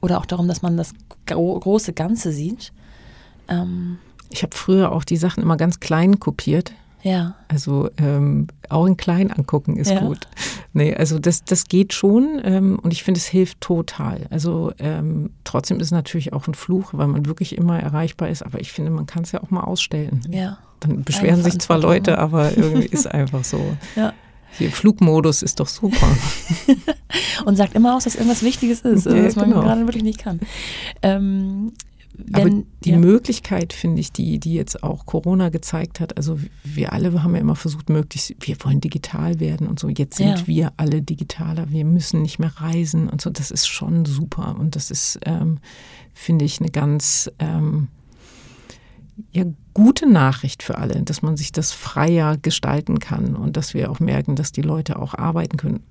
oder 0.00 0.18
auch 0.18 0.26
darum, 0.26 0.48
dass 0.48 0.62
man 0.62 0.76
das 0.76 0.92
gro 1.26 1.58
große 1.58 1.92
Ganze 1.92 2.32
sieht. 2.32 2.72
Ähm, 3.48 3.98
Ich 4.30 4.42
habe 4.42 4.54
früher 4.56 4.92
auch 4.92 5.04
die 5.04 5.16
Sachen 5.16 5.42
immer 5.42 5.56
ganz 5.56 5.80
klein 5.80 6.20
kopiert. 6.20 6.72
Ja. 7.02 7.36
Also 7.46 7.88
ähm, 7.96 8.48
auch 8.68 8.84
in 8.86 8.96
klein 8.96 9.30
angucken 9.30 9.76
ist 9.76 9.90
Ja. 9.90 10.00
gut. 10.00 10.26
Nee, 10.72 10.94
also 10.94 11.18
das, 11.18 11.44
das 11.44 11.66
geht 11.66 11.92
schon 11.92 12.40
ähm, 12.44 12.78
und 12.82 12.92
ich 12.92 13.04
finde, 13.04 13.18
es 13.18 13.26
hilft 13.26 13.60
total. 13.60 14.26
Also 14.30 14.72
ähm, 14.80 15.30
trotzdem 15.44 15.78
ist 15.78 15.86
es 15.86 15.92
natürlich 15.92 16.32
auch 16.32 16.46
ein 16.48 16.54
Fluch, 16.54 16.90
weil 16.92 17.06
man 17.06 17.26
wirklich 17.26 17.56
immer 17.56 17.78
erreichbar 17.80 18.28
ist, 18.28 18.42
aber 18.42 18.60
ich 18.60 18.72
finde, 18.72 18.90
man 18.90 19.06
kann 19.06 19.22
es 19.22 19.32
ja 19.32 19.42
auch 19.42 19.50
mal 19.50 19.62
ausstellen. 19.62 20.20
Ja. 20.28 20.58
Dann 20.80 21.04
beschweren 21.04 21.42
sich 21.42 21.58
zwar 21.60 21.78
Leute, 21.78 22.18
aber 22.18 22.56
irgendwie 22.56 22.86
ist 22.90 23.06
einfach 23.06 23.44
so. 23.44 23.60
Ja. 23.96 24.12
Hier, 24.52 24.70
Flugmodus 24.72 25.42
ist 25.42 25.60
doch 25.60 25.68
super. 25.68 26.08
Und 27.44 27.56
sagt 27.56 27.74
immer 27.74 27.96
aus, 27.96 28.04
dass 28.04 28.14
irgendwas 28.16 28.42
Wichtiges 28.42 28.80
ist, 28.80 29.06
Ja, 29.06 29.24
was 29.24 29.36
man 29.36 29.50
genau. 29.50 29.60
gerade 29.62 29.82
wirklich 29.86 30.02
nicht 30.04 30.18
kann. 30.18 30.40
Ähm, 31.02 31.72
Aber 32.32 32.46
wenn, 32.46 32.66
die 32.84 32.90
ja. 32.90 32.98
Möglichkeit, 32.98 33.72
finde 33.72 34.00
ich, 34.00 34.12
die, 34.12 34.38
die 34.38 34.54
jetzt 34.54 34.82
auch 34.82 35.06
Corona 35.06 35.50
gezeigt 35.50 36.00
hat, 36.00 36.16
also 36.16 36.38
wir 36.64 36.92
alle 36.92 37.22
haben 37.22 37.34
ja 37.34 37.40
immer 37.40 37.56
versucht, 37.56 37.90
möglichst, 37.90 38.34
wir 38.40 38.56
wollen 38.64 38.80
digital 38.80 39.40
werden 39.40 39.66
und 39.66 39.78
so. 39.78 39.88
Jetzt 39.88 40.16
sind 40.16 40.40
Ja. 40.40 40.46
wir 40.46 40.72
alle 40.76 41.00
digitaler, 41.02 41.70
wir 41.70 41.84
müssen 41.84 42.22
nicht 42.22 42.38
mehr 42.38 42.52
reisen 42.56 43.08
und 43.08 43.20
so. 43.20 43.30
Das 43.30 43.50
ist 43.50 43.66
schon 43.68 44.04
super. 44.04 44.56
Und 44.58 44.74
das 44.74 44.90
ist, 44.90 45.20
ähm, 45.24 45.58
finde 46.12 46.44
ich, 46.44 46.60
eine 46.60 46.70
ganz 46.70 47.30
ähm, 47.38 47.88
ja, 49.32 49.44
gute 49.74 50.08
Nachricht 50.08 50.62
für 50.62 50.78
alle, 50.78 51.02
dass 51.02 51.22
man 51.22 51.36
sich 51.36 51.52
das 51.52 51.72
freier 51.72 52.36
gestalten 52.36 52.98
kann 52.98 53.36
und 53.36 53.56
dass 53.56 53.74
wir 53.74 53.90
auch 53.90 54.00
merken, 54.00 54.36
dass 54.36 54.52
die 54.52 54.62
Leute 54.62 54.98
auch 54.98 55.14
arbeiten 55.14 55.56
können. 55.56 55.82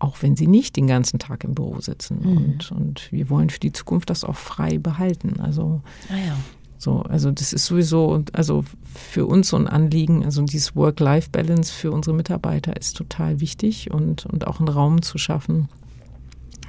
Auch 0.00 0.16
wenn 0.22 0.34
sie 0.34 0.46
nicht 0.48 0.74
den 0.76 0.86
ganzen 0.88 1.18
Tag 1.20 1.44
im 1.44 1.54
Büro 1.54 1.80
sitzen. 1.80 2.18
Mhm. 2.22 2.36
Und, 2.36 2.72
und 2.72 3.12
wir 3.12 3.30
wollen 3.30 3.48
für 3.50 3.60
die 3.60 3.72
Zukunft 3.72 4.10
das 4.10 4.24
auch 4.24 4.34
frei 4.36 4.78
behalten. 4.78 5.38
Also 5.40 5.82
Ah 6.08 6.16
ja. 6.16 6.36
so, 6.78 7.02
also 7.02 7.30
das 7.30 7.52
ist 7.52 7.66
sowieso, 7.66 8.24
also 8.32 8.64
für 8.94 9.26
uns 9.26 9.48
so 9.48 9.56
ein 9.56 9.68
Anliegen, 9.68 10.24
also 10.24 10.42
dieses 10.42 10.74
Work-Life-Balance 10.74 11.72
für 11.72 11.92
unsere 11.92 12.16
Mitarbeiter 12.16 12.76
ist 12.76 12.96
total 12.96 13.40
wichtig 13.40 13.92
und, 13.92 14.26
und 14.26 14.46
auch 14.46 14.58
einen 14.58 14.68
Raum 14.68 15.02
zu 15.02 15.16
schaffen, 15.18 15.68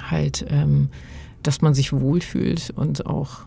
halt, 0.09 0.45
ähm, 0.49 0.89
dass 1.43 1.61
man 1.61 1.73
sich 1.73 1.93
wohlfühlt 1.93 2.71
und 2.75 3.05
auch 3.05 3.39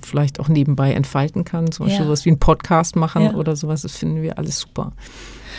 vielleicht 0.00 0.38
auch 0.38 0.48
nebenbei 0.48 0.92
entfalten 0.92 1.44
kann, 1.44 1.72
zum 1.72 1.86
Beispiel 1.86 2.02
Ja. 2.02 2.06
sowas 2.06 2.24
wie 2.24 2.30
einen 2.30 2.38
Podcast 2.38 2.94
machen 2.94 3.22
Ja. 3.22 3.34
oder 3.34 3.56
sowas, 3.56 3.82
das 3.82 3.96
finden 3.96 4.22
wir 4.22 4.38
alles 4.38 4.60
super. 4.60 4.92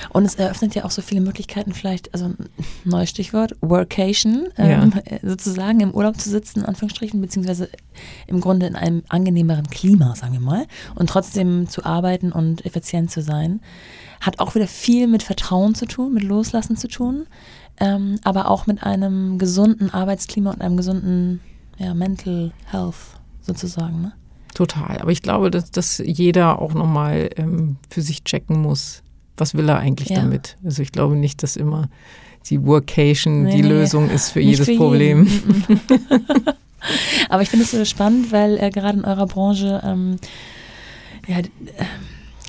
Und 0.09 0.25
es 0.25 0.35
eröffnet 0.35 0.75
ja 0.75 0.85
auch 0.85 0.91
so 0.91 1.01
viele 1.01 1.21
Möglichkeiten, 1.21 1.73
vielleicht, 1.73 2.13
also 2.13 2.25
ein 2.25 2.37
neues 2.83 3.09
Stichwort, 3.09 3.55
Workation, 3.61 4.47
ähm, 4.57 4.93
äh, 5.05 5.19
sozusagen 5.21 5.79
im 5.79 5.91
Urlaub 5.91 6.19
zu 6.19 6.29
sitzen, 6.29 6.59
in 6.59 6.65
Anführungsstrichen, 6.65 7.19
beziehungsweise 7.21 7.69
im 8.27 8.41
Grunde 8.41 8.67
in 8.67 8.75
einem 8.75 9.03
angenehmeren 9.09 9.67
Klima, 9.69 10.15
sagen 10.15 10.33
wir 10.33 10.39
mal, 10.39 10.65
und 10.95 11.09
trotzdem 11.09 11.67
zu 11.67 11.85
arbeiten 11.85 12.31
und 12.31 12.65
effizient 12.65 13.11
zu 13.11 13.21
sein. 13.21 13.61
Hat 14.21 14.39
auch 14.39 14.55
wieder 14.55 14.67
viel 14.67 15.07
mit 15.07 15.23
Vertrauen 15.23 15.75
zu 15.75 15.85
tun, 15.85 16.13
mit 16.13 16.23
Loslassen 16.23 16.77
zu 16.77 16.87
tun, 16.87 17.27
ähm, 17.79 18.19
aber 18.23 18.49
auch 18.49 18.67
mit 18.67 18.83
einem 18.83 19.37
gesunden 19.37 19.93
Arbeitsklima 19.93 20.51
und 20.51 20.61
einem 20.61 20.77
gesunden 20.77 21.41
ja, 21.77 21.93
Mental 21.93 22.51
Health 22.65 23.19
sozusagen. 23.41 24.01
Ne? 24.01 24.13
Total. 24.53 24.99
Aber 24.99 25.11
ich 25.11 25.21
glaube, 25.21 25.51
dass, 25.51 25.69
dass 25.71 25.97
jeder 25.97 26.59
auch 26.59 26.73
nochmal 26.73 27.29
ähm, 27.35 27.77
für 27.89 28.01
sich 28.01 28.23
checken 28.23 28.61
muss, 28.61 29.03
was 29.37 29.53
will 29.53 29.67
er 29.69 29.77
eigentlich 29.79 30.09
Ja. 30.09 30.17
damit. 30.21 30.57
Also 30.63 30.81
ich 30.81 30.91
glaube 30.91 31.15
nicht, 31.15 31.43
dass 31.43 31.55
immer 31.55 31.89
die 32.49 32.63
Workation 32.65 33.43
Nee, 33.43 33.55
die 33.55 33.61
nee, 33.63 33.67
Lösung 33.69 34.09
ist 34.09 34.29
für 34.31 34.39
jedes 34.39 34.65
für 34.67 34.75
Problem. 34.75 35.25
jeden. 35.25 35.63
Mhm. 35.67 35.79
Aber 37.29 37.41
ich 37.41 37.49
finde 37.49 37.65
es 37.65 37.71
so 37.71 37.83
spannend, 37.85 38.31
weil 38.31 38.57
äh, 38.61 38.69
gerade 38.69 38.99
in 38.99 39.05
eurer 39.05 39.25
Branche, 39.25 39.81
ähm, 39.83 40.17
ja, 41.27 41.39
äh, 41.39 41.43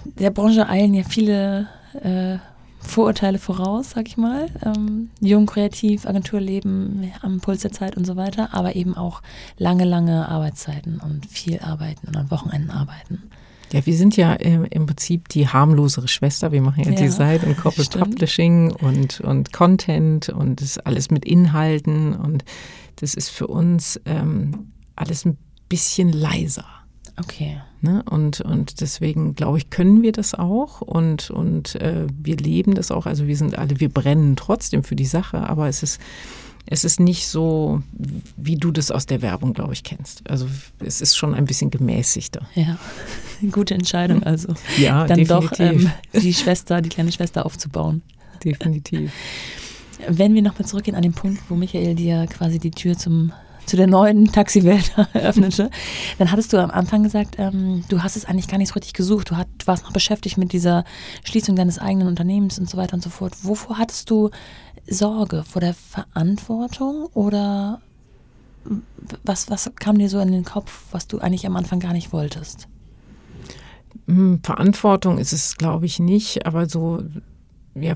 der 0.04 0.30
Branche 0.30 0.68
eilen 0.68 0.92
ja 0.94 1.02
viele 1.04 1.68
äh, 2.02 2.36
Vorurteile 2.80 3.38
voraus, 3.38 3.90
sag 3.90 4.06
ich 4.06 4.16
mal. 4.16 4.46
Ähm, 4.64 5.10
jung, 5.20 5.46
kreativ, 5.46 6.06
Agenturleben 6.06 7.10
am 7.22 7.40
Puls 7.40 7.62
der 7.62 7.72
Zeit 7.72 7.96
und 7.96 8.04
so 8.04 8.14
weiter, 8.16 8.50
aber 8.52 8.76
eben 8.76 8.96
auch 8.96 9.22
lange, 9.58 9.84
lange 9.84 10.28
Arbeitszeiten 10.28 11.00
und 11.00 11.26
viel 11.26 11.58
arbeiten 11.60 12.06
und 12.06 12.16
an 12.16 12.30
Wochenenden 12.30 12.70
arbeiten. 12.70 13.22
Ja, 13.72 13.84
wir 13.84 13.96
sind 13.96 14.16
ja 14.16 14.36
ähm, 14.40 14.66
im 14.70 14.86
Prinzip 14.86 15.28
die 15.28 15.48
harmlosere 15.48 16.08
Schwester. 16.08 16.52
Wir 16.52 16.62
machen 16.62 16.84
ja, 16.84 16.90
Ja, 16.90 16.96
Design 16.96 17.40
und 17.40 17.56
Corporate 17.56 17.84
stimmt. 17.84 18.10
Publishing 18.10 18.72
und, 18.72 19.20
und 19.20 19.52
Content 19.52 20.28
und 20.28 20.60
das 20.60 20.70
ist 20.70 20.86
alles 20.86 21.10
mit 21.10 21.24
Inhalten 21.24 22.14
und 22.14 22.44
das 22.96 23.14
ist 23.14 23.28
für 23.28 23.48
uns 23.48 24.00
ähm, 24.04 24.72
alles 24.94 25.24
ein 25.24 25.36
bisschen 25.68 26.12
leiser. 26.12 26.64
Okay. 27.18 27.58
Ne? 27.80 28.02
Und, 28.08 28.40
und 28.40 28.80
deswegen 28.80 29.34
glaube 29.34 29.58
ich, 29.58 29.70
können 29.70 30.02
wir 30.02 30.12
das 30.12 30.34
auch 30.34 30.80
und, 30.80 31.30
und 31.30 31.74
äh, 31.76 32.06
wir 32.12 32.36
leben 32.36 32.74
das 32.74 32.90
auch. 32.90 33.06
Also 33.06 33.26
wir 33.26 33.36
sind 33.36 33.58
alle, 33.58 33.80
wir 33.80 33.88
brennen 33.88 34.36
trotzdem 34.36 34.82
für 34.82 34.96
die 34.96 35.06
Sache, 35.06 35.48
aber 35.48 35.68
es 35.68 35.82
ist, 35.82 36.00
es 36.68 36.84
ist 36.84 36.98
nicht 36.98 37.28
so, 37.28 37.82
wie 38.36 38.56
du 38.56 38.72
das 38.72 38.90
aus 38.90 39.06
der 39.06 39.22
Werbung, 39.22 39.52
glaube 39.54 39.72
ich, 39.72 39.84
kennst. 39.84 40.28
Also 40.28 40.46
es 40.80 41.00
ist 41.00 41.16
schon 41.16 41.34
ein 41.34 41.44
bisschen 41.44 41.70
gemäßigter. 41.70 42.42
Ja, 42.54 42.78
gute 43.52 43.74
Entscheidung 43.74 44.22
also. 44.24 44.52
Ja, 44.76 45.06
Dann 45.06 45.24
doch 45.24 45.50
definitiv. 45.50 45.90
ähm, 46.14 46.20
die 46.22 46.34
Schwester, 46.34 46.80
die 46.82 46.88
kleine 46.88 47.12
Schwester 47.12 47.46
aufzubauen. 47.46 48.02
definitiv. 48.44 49.12
Wenn 50.08 50.34
wir 50.34 50.42
nochmal 50.42 50.66
zurückgehen 50.66 50.96
an 50.96 51.02
den 51.02 51.14
Punkt, 51.14 51.40
wo 51.48 51.54
Michael 51.54 51.94
dir 51.94 52.26
quasi 52.26 52.58
die 52.58 52.70
Tür 52.70 52.98
zum, 52.98 53.32
zu 53.64 53.76
der 53.76 53.86
neuen 53.86 54.30
Taxiwelt 54.30 54.92
eröffnete, 55.14 55.70
dann 56.18 56.30
hattest 56.30 56.52
du 56.52 56.58
am 56.58 56.70
Anfang 56.70 57.02
gesagt, 57.02 57.36
ähm, 57.38 57.82
du 57.88 58.02
hast 58.02 58.16
es 58.16 58.24
eigentlich 58.26 58.48
gar 58.48 58.58
nicht 58.58 58.68
so 58.68 58.74
richtig 58.74 58.92
gesucht. 58.92 59.30
Du, 59.30 59.36
hat, 59.36 59.48
du 59.56 59.66
warst 59.66 59.84
noch 59.84 59.92
beschäftigt 59.92 60.36
mit 60.36 60.52
dieser 60.52 60.84
Schließung 61.24 61.56
deines 61.56 61.78
eigenen 61.78 62.08
Unternehmens 62.08 62.58
und 62.58 62.68
so 62.68 62.76
weiter 62.76 62.94
und 62.94 63.02
so 63.02 63.08
fort. 63.08 63.32
Wovor 63.42 63.78
hattest 63.78 64.10
du 64.10 64.30
Sorge? 64.88 65.44
Vor 65.44 65.60
der 65.60 65.74
Verantwortung 65.74 67.06
oder 67.14 67.80
was, 69.24 69.48
was 69.50 69.70
kam 69.76 69.98
dir 69.98 70.08
so 70.08 70.18
in 70.20 70.32
den 70.32 70.44
Kopf, 70.44 70.84
was 70.90 71.06
du 71.06 71.18
eigentlich 71.18 71.46
am 71.46 71.56
Anfang 71.56 71.78
gar 71.80 71.92
nicht 71.92 72.12
wolltest? 72.12 72.68
Hm, 74.06 74.40
Verantwortung 74.42 75.18
ist 75.18 75.32
es, 75.32 75.56
glaube 75.56 75.86
ich, 75.86 75.98
nicht, 75.98 76.46
aber 76.46 76.68
so, 76.68 77.02
ja, 77.74 77.94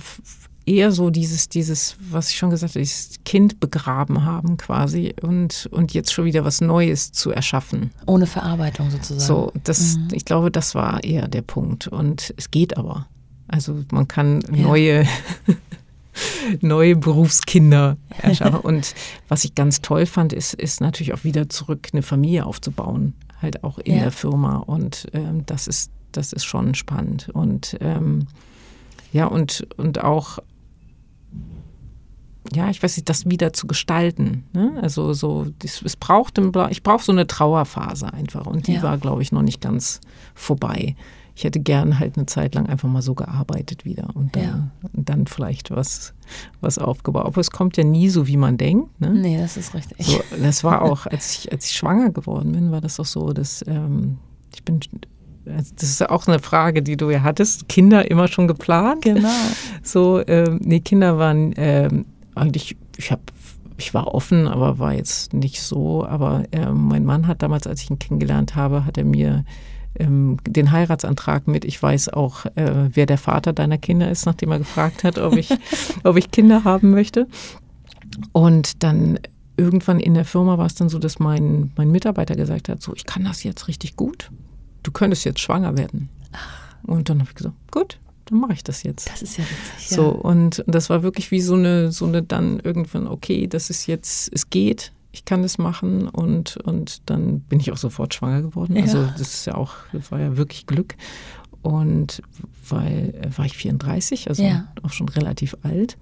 eher 0.67 0.93
so 0.93 1.11
dieses, 1.11 1.49
dieses, 1.49 1.97
was 2.11 2.31
ich 2.31 2.37
schon 2.37 2.51
gesagt 2.51 2.75
habe, 2.75 2.81
dieses 2.81 3.17
Kind 3.25 3.59
begraben 3.61 4.25
haben 4.25 4.57
quasi 4.57 5.15
und, 5.23 5.69
und 5.73 5.93
jetzt 5.95 6.13
schon 6.13 6.25
wieder 6.27 6.45
was 6.45 6.61
Neues 6.61 7.11
zu 7.13 7.31
erschaffen. 7.31 7.91
Ohne 8.07 8.27
Verarbeitung 8.27 8.91
sozusagen. 8.91 9.21
So, 9.21 9.53
das, 9.65 9.97
Mhm. 9.97 10.09
ich 10.13 10.25
glaube, 10.25 10.51
das 10.51 10.75
war 10.75 11.03
eher 11.03 11.27
der 11.29 11.43
Punkt. 11.43 11.89
Und 11.89 12.33
es 12.37 12.51
geht 12.51 12.77
aber. 12.77 13.07
Also 13.49 13.85
man 13.91 14.07
kann 14.07 14.43
Ja. 14.53 14.63
neue, 14.63 15.07
neue 16.61 16.97
Berufskinder 16.97 17.97
erschaffen. 18.19 18.61
Und 18.61 18.95
was 19.29 19.45
ich 19.45 19.55
ganz 19.55 19.81
toll 19.81 20.07
fand, 20.07 20.33
ist, 20.33 20.55
ist 20.55 20.81
natürlich 20.81 21.13
auch 21.15 21.25
wieder 21.25 21.49
zurück 21.49 21.89
eine 21.93 22.03
Familie 22.03 22.47
aufzubauen, 22.47 23.15
halt 23.41 23.65
auch 23.65 23.79
in 23.79 23.97
Ja. 23.97 24.03
der 24.03 24.13
Firma. 24.13 24.57
Und 24.59 25.07
ähm, 25.13 25.45
das 25.47 25.67
ist, 25.67 25.91
das 26.13 26.33
ist 26.33 26.45
schon 26.45 26.75
spannend. 26.75 27.29
Und 27.33 27.77
ähm, 27.81 28.27
ja, 29.13 29.27
und, 29.27 29.67
und 29.77 30.03
auch 30.03 30.39
ja, 32.53 32.69
ich 32.71 32.83
weiß 32.83 32.97
nicht, 32.97 33.09
das 33.09 33.29
wieder 33.29 33.53
zu 33.53 33.67
gestalten. 33.67 34.45
Ne? 34.53 34.73
Also 34.83 35.13
so, 35.13 35.47
das, 35.61 35.83
es 35.83 35.95
braucht, 35.97 36.39
ich 36.71 36.83
brauche 36.83 37.05
so 37.05 37.13
eine 37.13 37.27
Trauerphase 37.27 38.13
einfach 38.13 38.47
und 38.47 38.67
die 38.67 38.75
Ja. 38.75 38.83
war, 38.83 38.99
glaube 38.99 39.23
ich, 39.23 39.31
noch 39.31 39.43
nicht 39.43 39.61
ganz 39.61 40.01
vorbei. 40.35 40.97
Ich 41.41 41.45
hätte 41.45 41.59
gern 41.61 41.99
halt 41.99 42.19
eine 42.19 42.27
Zeit 42.27 42.55
lang 42.55 42.67
einfach 42.67 42.87
mal 42.87 43.01
so 43.01 43.15
gearbeitet 43.15 43.87
wieder 43.87 44.09
und 44.13 44.37
dann, 44.37 44.43
Ja. 44.45 44.71
und 44.93 45.09
dann 45.09 45.27
vielleicht 45.27 45.71
was, 45.71 46.13
was 46.61 46.77
aufgebaut. 46.77 47.25
Aber 47.25 47.41
es 47.41 47.51
kommt 47.51 47.79
ja 47.79 47.83
nie 47.85 48.11
so, 48.11 48.27
wie 48.27 48.37
man 48.37 48.59
denkt. 48.59 49.01
Ne? 49.01 49.09
Nee, 49.09 49.39
das 49.39 49.57
ist 49.57 49.73
richtig. 49.75 49.97
So, 50.07 50.21
das 50.39 50.65
war 50.65 50.83
auch, 50.83 51.07
als 51.07 51.39
ich, 51.39 51.51
als 51.51 51.65
ich 51.65 51.73
schwanger 51.73 52.11
geworden 52.11 52.53
bin, 52.53 52.73
war 52.73 52.83
das 52.83 53.01
auch 53.01 53.07
so, 53.07 53.33
dass 53.33 53.65
ähm, 53.67 54.19
ich 54.55 54.63
bin, 54.65 54.81
also 55.47 55.73
das 55.77 55.85
ist 55.89 56.01
ja 56.01 56.11
auch 56.11 56.27
eine 56.29 56.41
Frage, 56.41 56.83
die 56.83 56.99
du 56.99 57.09
ja 57.09 57.23
hattest. 57.23 57.71
Kinder 57.71 58.11
immer 58.11 58.29
schon 58.29 58.47
geplant? 58.47 59.01
Genau. 59.03 59.29
So, 59.83 60.21
ähm, 60.27 60.61
nee, 60.63 60.81
Kinder 60.81 61.17
waren 61.17 61.55
ähm, 61.57 62.05
eigentlich, 62.35 62.77
ich 62.99 63.11
habe 63.11 63.23
ich 63.79 63.95
war 63.95 64.15
offen, 64.15 64.47
aber 64.47 64.79
war 64.79 64.93
jetzt 64.93 65.33
nicht 65.33 65.63
so. 65.63 66.05
Aber 66.05 66.45
ähm, 66.53 66.89
mein 66.89 67.07
Mann 67.07 67.27
hat 67.27 67.41
damals, 67.41 67.67
als 67.67 67.81
ich 67.81 67.89
ihn 67.89 67.99
kennengelernt 67.99 68.57
habe, 68.57 68.85
hat 68.85 68.99
er 68.99 69.05
mir 69.07 69.47
ähm, 69.99 70.39
den 70.47 70.71
Heiratsantrag 70.71 71.49
mit, 71.49 71.65
ich 71.65 71.83
weiß 71.83 72.11
auch, 72.11 72.47
äh, 72.55 72.89
wer 72.93 73.07
der 73.07 73.19
Vater 73.19 73.53
deiner 73.53 73.79
Kinder 73.79 74.11
ist, 74.11 74.27
nachdem 74.27 74.53
er 74.53 74.59
gefragt 74.59 75.05
hat, 75.05 75.19
ob 75.19 75.37
ich, 75.37 75.51
ob 76.05 76.17
ich 76.17 76.31
Kinder 76.31 76.65
haben 76.65 76.91
möchte. 76.91 77.27
Und 78.33 78.83
dann 78.83 79.19
irgendwann 79.57 80.01
in 80.01 80.15
der 80.15 80.25
Firma 80.25 80.59
war 80.59 80.67
es 80.67 80.75
dann 80.75 80.89
so, 80.89 80.99
dass 80.99 81.19
mein, 81.19 81.73
mein 81.77 81.91
Mitarbeiter 81.91 82.35
gesagt 82.35 82.69
hat, 82.69 82.83
so, 82.83 82.95
ich 82.95 83.05
kann 83.05 83.25
das 83.25 83.43
jetzt 83.43 83.69
richtig 83.69 83.97
gut. 83.97 84.31
Du 84.83 84.91
könntest 84.91 85.25
jetzt 85.25 85.41
schwanger 85.41 85.77
werden. 85.77 86.09
Und 86.83 87.09
dann 87.09 87.19
habe 87.21 87.29
ich 87.31 87.37
gesagt, 87.37 87.57
gut, 87.71 87.99
dann 88.27 88.41
mache 88.41 88.55
ich 88.55 88.65
das 88.65 88.83
jetzt. 88.83 89.11
Das 89.11 89.23
ist 89.23 89.37
ja 89.37 89.45
witzig. 89.45 89.89
So, 89.89 90.09
und 90.09 90.65
das 90.67 90.89
war 90.89 91.03
wirklich 91.03 91.31
wie 91.31 91.41
so 91.41 91.55
eine, 91.55 91.93
so 91.93 92.07
eine 92.07 92.23
dann 92.23 92.61
irgendwann, 92.61 93.07
okay, 93.07 93.47
das 93.47 93.69
ist 93.71 93.87
jetzt, 93.87 94.31
es 94.33 94.49
geht, 94.49 94.93
ich 95.13 95.25
kann 95.25 95.43
das 95.43 95.59
machen 95.59 96.09
und, 96.09 96.57
und 96.59 97.09
dann 97.11 97.41
bin 97.41 97.61
ich 97.61 97.73
auch 97.73 97.77
sofort 97.77 98.15
schwanger 98.15 98.43
geworden. 98.43 98.77
Ja. 98.77 98.83
Also 98.83 99.05
das 99.19 99.35
ist 99.35 99.47
ja 99.47 99.55
auch, 99.55 99.73
das 99.93 100.11
war 100.13 100.21
ja 100.21 100.37
wirklich 100.37 100.67
Glück. 100.67 100.95
und 101.63 102.23
weil 102.69 103.15
äh, 103.21 103.37
war 103.39 103.45
ich 103.47 103.57
34, 103.57 104.29
also 104.29 104.43
Ja. 104.43 104.67
auch 104.83 104.93
schon 104.93 105.09
relativ 105.09 105.57
alt. 105.63 105.97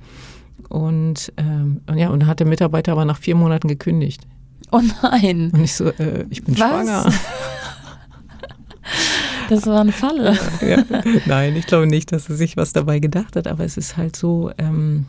Und, 0.68 1.32
ähm, 1.36 1.80
und 1.86 1.98
ja, 1.98 2.10
und 2.10 2.20
dann 2.20 2.28
hat 2.28 2.40
der 2.40 2.46
Mitarbeiter 2.46 2.92
aber 2.92 3.04
nach 3.06 3.18
vier 3.18 3.34
Monaten 3.36 3.68
gekündigt. 3.68 4.26
Oh 4.70 4.82
nein, 5.02 5.50
Und 5.54 5.64
ich 5.64 5.74
so, 5.74 5.86
äh, 5.86 6.26
ich 6.28 6.44
bin 6.44 6.58
Was? 6.58 6.68
schwanger. 6.68 7.12
das 9.48 9.66
war 9.66 9.80
eine 9.80 9.92
Falle. 9.92 10.36
ja. 10.60 10.84
Nein, 11.26 11.56
ich 11.56 11.66
glaube 11.66 11.86
nicht, 11.86 12.12
dass 12.12 12.28
er 12.28 12.36
sich 12.36 12.56
was 12.56 12.72
dabei 12.72 12.98
gedacht 12.98 13.36
hat, 13.36 13.46
aber 13.46 13.64
es 13.64 13.76
ist 13.76 13.96
halt 13.96 14.16
so, 14.16 14.50
ähm, 14.58 15.06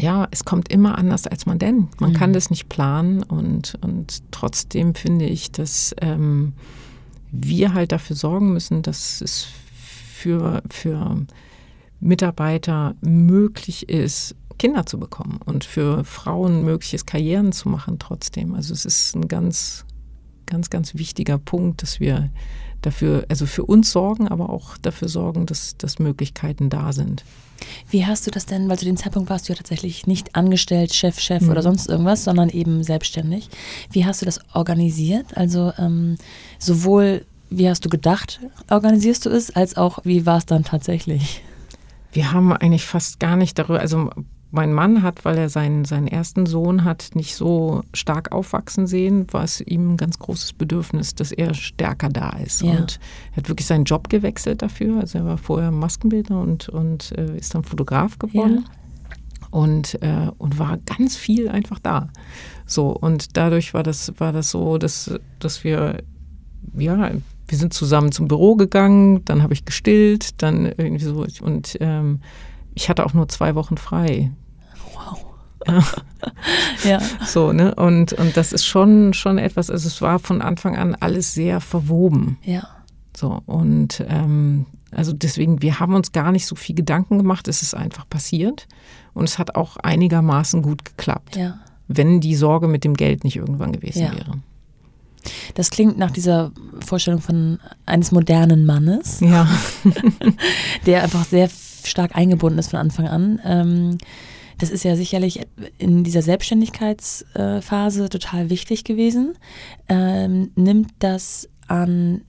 ja, 0.00 0.26
es 0.30 0.44
kommt 0.44 0.70
immer 0.70 0.96
anders, 0.96 1.26
als 1.26 1.46
man 1.46 1.58
denkt. 1.58 2.00
Man 2.00 2.14
kann 2.14 2.32
das 2.32 2.48
nicht 2.48 2.68
planen 2.68 3.22
und, 3.22 3.78
und 3.82 4.22
trotzdem 4.30 4.94
finde 4.94 5.26
ich, 5.26 5.52
dass 5.52 5.94
ähm, 6.00 6.54
wir 7.30 7.74
halt 7.74 7.92
dafür 7.92 8.16
sorgen 8.16 8.52
müssen, 8.52 8.82
dass 8.82 9.20
es 9.20 9.46
für, 10.14 10.62
für 10.70 11.26
Mitarbeiter 12.00 12.94
möglich 13.02 13.88
ist, 13.88 14.34
Kinder 14.58 14.86
zu 14.86 14.98
bekommen 14.98 15.40
und 15.44 15.64
für 15.64 16.04
Frauen 16.04 16.64
möglich 16.64 16.94
ist, 16.94 17.06
Karrieren 17.06 17.52
zu 17.52 17.68
machen 17.68 17.98
trotzdem. 17.98 18.54
Also 18.54 18.72
es 18.72 18.84
ist 18.84 19.14
ein 19.14 19.28
ganz, 19.28 19.84
ganz, 20.46 20.70
ganz 20.70 20.94
wichtiger 20.94 21.38
Punkt, 21.38 21.82
dass 21.82 22.00
wir 22.00 22.30
dafür, 22.82 23.24
also 23.28 23.46
für 23.46 23.64
uns 23.64 23.90
sorgen, 23.90 24.28
aber 24.28 24.50
auch 24.50 24.76
dafür 24.78 25.08
sorgen, 25.08 25.46
dass, 25.46 25.76
dass 25.76 25.98
Möglichkeiten 25.98 26.70
da 26.70 26.92
sind. 26.92 27.24
Wie 27.90 28.06
hast 28.06 28.26
du 28.26 28.30
das 28.30 28.46
denn, 28.46 28.68
weil 28.68 28.78
zu 28.78 28.84
dem 28.84 28.96
Zeitpunkt 28.96 29.30
warst 29.30 29.48
du 29.48 29.52
ja 29.52 29.56
tatsächlich 29.56 30.06
nicht 30.06 30.34
angestellt, 30.34 30.94
Chef, 30.94 31.18
Chef 31.18 31.46
oder 31.48 31.62
sonst 31.62 31.88
irgendwas, 31.88 32.24
sondern 32.24 32.48
eben 32.48 32.82
selbstständig. 32.82 33.48
Wie 33.90 34.04
hast 34.04 34.22
du 34.22 34.26
das 34.26 34.40
organisiert? 34.54 35.36
Also 35.36 35.72
ähm, 35.78 36.16
sowohl, 36.58 37.26
wie 37.50 37.68
hast 37.68 37.84
du 37.84 37.88
gedacht, 37.88 38.40
organisierst 38.70 39.26
du 39.26 39.30
es, 39.30 39.54
als 39.54 39.76
auch, 39.76 39.98
wie 40.04 40.24
war 40.26 40.38
es 40.38 40.46
dann 40.46 40.64
tatsächlich? 40.64 41.42
Wir 42.12 42.32
haben 42.32 42.52
eigentlich 42.52 42.86
fast 42.86 43.20
gar 43.20 43.36
nicht 43.36 43.58
darüber, 43.58 43.80
also 43.80 44.10
mein 44.52 44.72
Mann 44.72 45.02
hat, 45.02 45.24
weil 45.24 45.38
er 45.38 45.48
seinen, 45.48 45.84
seinen 45.84 46.08
ersten 46.08 46.46
Sohn 46.46 46.84
hat, 46.84 47.10
nicht 47.14 47.36
so 47.36 47.82
stark 47.94 48.32
aufwachsen 48.32 48.86
sehen, 48.86 49.26
war 49.32 49.44
es 49.44 49.60
ihm 49.60 49.92
ein 49.92 49.96
ganz 49.96 50.18
großes 50.18 50.54
Bedürfnis, 50.54 51.14
dass 51.14 51.30
er 51.30 51.54
stärker 51.54 52.08
da 52.08 52.30
ist. 52.30 52.62
Ja. 52.62 52.72
Und 52.72 52.98
er 53.32 53.36
hat 53.38 53.48
wirklich 53.48 53.66
seinen 53.66 53.84
Job 53.84 54.08
gewechselt 54.08 54.62
dafür. 54.62 54.98
Also 54.98 55.18
er 55.18 55.24
war 55.24 55.38
vorher 55.38 55.70
Maskenbildner 55.70 56.40
und, 56.40 56.68
und 56.68 57.12
äh, 57.16 57.36
ist 57.36 57.54
dann 57.54 57.62
Fotograf 57.62 58.18
geworden. 58.18 58.64
Und, 59.52 60.00
äh, 60.02 60.30
und 60.38 60.58
war 60.58 60.78
ganz 60.78 61.16
viel 61.16 61.48
einfach 61.48 61.80
da. 61.80 62.08
So, 62.66 62.90
und 62.90 63.36
dadurch 63.36 63.74
war 63.74 63.82
das, 63.82 64.12
war 64.18 64.32
das 64.32 64.50
so, 64.50 64.78
dass, 64.78 65.12
dass 65.40 65.64
wir, 65.64 66.02
ja, 66.76 67.10
wir 67.48 67.58
sind 67.58 67.74
zusammen 67.74 68.12
zum 68.12 68.28
Büro 68.28 68.54
gegangen, 68.54 69.24
dann 69.24 69.42
habe 69.42 69.52
ich 69.52 69.64
gestillt, 69.64 70.40
dann 70.40 70.66
irgendwie 70.66 71.04
so, 71.04 71.26
und 71.44 71.76
ähm, 71.80 72.20
ich 72.74 72.88
hatte 72.88 73.04
auch 73.06 73.14
nur 73.14 73.28
zwei 73.28 73.54
Wochen 73.54 73.76
frei. 73.76 74.30
Ja. 76.84 77.00
So, 77.26 77.52
ne? 77.52 77.74
Und, 77.74 78.12
und 78.14 78.36
das 78.36 78.52
ist 78.52 78.64
schon, 78.66 79.12
schon 79.12 79.38
etwas, 79.38 79.70
also 79.70 79.86
es 79.88 80.00
war 80.00 80.18
von 80.18 80.40
Anfang 80.42 80.76
an 80.76 80.94
alles 80.98 81.34
sehr 81.34 81.60
verwoben. 81.60 82.38
Ja. 82.44 82.66
So, 83.16 83.42
und 83.46 84.04
ähm, 84.08 84.66
also 84.90 85.12
deswegen, 85.12 85.60
wir 85.62 85.78
haben 85.80 85.94
uns 85.94 86.12
gar 86.12 86.32
nicht 86.32 86.46
so 86.46 86.54
viel 86.56 86.74
Gedanken 86.74 87.18
gemacht, 87.18 87.46
es 87.48 87.62
ist 87.62 87.74
einfach 87.74 88.08
passiert. 88.08 88.66
Und 89.12 89.24
es 89.28 89.38
hat 89.38 89.54
auch 89.56 89.76
einigermaßen 89.76 90.62
gut 90.62 90.84
geklappt, 90.84 91.36
Ja. 91.36 91.58
wenn 91.88 92.20
die 92.20 92.36
Sorge 92.36 92.66
mit 92.68 92.84
dem 92.84 92.94
Geld 92.94 93.24
nicht 93.24 93.36
irgendwann 93.36 93.72
gewesen 93.72 94.02
Ja. 94.04 94.12
wäre. 94.14 94.38
Das 95.54 95.70
klingt 95.70 95.98
nach 95.98 96.10
dieser 96.10 96.50
Vorstellung 96.86 97.20
von 97.20 97.58
eines 97.84 98.10
modernen 98.12 98.64
Mannes, 98.64 99.20
Ja, 99.20 99.46
der 100.86 101.02
einfach 101.02 101.24
sehr 101.26 101.48
stark 101.86 102.16
eingebunden 102.16 102.58
ist 102.58 102.70
von 102.70 102.78
Anfang 102.78 103.08
an. 103.08 103.40
Ähm, 103.44 103.98
das 104.58 104.70
ist 104.70 104.84
ja 104.84 104.94
sicherlich 104.94 105.40
in 105.78 106.04
dieser 106.04 106.22
Selbstständigkeitsphase 106.22 108.08
total 108.10 108.50
wichtig 108.50 108.84
gewesen. 108.84 109.34
Ähm, 109.88 110.50
nimmt 110.54 110.90
das 110.98 111.48
an 111.66 112.22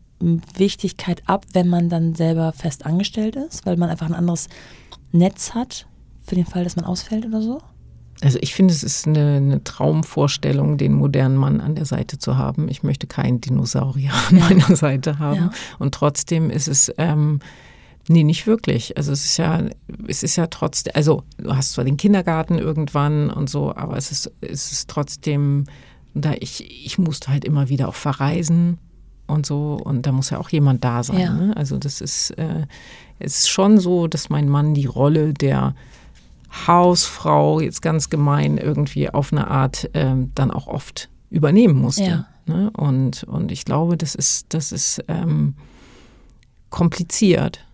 Wichtigkeit 0.56 1.24
ab, 1.26 1.46
wenn 1.54 1.68
man 1.68 1.90
dann 1.90 2.16
selber 2.16 2.54
fest 2.54 2.86
angestellt 2.86 3.36
ist, 3.36 3.66
weil 3.66 3.76
man 3.76 3.90
einfach 3.90 4.06
ein 4.06 4.16
anderes 4.16 4.48
Netz 5.12 5.54
hat 5.54 5.88
für 6.24 6.36
den 6.36 6.46
Fall, 6.46 6.64
dass 6.64 6.76
man 6.76 6.86
ausfällt 6.86 7.26
oder 7.26 7.42
so? 7.42 7.60
Also 8.22 8.38
ich 8.40 8.54
finde, 8.54 8.74
es 8.74 8.84
ist 8.84 9.08
eine, 9.08 9.38
eine 9.38 9.64
Traumvorstellung, 9.64 10.78
den 10.78 10.94
modernen 10.94 11.36
Mann 11.36 11.60
an 11.60 11.74
der 11.76 11.86
Seite 11.86 12.20
zu 12.20 12.38
haben. 12.38 12.70
Ich 12.70 12.84
möchte 12.84 13.08
keinen 13.08 13.42
Dinosaurier 13.42 14.12
an 14.30 14.40
meiner 14.40 14.76
Seite 14.76 15.18
haben. 15.18 15.36
Ja. 15.36 15.52
Und 15.80 15.96
trotzdem 15.96 16.52
ist 16.52 16.68
es, 16.68 16.94
ähm, 16.98 17.40
nee, 18.12 18.24
nicht 18.24 18.48
wirklich. 18.48 18.98
Also 18.98 19.12
es 19.12 19.26
ist 19.26 19.38
ja, 19.38 19.64
es 20.08 20.24
ist 20.24 20.36
ja 20.36 20.48
trotzdem, 20.48 20.94
also 20.96 21.24
du 21.38 21.56
hast 21.56 21.74
zwar 21.74 21.84
den 21.84 21.98
Kindergarten 21.98 22.58
irgendwann 22.58 23.30
und 23.30 23.50
so, 23.50 23.76
aber 23.76 23.98
es 23.98 24.12
ist, 24.12 24.32
es 24.42 24.72
ist 24.72 24.90
trotzdem, 24.90 25.66
da 26.14 26.34
ich, 26.40 26.86
ich 26.86 26.98
musste 26.98 27.30
halt 27.30 27.46
immer 27.46 27.70
wieder 27.70 27.88
auch 27.88 27.96
verreisen 27.96 28.78
und 29.28 29.46
so 29.46 29.80
und 29.84 30.06
da 30.06 30.12
muss 30.12 30.30
ja 30.30 30.40
auch 30.40 30.50
jemand 30.50 30.84
da 30.84 31.04
sein. 31.04 31.20
Ja. 31.20 31.34
Ne? 31.34 31.58
Also 31.58 31.78
das 31.78 32.02
ist, 32.02 32.32
äh, 32.32 32.66
es 33.20 33.40
ist 33.40 33.50
schon 33.50 33.80
so, 33.80 34.08
dass 34.08 34.30
mein 34.30 34.50
Mann 34.50 34.74
die 34.74 34.86
Rolle 34.86 35.34
der 35.34 35.76
Hausfrau, 36.68 37.62
jetzt 37.62 37.82
ganz 37.82 38.10
gemein, 38.10 38.58
irgendwie 38.58 39.10
auf 39.10 39.32
eine 39.32 39.48
Art 39.50 39.90
ähm, 39.94 40.32
dann 40.36 40.52
auch 40.52 40.68
oft 40.68 41.10
übernehmen 41.30 41.80
musste. 41.80 42.04
Ja. 42.04 42.28
Ne? 42.46 42.72
Und, 42.72 43.24
und 43.24 43.52
ich 43.52 43.64
glaube, 43.64 43.96
das 43.96 44.16
ist, 44.16 44.54
das 44.54 44.72
ist 44.72 45.04
ähm, 45.08 45.56
kompliziert, 46.70 47.66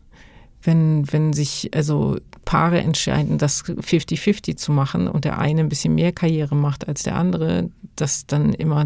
wenn, 0.68 1.12
wenn 1.12 1.34
sich 1.34 1.72
also 1.74 2.18
Paare 2.46 2.82
entscheiden, 2.82 3.38
das 3.38 3.66
50-50 3.66 4.58
zu 4.58 4.72
machen 4.72 5.08
und 5.08 5.26
der 5.26 5.40
eine 5.40 5.62
ein 5.62 5.70
bisschen 5.70 5.96
mehr 5.96 6.12
Karriere 6.12 6.56
macht 6.56 6.88
als 6.88 7.04
der 7.04 7.16
andere, 7.16 7.72
dass 7.96 8.28
dann 8.28 8.54
immer 8.54 8.86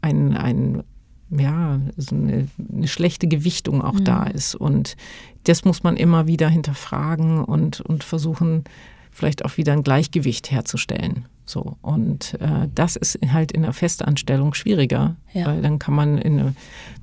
ein, 0.00 0.36
ein 0.36 0.84
ja, 1.30 1.80
so 1.96 2.14
eine, 2.14 2.48
eine 2.72 2.88
schlechte 2.88 3.26
Gewichtung 3.26 3.82
auch 3.82 3.98
da 4.00 4.24
ist. 4.24 4.54
Und 4.54 4.96
das 5.44 5.64
muss 5.64 5.82
man 5.82 5.96
immer 5.96 6.26
wieder 6.26 6.48
hinterfragen 6.48 7.44
und, 7.44 7.80
und 7.80 8.04
versuchen, 8.04 8.64
vielleicht 9.12 9.44
auch 9.44 9.56
wieder 9.56 9.72
ein 9.72 9.82
Gleichgewicht 9.84 10.50
herzustellen. 10.50 11.26
So. 11.44 11.76
Und 11.82 12.34
äh, 12.40 12.68
das 12.74 12.96
ist 12.96 13.18
halt 13.32 13.52
in 13.52 13.64
einer 13.64 13.72
Festanstellung 13.72 14.54
schwieriger, 14.54 15.16
Ja. 15.32 15.46
weil 15.46 15.60
dann 15.60 15.78
kann 15.78 15.92
man, 15.94 16.16
in 16.18 16.38
eine, 16.40 16.54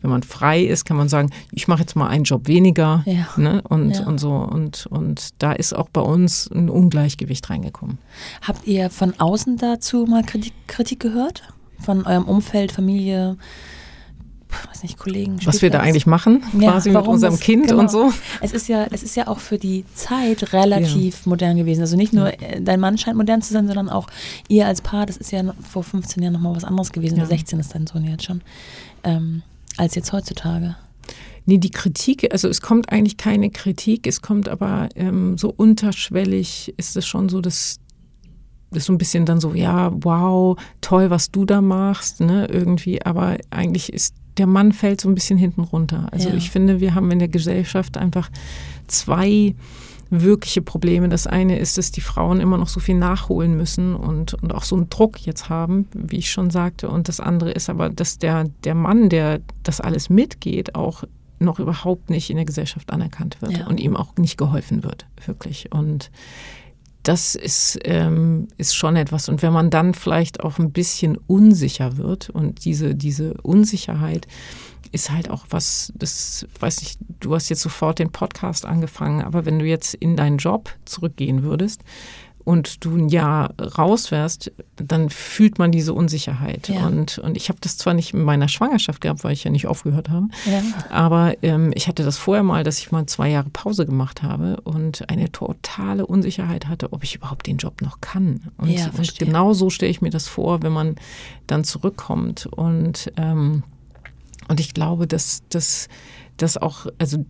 wenn 0.02 0.10
man 0.10 0.24
frei 0.24 0.62
ist, 0.62 0.86
kann 0.86 0.98
man 0.98 1.08
sagen, 1.10 1.30
ich 1.52 1.68
mache 1.68 1.82
jetzt 1.82 1.96
mal 1.96 2.08
einen 2.08 2.24
Job 2.24 2.48
weniger 2.48 3.04
Ja. 3.06 3.28
ne? 3.38 3.62
und, 3.68 3.92
Ja. 3.92 4.08
und 4.08 4.18
so. 4.18 4.32
Und, 4.32 4.88
und 4.88 5.30
da 5.40 5.52
ist 5.52 5.74
auch 5.74 5.90
bei 5.90 6.02
uns 6.02 6.50
ein 6.52 6.70
Ungleichgewicht 6.70 7.50
reingekommen. 7.50 8.00
Habt 8.42 8.66
ihr 8.66 8.90
von 8.90 9.14
außen 9.20 9.58
dazu 9.58 10.06
mal 10.06 10.24
Kritik, 10.24 10.54
Kritik 10.68 11.00
gehört? 11.02 11.44
Von 11.80 12.06
eurem 12.06 12.24
Umfeld, 12.26 12.72
Familie, 12.72 13.38
weiß 14.70 14.84
nicht, 14.84 14.98
Kollegen? 14.98 15.38
Was 15.46 15.62
wir 15.62 15.70
da 15.70 15.80
eigentlich 15.80 16.06
machen, 16.08 16.44
Ja, 16.60 16.72
quasi 16.72 16.90
mit 16.90 16.96
warum 16.96 17.14
unserem 17.16 17.34
das- 17.36 17.42
Kind 17.42 17.68
genau. 17.68 17.80
und 17.82 17.92
so. 17.92 18.12
Es 18.42 18.52
ist 18.52 18.68
ja, 18.68 18.86
es 18.92 19.04
ist 19.04 19.16
ja 19.16 19.28
auch 19.28 19.40
für 19.40 19.58
die 19.58 19.86
Zeit 19.94 20.54
relativ 20.54 21.26
modern 21.26 21.58
gewesen. 21.58 21.82
Also 21.82 21.96
nicht 21.96 22.14
nur 22.14 22.34
äh, 22.42 22.62
dein 22.62 22.80
Mann 22.80 22.98
scheint 22.98 23.18
modern 23.18 23.42
zu 23.42 23.54
sein, 23.54 23.68
sondern 23.68 23.90
auch 23.90 24.08
ihr 24.48 24.66
als 24.68 24.82
Paar. 24.82 25.06
Das 25.06 25.18
ist 25.18 25.32
ja 25.32 25.44
vor 25.70 25.84
15 25.84 26.24
Jahren 26.24 26.34
nochmal 26.34 26.56
was 26.56 26.64
anderes 26.64 26.92
gewesen. 26.92 27.18
Ja. 27.18 27.24
Oder 27.24 27.30
16 27.30 27.60
ist 27.60 27.76
dein 27.76 27.88
Sohn 27.88 28.04
jetzt 28.06 28.26
schon. 28.26 28.42
Ähm, 29.04 29.44
als 29.78 29.96
jetzt 29.96 30.12
heutzutage. 30.12 30.76
Nee, 31.46 31.58
die 31.58 31.72
Kritik, 31.72 32.32
also 32.32 32.48
es 32.48 32.62
kommt 32.62 32.92
eigentlich 32.92 33.18
keine 33.18 33.50
Kritik, 33.50 34.06
es 34.08 34.22
kommt 34.22 34.50
aber 34.50 34.90
ähm, 34.96 35.38
so 35.38 35.50
unterschwellig, 35.56 36.74
ist 36.78 36.96
es 36.96 37.08
schon 37.08 37.30
so, 37.30 37.42
dass 37.42 37.80
das 38.72 38.86
so 38.86 38.94
ein 38.94 39.00
bisschen 39.00 39.26
dann 39.26 39.40
so, 39.40 39.56
ja, 39.56 39.92
wow, 40.04 40.56
toll, 40.82 41.10
was 41.10 41.32
du 41.32 41.46
da 41.46 41.60
machst, 41.62 42.20
ne, 42.20 42.46
irgendwie, 42.52 43.04
aber 43.04 43.38
eigentlich 43.50 43.92
ist 43.92 44.14
der 44.40 44.48
Mann 44.48 44.72
fällt 44.72 45.02
so 45.02 45.10
ein 45.10 45.16
bisschen 45.16 45.38
hinten 45.38 45.62
runter. 45.62 46.08
Also 46.12 46.30
Ja. 46.30 46.36
ich 46.36 46.50
finde, 46.50 46.80
wir 46.80 46.96
haben 46.96 47.12
in 47.12 47.20
der 47.20 47.28
Gesellschaft 47.28 47.98
einfach 47.98 48.30
zwei 48.88 49.54
wirkliche 50.10 50.62
Probleme. 50.64 51.08
Das 51.10 51.28
eine 51.28 51.60
ist, 51.60 51.78
dass 51.78 51.92
die 51.92 52.02
Frauen 52.02 52.40
immer 52.40 52.58
noch 52.58 52.68
so 52.68 52.80
viel 52.80 52.96
nachholen 52.96 53.56
müssen 53.56 53.94
und, 53.96 54.34
und 54.36 54.56
auch 54.56 54.64
so 54.64 54.76
einen 54.76 54.90
Druck 54.90 55.20
jetzt 55.22 55.50
haben, 55.50 55.88
wie 55.94 56.18
ich 56.18 56.32
schon 56.32 56.50
sagte. 56.50 56.90
Und 56.90 57.08
das 57.08 57.20
andere 57.20 57.52
ist 57.52 57.70
aber, 57.70 57.90
dass 57.90 58.18
der, 58.18 58.46
der 58.64 58.74
Mann, 58.74 59.10
der 59.10 59.40
das 59.62 59.80
alles 59.82 60.10
mitgeht, 60.10 60.74
auch 60.74 61.04
noch 61.42 61.60
überhaupt 61.60 62.10
nicht 62.10 62.30
in 62.32 62.38
der 62.38 62.46
Gesellschaft 62.46 62.92
anerkannt 62.92 63.42
wird 63.42 63.60
Ja. 63.60 63.68
und 63.68 63.80
ihm 63.80 63.96
auch 63.96 64.16
nicht 64.18 64.38
geholfen 64.38 64.84
wird, 64.84 65.06
wirklich. 65.26 65.72
Und 65.72 66.10
das 67.10 67.34
ist, 67.34 67.80
ähm, 67.86 68.50
ist 68.58 68.76
schon 68.76 68.96
etwas. 68.96 69.30
Und 69.30 69.42
wenn 69.42 69.52
man 69.52 69.72
dann 69.72 69.96
vielleicht 69.96 70.42
auch 70.42 70.60
ein 70.60 70.72
bisschen 70.72 71.18
unsicher 71.26 71.98
wird 71.98 72.30
und 72.30 72.66
diese, 72.66 72.94
diese 72.94 73.34
Unsicherheit 73.42 74.28
ist 74.92 75.10
halt 75.10 75.32
auch 75.32 75.48
was, 75.50 75.92
das 75.96 76.46
weiß 76.60 76.84
ich, 76.84 77.00
du 77.20 77.34
hast 77.34 77.50
jetzt 77.50 77.62
sofort 77.62 77.98
den 77.98 78.12
Podcast 78.12 78.64
angefangen, 78.68 79.24
aber 79.24 79.48
wenn 79.48 79.58
du 79.58 79.66
jetzt 79.66 79.96
in 79.96 80.18
deinen 80.18 80.38
Job 80.38 80.70
zurückgehen 80.86 81.42
würdest 81.42 81.82
und 82.46 82.84
du 82.86 82.96
ein 82.96 83.10
Jahr 83.10 83.54
raus 83.78 84.12
wärst, 84.12 84.52
dann 84.76 85.10
fühlt 85.10 85.60
man 85.60 85.72
diese 85.72 85.94
Unsicherheit. 85.94 86.70
Ja. 86.70 86.88
Und, 86.88 87.18
und 87.20 87.38
ich 87.38 87.50
habe 87.50 87.60
das 87.62 87.78
zwar 87.78 87.94
nicht 87.94 88.14
in 88.14 88.24
meiner 88.24 88.48
Schwangerschaft 88.48 89.02
gehabt, 89.02 89.24
weil 89.24 89.34
ich 89.34 89.44
ja 89.44 89.52
nicht 89.52 89.68
aufgehört 89.68 90.10
habe, 90.10 90.28
Ja. 90.46 90.62
aber 90.90 91.36
ähm, 91.44 91.72
ich 91.76 91.88
hatte 91.88 92.04
das 92.04 92.18
vorher 92.18 92.44
mal, 92.44 92.64
dass 92.64 92.80
ich 92.80 92.92
mal 92.92 93.06
zwei 93.06 93.30
Jahre 93.30 93.50
Pause 93.50 93.86
gemacht 93.86 94.24
habe 94.24 94.60
und 94.62 95.10
eine 95.10 95.32
totale 95.32 96.06
Unsicherheit 96.06 96.68
hatte, 96.68 96.92
ob 96.94 97.04
ich 97.04 97.16
überhaupt 97.16 97.46
den 97.48 97.58
Job 97.58 97.82
noch 97.82 98.02
kann. 98.02 98.42
Und, 98.58 98.70
Ja, 98.70 98.90
und 98.98 99.20
genau 99.20 99.54
so 99.54 99.70
stelle 99.70 99.92
ich 99.92 100.02
mir 100.02 100.10
das 100.12 100.28
vor, 100.28 100.64
wenn 100.64 100.72
man 100.74 100.96
dann 101.48 101.64
zurückkommt. 101.64 102.46
Und, 102.48 103.12
ähm, 103.18 103.64
und 104.48 104.60
ich 104.60 104.74
glaube, 104.74 105.06
dass, 105.08 105.44
dass 105.50 106.58
auch, 106.58 106.88
also 106.98 107.26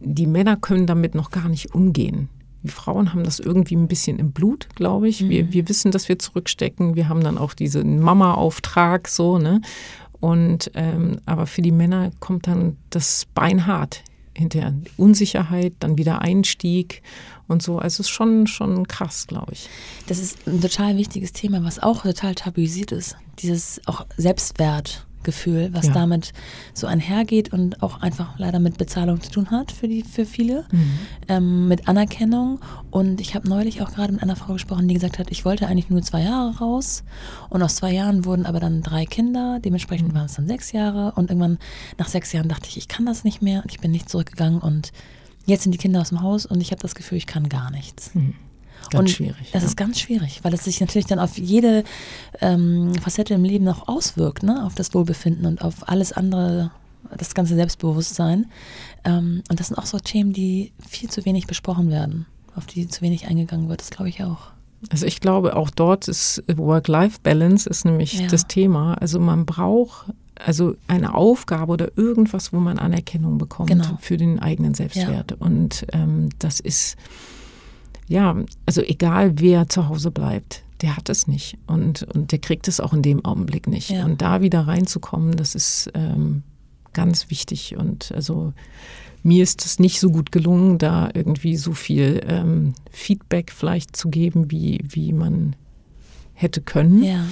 die 0.00 0.26
Männer 0.26 0.56
können 0.56 0.86
damit 0.86 1.14
noch 1.14 1.30
gar 1.30 1.48
nicht 1.48 1.74
umgehen. 1.74 2.28
Die 2.62 2.70
Frauen 2.70 3.12
haben 3.12 3.24
das 3.24 3.38
irgendwie 3.38 3.76
ein 3.76 3.88
bisschen 3.88 4.18
im 4.18 4.32
Blut, 4.32 4.68
glaube 4.74 5.08
ich. 5.08 5.28
Wir, 5.28 5.52
wir 5.52 5.68
wissen, 5.68 5.90
dass 5.90 6.08
wir 6.08 6.18
zurückstecken. 6.18 6.96
Wir 6.96 7.08
haben 7.08 7.22
dann 7.22 7.38
auch 7.38 7.54
diesen 7.54 8.00
Mama-Auftrag 8.00 9.08
so, 9.08 9.38
ne? 9.38 9.60
Und 10.20 10.72
ähm, 10.74 11.20
aber 11.26 11.46
für 11.46 11.62
die 11.62 11.70
Männer 11.70 12.10
kommt 12.18 12.48
dann 12.48 12.76
das 12.90 13.26
Bein 13.34 13.66
hart 13.66 14.02
hinterher. 14.34 14.74
Unsicherheit, 14.96 15.74
dann 15.80 15.98
wieder 15.98 16.22
Einstieg 16.22 17.02
und 17.46 17.62
so. 17.62 17.78
Also 17.78 17.86
es 17.86 18.00
ist 18.00 18.08
schon, 18.08 18.46
schon 18.46 18.88
krass, 18.88 19.26
glaube 19.26 19.52
ich. 19.52 19.68
Das 20.06 20.18
ist 20.18 20.46
ein 20.46 20.60
total 20.60 20.96
wichtiges 20.96 21.32
Thema, 21.32 21.64
was 21.64 21.78
auch 21.78 22.02
total 22.02 22.34
tabuisiert 22.34 22.92
ist. 22.92 23.16
Dieses 23.38 23.80
auch 23.86 24.06
Selbstwertgefühl, 25.28 25.70
was 25.72 25.86
Ja. 25.86 25.92
damit 25.94 26.32
so 26.74 26.86
einhergeht 26.86 27.52
und 27.52 27.82
auch 27.82 28.00
einfach 28.00 28.38
leider 28.38 28.58
mit 28.58 28.78
Bezahlung 28.78 29.20
zu 29.20 29.30
tun 29.30 29.50
hat 29.50 29.72
für 29.72 29.88
die 29.88 30.02
für 30.02 30.24
viele, 30.24 30.64
Mhm. 30.70 30.98
ähm, 31.28 31.68
mit 31.68 31.88
Anerkennung. 31.88 32.60
Und 32.90 33.20
ich 33.20 33.34
habe 33.34 33.48
neulich 33.48 33.82
auch 33.82 33.92
gerade 33.92 34.12
mit 34.12 34.22
einer 34.22 34.36
Frau 34.36 34.52
gesprochen, 34.52 34.88
die 34.88 34.94
gesagt 34.94 35.18
hat, 35.18 35.30
ich 35.30 35.44
wollte 35.44 35.66
eigentlich 35.66 35.90
nur 35.90 36.02
zwei 36.02 36.22
Jahre 36.22 36.58
raus 36.58 37.04
und 37.50 37.62
aus 37.62 37.76
zwei 37.76 37.92
Jahren 37.92 38.24
wurden 38.24 38.46
aber 38.46 38.60
dann 38.60 38.82
drei 38.82 39.04
Kinder. 39.04 39.58
Dementsprechend 39.64 40.14
waren 40.14 40.26
es 40.26 40.34
dann 40.34 40.46
sechs 40.46 40.72
Jahre 40.72 41.12
und 41.16 41.30
irgendwann 41.30 41.58
nach 41.98 42.08
sechs 42.08 42.32
Jahren 42.32 42.48
dachte 42.48 42.68
ich, 42.68 42.76
ich 42.76 42.88
kann 42.88 43.06
das 43.06 43.24
nicht 43.24 43.42
mehr 43.42 43.62
und 43.62 43.70
ich 43.72 43.80
bin 43.80 43.90
nicht 43.90 44.08
zurückgegangen 44.08 44.60
und 44.60 44.92
jetzt 45.46 45.62
sind 45.64 45.72
die 45.72 45.78
Kinder 45.78 46.00
aus 46.00 46.10
dem 46.10 46.22
Haus 46.22 46.46
und 46.46 46.60
ich 46.60 46.70
habe 46.70 46.80
das 46.80 46.94
Gefühl, 46.94 47.18
ich 47.18 47.26
kann 47.26 47.48
gar 47.48 47.70
nichts. 47.70 48.10
Ganz 48.90 49.00
und 49.00 49.10
schwierig. 49.10 49.50
Das 49.52 49.62
ja. 49.62 49.68
ist 49.68 49.76
ganz 49.76 49.98
schwierig, 50.00 50.40
weil 50.42 50.54
es 50.54 50.64
sich 50.64 50.80
natürlich 50.80 51.06
dann 51.06 51.18
auf 51.18 51.38
jede 51.38 51.84
ähm, 52.40 52.94
Facette 52.94 53.34
im 53.34 53.44
Leben 53.44 53.66
auch 53.68 53.88
auswirkt, 53.88 54.42
ne? 54.42 54.64
auf 54.64 54.74
das 54.74 54.94
Wohlbefinden 54.94 55.46
und 55.46 55.62
auf 55.62 55.88
alles 55.88 56.12
andere, 56.12 56.70
das 57.16 57.34
ganze 57.34 57.54
Selbstbewusstsein. 57.54 58.46
Ähm, 59.04 59.42
und 59.50 59.60
das 59.60 59.68
sind 59.68 59.76
auch 59.78 59.86
so 59.86 59.98
Themen, 59.98 60.32
die 60.32 60.72
viel 60.88 61.08
zu 61.10 61.24
wenig 61.24 61.46
besprochen 61.46 61.90
werden, 61.90 62.26
auf 62.54 62.66
die 62.66 62.88
zu 62.88 63.02
wenig 63.02 63.26
eingegangen 63.28 63.68
wird. 63.68 63.80
Das 63.80 63.90
glaube 63.90 64.08
ich 64.08 64.22
auch. 64.22 64.48
Also 64.90 65.06
ich 65.06 65.20
glaube, 65.20 65.56
auch 65.56 65.70
dort 65.70 66.06
ist 66.06 66.42
Work-Life-Balance 66.46 67.68
ist 67.68 67.84
nämlich 67.84 68.20
Ja. 68.20 68.26
das 68.28 68.46
Thema. 68.46 68.94
Also 68.94 69.18
man 69.18 69.44
braucht 69.44 70.06
also 70.36 70.76
eine 70.86 71.14
Aufgabe 71.14 71.72
oder 71.72 71.90
irgendwas, 71.96 72.52
wo 72.52 72.58
man 72.58 72.78
Anerkennung 72.78 73.38
bekommt 73.38 73.70
Genau. 73.70 73.98
für 74.00 74.16
den 74.16 74.38
eigenen 74.38 74.74
Selbstwert. 74.74 75.32
Und 75.32 75.84
ähm, 75.92 76.28
das 76.38 76.60
ist, 76.60 76.96
ja, 78.08 78.36
also 78.66 78.82
egal 78.82 79.38
wer 79.38 79.68
zu 79.68 79.88
Hause 79.88 80.10
bleibt, 80.10 80.62
der 80.80 80.96
hat 80.96 81.08
es 81.08 81.26
nicht. 81.26 81.58
Und, 81.66 82.02
und 82.14 82.32
der 82.32 82.38
kriegt 82.38 82.68
es 82.68 82.80
auch 82.80 82.92
in 82.92 83.02
dem 83.02 83.24
Augenblick 83.24 83.66
nicht. 83.66 83.90
Ja. 83.90 84.04
Und 84.04 84.22
da 84.22 84.40
wieder 84.40 84.66
reinzukommen, 84.66 85.36
das 85.36 85.54
ist 85.54 85.90
ähm, 85.94 86.42
ganz 86.92 87.30
wichtig. 87.30 87.76
Und 87.76 88.12
also 88.14 88.52
mir 89.22 89.42
ist 89.42 89.64
es 89.66 89.78
nicht 89.78 90.00
so 90.00 90.10
gut 90.10 90.32
gelungen, 90.32 90.78
da 90.78 91.10
irgendwie 91.12 91.56
so 91.56 91.72
viel 91.72 92.20
ähm, 92.26 92.74
Feedback 92.90 93.52
vielleicht 93.52 93.96
zu 93.96 94.08
geben, 94.08 94.50
wie, 94.50 94.80
wie 94.88 95.12
man 95.12 95.56
hätte 96.34 96.60
können. 96.60 97.02
Ja, 97.02 97.24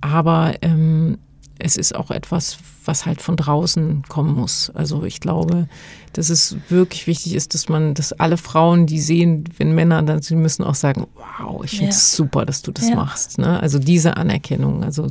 Aber 0.00 0.54
ähm, 0.62 1.18
es 1.58 1.76
ist 1.76 1.94
auch 1.94 2.10
etwas, 2.10 2.58
was 2.84 3.06
halt 3.06 3.22
von 3.22 3.36
draußen 3.36 4.02
kommen 4.08 4.34
muss. 4.34 4.70
Also 4.74 5.04
ich 5.04 5.20
glaube, 5.20 5.68
dass 6.12 6.28
es 6.30 6.56
wirklich 6.68 7.06
wichtig 7.06 7.34
ist, 7.34 7.54
dass 7.54 7.68
man, 7.68 7.94
dass 7.94 8.12
alle 8.12 8.36
Frauen, 8.36 8.86
die 8.86 9.00
sehen, 9.00 9.44
wenn 9.56 9.74
Männer 9.74 10.02
dann, 10.02 10.20
sie 10.22 10.36
müssen 10.36 10.64
auch 10.64 10.74
sagen, 10.74 11.06
wow, 11.38 11.64
ich 11.64 11.70
finde 11.70 11.90
es 11.92 12.12
Ja. 12.12 12.16
super, 12.16 12.44
dass 12.44 12.62
du 12.62 12.72
das 12.72 12.88
Ja. 12.88 12.96
machst. 12.96 13.38
Ne? 13.38 13.60
Also 13.60 13.78
diese 13.78 14.16
Anerkennung, 14.16 14.82
also 14.84 15.06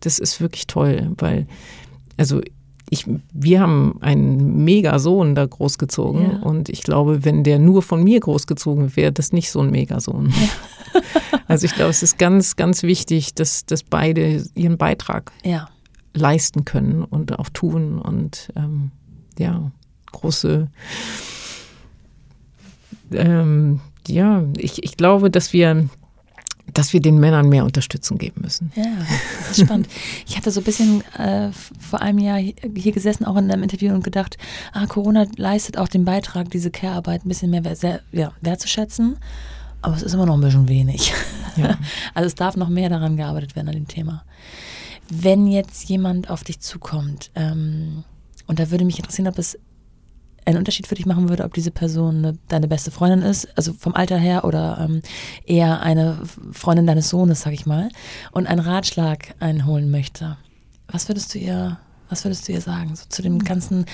das 0.00 0.18
ist 0.18 0.40
wirklich 0.40 0.66
toll, 0.66 1.12
weil, 1.18 1.46
also 2.16 2.40
ich, 2.90 3.04
wir 3.32 3.60
haben 3.60 3.98
einen 4.00 4.62
Megasohn 4.64 5.34
da 5.34 5.44
großgezogen 5.46 6.22
Ja. 6.32 6.38
und 6.42 6.68
ich 6.68 6.82
glaube, 6.82 7.24
wenn 7.24 7.42
der 7.44 7.58
nur 7.58 7.82
von 7.82 8.04
mir 8.04 8.20
großgezogen 8.20 8.94
wäre, 8.94 9.10
das 9.12 9.32
nicht 9.32 9.50
so 9.50 9.60
ein 9.60 9.70
Megasohn. 9.70 10.32
Also 11.48 11.66
ich 11.66 11.74
glaube, 11.74 11.90
es 11.90 12.02
ist 12.02 12.18
ganz, 12.18 12.56
ganz 12.56 12.82
wichtig, 12.82 13.34
dass, 13.34 13.66
dass 13.66 13.82
beide 13.82 14.42
ihren 14.54 14.78
Beitrag 14.78 15.30
ja. 15.44 15.68
Leisten 16.16 16.64
können 16.64 17.04
und 17.04 17.38
auch 17.38 17.48
tun 17.48 17.98
und 17.98 18.50
ähm, 18.56 18.90
ja, 19.38 19.70
große, 20.12 20.68
ähm, 23.12 23.80
ja, 24.08 24.42
ich, 24.56 24.82
ich 24.82 24.96
glaube, 24.96 25.30
dass 25.30 25.52
wir, 25.52 25.88
dass 26.72 26.92
wir 26.92 27.00
den 27.00 27.18
Männern 27.18 27.48
mehr 27.48 27.64
Unterstützung 27.64 28.18
geben 28.18 28.42
müssen. 28.42 28.72
Ja, 28.76 28.84
das 29.40 29.58
ist 29.58 29.64
spannend. 29.64 29.88
Ich 30.26 30.36
hatte 30.36 30.50
so 30.50 30.60
ein 30.60 30.64
bisschen 30.64 31.02
äh, 31.16 31.50
vor 31.78 32.00
einem 32.02 32.18
Jahr 32.18 32.36
hi- 32.38 32.54
hier 32.76 32.92
gesessen, 32.92 33.24
auch 33.24 33.36
in 33.36 33.50
einem 33.50 33.62
Interview 33.62 33.92
und 33.94 34.04
gedacht, 34.04 34.36
ah, 34.72 34.86
Corona 34.86 35.26
leistet 35.36 35.78
auch 35.78 35.88
den 35.88 36.04
Beitrag, 36.04 36.50
diese 36.50 36.70
Care-Arbeit 36.70 37.24
ein 37.24 37.28
bisschen 37.28 37.50
mehr 37.50 37.76
sehr, 37.76 38.00
ja, 38.12 38.32
wertzuschätzen. 38.40 39.16
Aber 39.82 39.94
es 39.94 40.02
ist 40.02 40.14
immer 40.14 40.26
noch 40.26 40.34
ein 40.34 40.40
bisschen 40.40 40.68
wenig. 40.68 41.12
Ja. 41.56 41.78
Also 42.14 42.26
es 42.26 42.34
darf 42.34 42.56
noch 42.56 42.68
mehr 42.68 42.88
daran 42.88 43.16
gearbeitet 43.16 43.56
werden 43.56 43.68
an 43.68 43.74
dem 43.74 43.88
Thema. 43.88 44.24
Wenn 45.08 45.46
jetzt 45.46 45.88
jemand 45.88 46.30
auf 46.30 46.44
dich 46.44 46.60
zukommt, 46.60 47.30
ähm, 47.34 48.04
und 48.46 48.58
da 48.58 48.70
würde 48.70 48.84
mich 48.84 48.98
interessieren, 48.98 49.28
ob 49.28 49.38
es 49.38 49.58
einen 50.46 50.58
Unterschied 50.58 50.86
für 50.86 50.94
dich 50.94 51.06
machen 51.06 51.28
würde, 51.28 51.44
ob 51.44 51.54
diese 51.54 51.72
Person 51.72 52.18
eine, 52.18 52.38
deine 52.48 52.68
beste 52.68 52.90
Freundin 52.90 53.22
ist, 53.22 53.48
also 53.56 53.72
vom 53.72 53.94
Alter 53.94 54.16
her, 54.16 54.44
oder 54.44 54.78
ähm, 54.80 55.02
eher 55.44 55.82
eine 55.82 56.18
Freundin 56.52 56.86
deines 56.86 57.08
Sohnes, 57.08 57.42
sag 57.42 57.52
ich 57.52 57.66
mal, 57.66 57.88
und 58.30 58.46
einen 58.46 58.60
Ratschlag 58.60 59.34
einholen 59.40 59.90
möchte. 59.90 60.36
Was 60.88 61.08
würdest 61.08 61.34
du 61.34 61.38
ihr, 61.38 61.78
was 62.08 62.24
würdest 62.24 62.46
du 62.46 62.52
ihr 62.52 62.60
sagen? 62.60 62.94
So 62.94 63.06
zu 63.08 63.22
dem 63.22 63.40
ganzen, 63.40 63.86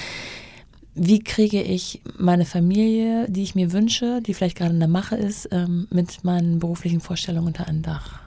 wie 0.95 1.21
kriege 1.21 1.63
ich 1.63 2.03
meine 2.19 2.45
Familie, 2.45 3.27
die 3.31 3.43
ich 3.43 3.55
mir 3.55 3.73
wünsche, 3.73 4.21
die 4.21 4.35
vielleicht 4.35 4.59
gerade 4.59 4.75
in 4.75 4.81
der 4.81 4.89
Mache 4.89 5.17
ist, 5.17 5.49
ähm, 5.53 5.89
mit 5.91 6.23
meinen 6.23 6.59
beruflichen 6.59 7.01
Vorstellungen 7.01 7.47
unter 7.47 7.67
ein 7.67 7.81
Dach? 7.81 8.22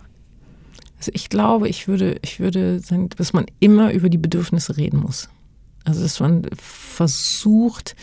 Also 1.05 1.11
ich 1.13 1.29
glaube, 1.29 1.69
ich 1.69 1.87
würde, 1.87 2.17
ich 2.23 2.39
würde 2.39 2.79
sagen, 2.79 3.09
dass 3.09 3.31
man 3.31 3.45
immer 3.59 3.93
über 3.93 4.09
die 4.09 4.17
Bedürfnisse 4.17 4.75
reden 4.75 4.99
muss. 4.99 5.29
Also 5.83 6.01
dass 6.01 6.19
man 6.19 6.47
versucht, 6.57 7.95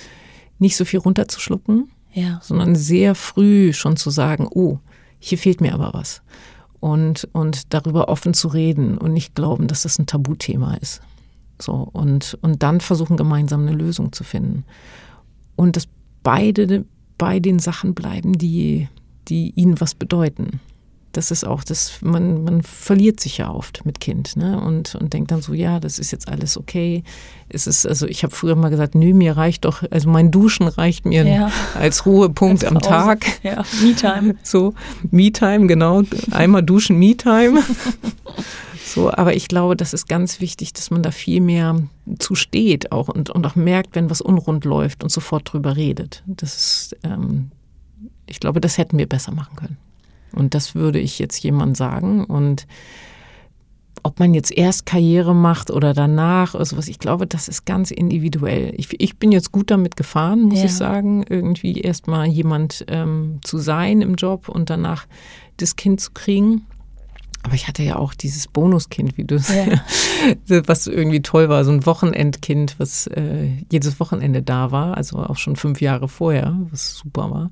nicht 0.61 0.77
so 0.77 0.85
viel 0.85 1.01
runterzuschlucken, 1.01 1.91
Ja. 2.13 2.39
sondern 2.45 2.77
sehr 2.77 3.17
früh 3.17 3.73
schon 3.73 3.97
zu 3.97 4.11
sagen, 4.11 4.47
oh, 4.49 4.79
hier 5.19 5.37
fehlt 5.37 5.61
mir 5.61 5.75
aber 5.75 5.95
was. 5.95 6.23
Und, 6.79 7.29
und 7.33 7.75
darüber 7.75 8.09
offen 8.09 8.35
zu 8.35 8.47
reden 8.47 8.99
und 8.99 9.13
nicht 9.13 9.35
glauben, 9.35 9.67
dass 9.67 9.83
das 9.83 9.99
ein 9.99 10.07
Tabuthema 10.07 10.75
ist. 10.75 11.01
So, 11.61 11.89
und, 11.93 12.39
und 12.41 12.63
dann 12.63 12.81
versuchen, 12.81 13.17
gemeinsam 13.17 13.63
eine 13.63 13.77
Lösung 13.77 14.13
zu 14.13 14.23
finden. 14.23 14.65
Und 15.57 15.75
dass 15.75 15.89
beide 16.23 16.85
bei 17.19 17.41
den 17.41 17.59
Sachen 17.59 17.95
bleiben, 17.95 18.39
die, 18.39 18.87
die 19.27 19.51
ihnen 19.57 19.81
was 19.81 19.97
bedeuten. 19.97 20.61
Das 21.13 21.31
ist 21.31 21.45
auch, 21.47 21.63
das, 21.65 22.01
man, 22.01 22.45
man 22.45 22.63
verliert 22.63 23.21
sich 23.21 23.39
ja 23.39 23.51
oft 23.51 23.85
mit 23.85 24.01
Kind, 24.01 24.37
ne? 24.37 24.61
Und, 24.61 24.95
und 24.95 25.13
denkt 25.13 25.31
dann 25.31 25.43
so, 25.43 25.53
ja, 25.55 25.79
das 25.79 25.99
ist 25.99 26.11
jetzt 26.11 26.29
alles 26.29 26.57
okay. 26.57 27.05
Es 27.49 27.67
ist, 27.67 27.87
also 27.87 28.07
ich 28.07 28.23
habe 28.23 28.35
früher 28.35 28.57
mal 28.57 28.71
gesagt, 28.71 28.95
nö, 28.95 29.13
mir 29.13 29.37
reicht 29.37 29.65
doch, 29.67 29.83
also 29.91 30.09
mein 30.09 30.31
Duschen 30.31 30.69
reicht 30.69 31.05
mir 31.05 31.27
Ja. 31.27 31.51
als 31.75 32.07
Ruhepunkt 32.07 32.65
am. 32.65 32.81
Tag. 32.81 33.27
Ja, 33.43 33.63
Me-Time. 33.83 34.37
So, 34.43 34.75
Me-Time, 35.11 35.67
genau. 35.67 36.03
Einmal 36.31 36.63
duschen, 36.63 36.99
Me-Time. 36.99 37.63
So, 38.85 39.11
aber 39.11 39.35
ich 39.35 39.49
glaube, 39.49 39.75
das 39.75 39.95
ist 39.95 40.07
ganz 40.07 40.41
wichtig, 40.41 40.75
dass 40.75 40.91
man 40.91 41.03
da 41.03 41.13
viel 41.13 41.41
mehr 41.41 41.81
zusteht 42.19 42.93
auch 42.93 43.09
und, 43.09 43.31
und 43.31 43.47
auch 43.47 43.55
merkt, 43.55 43.95
wenn 43.95 44.11
was 44.11 44.21
unrund 44.21 44.67
läuft 44.67 45.03
und 45.03 45.11
sofort 45.11 45.51
drüber 45.51 45.77
redet. 45.77 46.23
Das 46.27 46.55
ist, 46.57 46.97
ähm, 47.03 47.53
ich 48.27 48.39
glaube, 48.39 48.61
das 48.61 48.77
hätten 48.77 48.99
wir 48.99 49.09
besser 49.09 49.33
machen 49.33 49.57
können. 49.57 49.79
Und 50.35 50.55
das 50.55 50.75
würde 50.75 50.99
ich 50.99 51.19
jetzt 51.19 51.43
jemand 51.43 51.77
sagen. 51.77 52.25
Und 52.25 52.67
ob 54.05 54.19
man 54.19 54.35
jetzt 54.35 54.51
erst 54.51 54.85
Karriere 54.85 55.35
macht 55.35 55.71
oder 55.71 55.95
danach 55.95 56.55
oder 56.55 56.65
sowas, 56.65 56.89
ich 56.89 56.99
glaube, 56.99 57.27
das 57.27 57.47
ist 57.49 57.65
ganz 57.67 57.91
individuell. 57.93 58.73
Ich, 58.77 59.01
ich 59.01 59.17
bin 59.19 59.31
jetzt 59.31 59.53
gut 59.53 59.71
damit 59.71 59.97
gefahren, 59.97 60.43
muss 60.43 60.59
Ja. 60.59 60.65
ich 60.65 60.75
sagen, 60.75 61.25
irgendwie 61.29 61.81
erstmal 61.81 62.27
jemand 62.27 62.85
ähm, 62.89 63.39
zu 63.45 63.59
sein 63.59 64.01
im 64.03 64.17
Job 64.17 64.49
und 64.49 64.71
danach 64.71 65.07
das 65.59 65.77
Kind 65.77 66.01
zu 66.01 66.11
kriegen. 66.13 66.67
Aber 67.45 67.55
ich 67.55 67.67
hatte 67.69 67.83
ja 67.83 67.97
auch 67.97 68.15
dieses 68.15 68.47
Bonuskind, 68.49 69.17
wie 69.19 69.25
du 69.25 69.37
es, 69.37 69.49
Ja. 69.55 69.81
was 70.67 70.87
irgendwie 70.89 71.23
toll 71.23 71.49
war, 71.49 71.65
so 71.65 71.71
ein 71.73 71.87
Wochenendkind, 71.87 72.77
was 72.79 73.07
äh, 73.09 73.51
jedes 73.71 73.99
Wochenende 74.01 74.43
da 74.43 74.71
war, 74.73 74.97
also 74.97 75.19
auch 75.19 75.37
schon 75.37 75.55
fünf 75.57 75.81
Jahre 75.81 76.09
vorher, 76.09 76.57
was 76.71 76.95
super 76.97 77.31
war. 77.31 77.51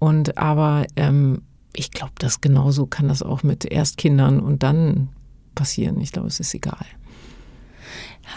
Und 0.00 0.38
aber 0.38 0.86
ähm, 0.96 1.42
ich 1.74 1.90
glaube, 1.90 2.12
das 2.18 2.40
genauso 2.40 2.86
kann 2.86 3.08
das 3.08 3.22
auch 3.22 3.42
mit 3.42 3.64
Erstkindern 3.64 4.40
und 4.40 4.62
dann 4.62 5.08
passieren. 5.54 6.00
Ich 6.00 6.12
glaube, 6.12 6.28
es 6.28 6.40
ist 6.40 6.54
egal. 6.54 6.86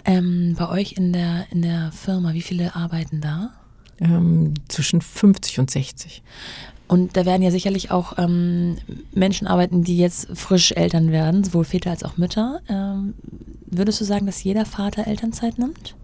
Ähm, 0.05 0.55
bei 0.57 0.69
euch 0.69 0.93
in 0.93 1.13
der, 1.13 1.45
in 1.51 1.61
der 1.61 1.91
Firma, 1.91 2.33
wie 2.33 2.41
viele 2.41 2.75
arbeiten 2.75 3.21
da? 3.21 3.51
Ähm, 3.99 4.53
zwischen 4.67 5.01
50 5.01 5.59
und 5.59 5.69
60. 5.69 6.23
Und 6.87 7.15
da 7.15 7.25
werden 7.25 7.41
ja 7.41 7.51
sicherlich 7.51 7.91
auch 7.91 8.17
ähm, 8.17 8.77
Menschen 9.13 9.47
arbeiten, 9.47 9.83
die 9.83 9.97
jetzt 9.97 10.27
frisch 10.37 10.73
Eltern 10.73 11.11
werden, 11.11 11.43
sowohl 11.43 11.63
Väter 11.63 11.91
als 11.91 12.03
auch 12.03 12.17
Mütter. 12.17 12.61
Ähm, 12.67 13.13
würdest 13.65 14.01
du 14.01 14.05
sagen, 14.05 14.25
dass 14.25 14.43
jeder 14.43 14.65
Vater 14.65 15.07
Elternzeit 15.07 15.57
nimmt? 15.57 15.95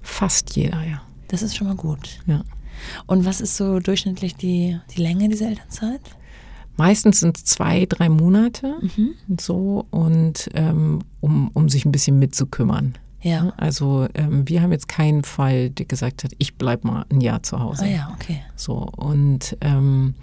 Fast 0.00 0.56
jeder, 0.56 0.82
ja. 0.84 1.02
Das 1.28 1.42
ist 1.42 1.56
schon 1.56 1.66
mal 1.66 1.76
gut. 1.76 2.20
Ja. 2.26 2.44
Und 3.06 3.24
was 3.24 3.40
ist 3.40 3.56
so 3.56 3.80
durchschnittlich 3.80 4.36
die, 4.36 4.78
die 4.96 5.02
Länge 5.02 5.28
dieser 5.28 5.48
Elternzeit? 5.48 6.00
Meistens 6.76 7.20
sind 7.20 7.36
es 7.38 7.44
zwei, 7.44 7.86
drei 7.86 8.08
Monate 8.08 8.74
Mhm. 8.80 9.10
so 9.40 9.86
und 9.90 10.48
ähm, 10.54 11.00
um, 11.20 11.50
um 11.54 11.68
sich 11.68 11.84
ein 11.86 11.92
bisschen 11.92 12.18
mitzukümmern. 12.18 12.96
Ja. 13.22 13.52
Also 13.56 14.06
ähm, 14.14 14.46
wir 14.48 14.62
haben 14.62 14.72
jetzt 14.72 14.88
keinen 14.88 15.24
Fall, 15.24 15.70
der 15.70 15.86
gesagt 15.86 16.22
hat, 16.22 16.32
ich 16.38 16.56
bleib 16.56 16.84
mal 16.84 17.06
ein 17.10 17.20
Jahr 17.20 17.42
zu 17.42 17.58
Hause. 17.58 17.84
Ah 17.84 17.88
ja, 17.88 18.12
okay. 18.14 18.40
So 18.54 18.74
und 18.96 19.56
ähm, 19.62 20.14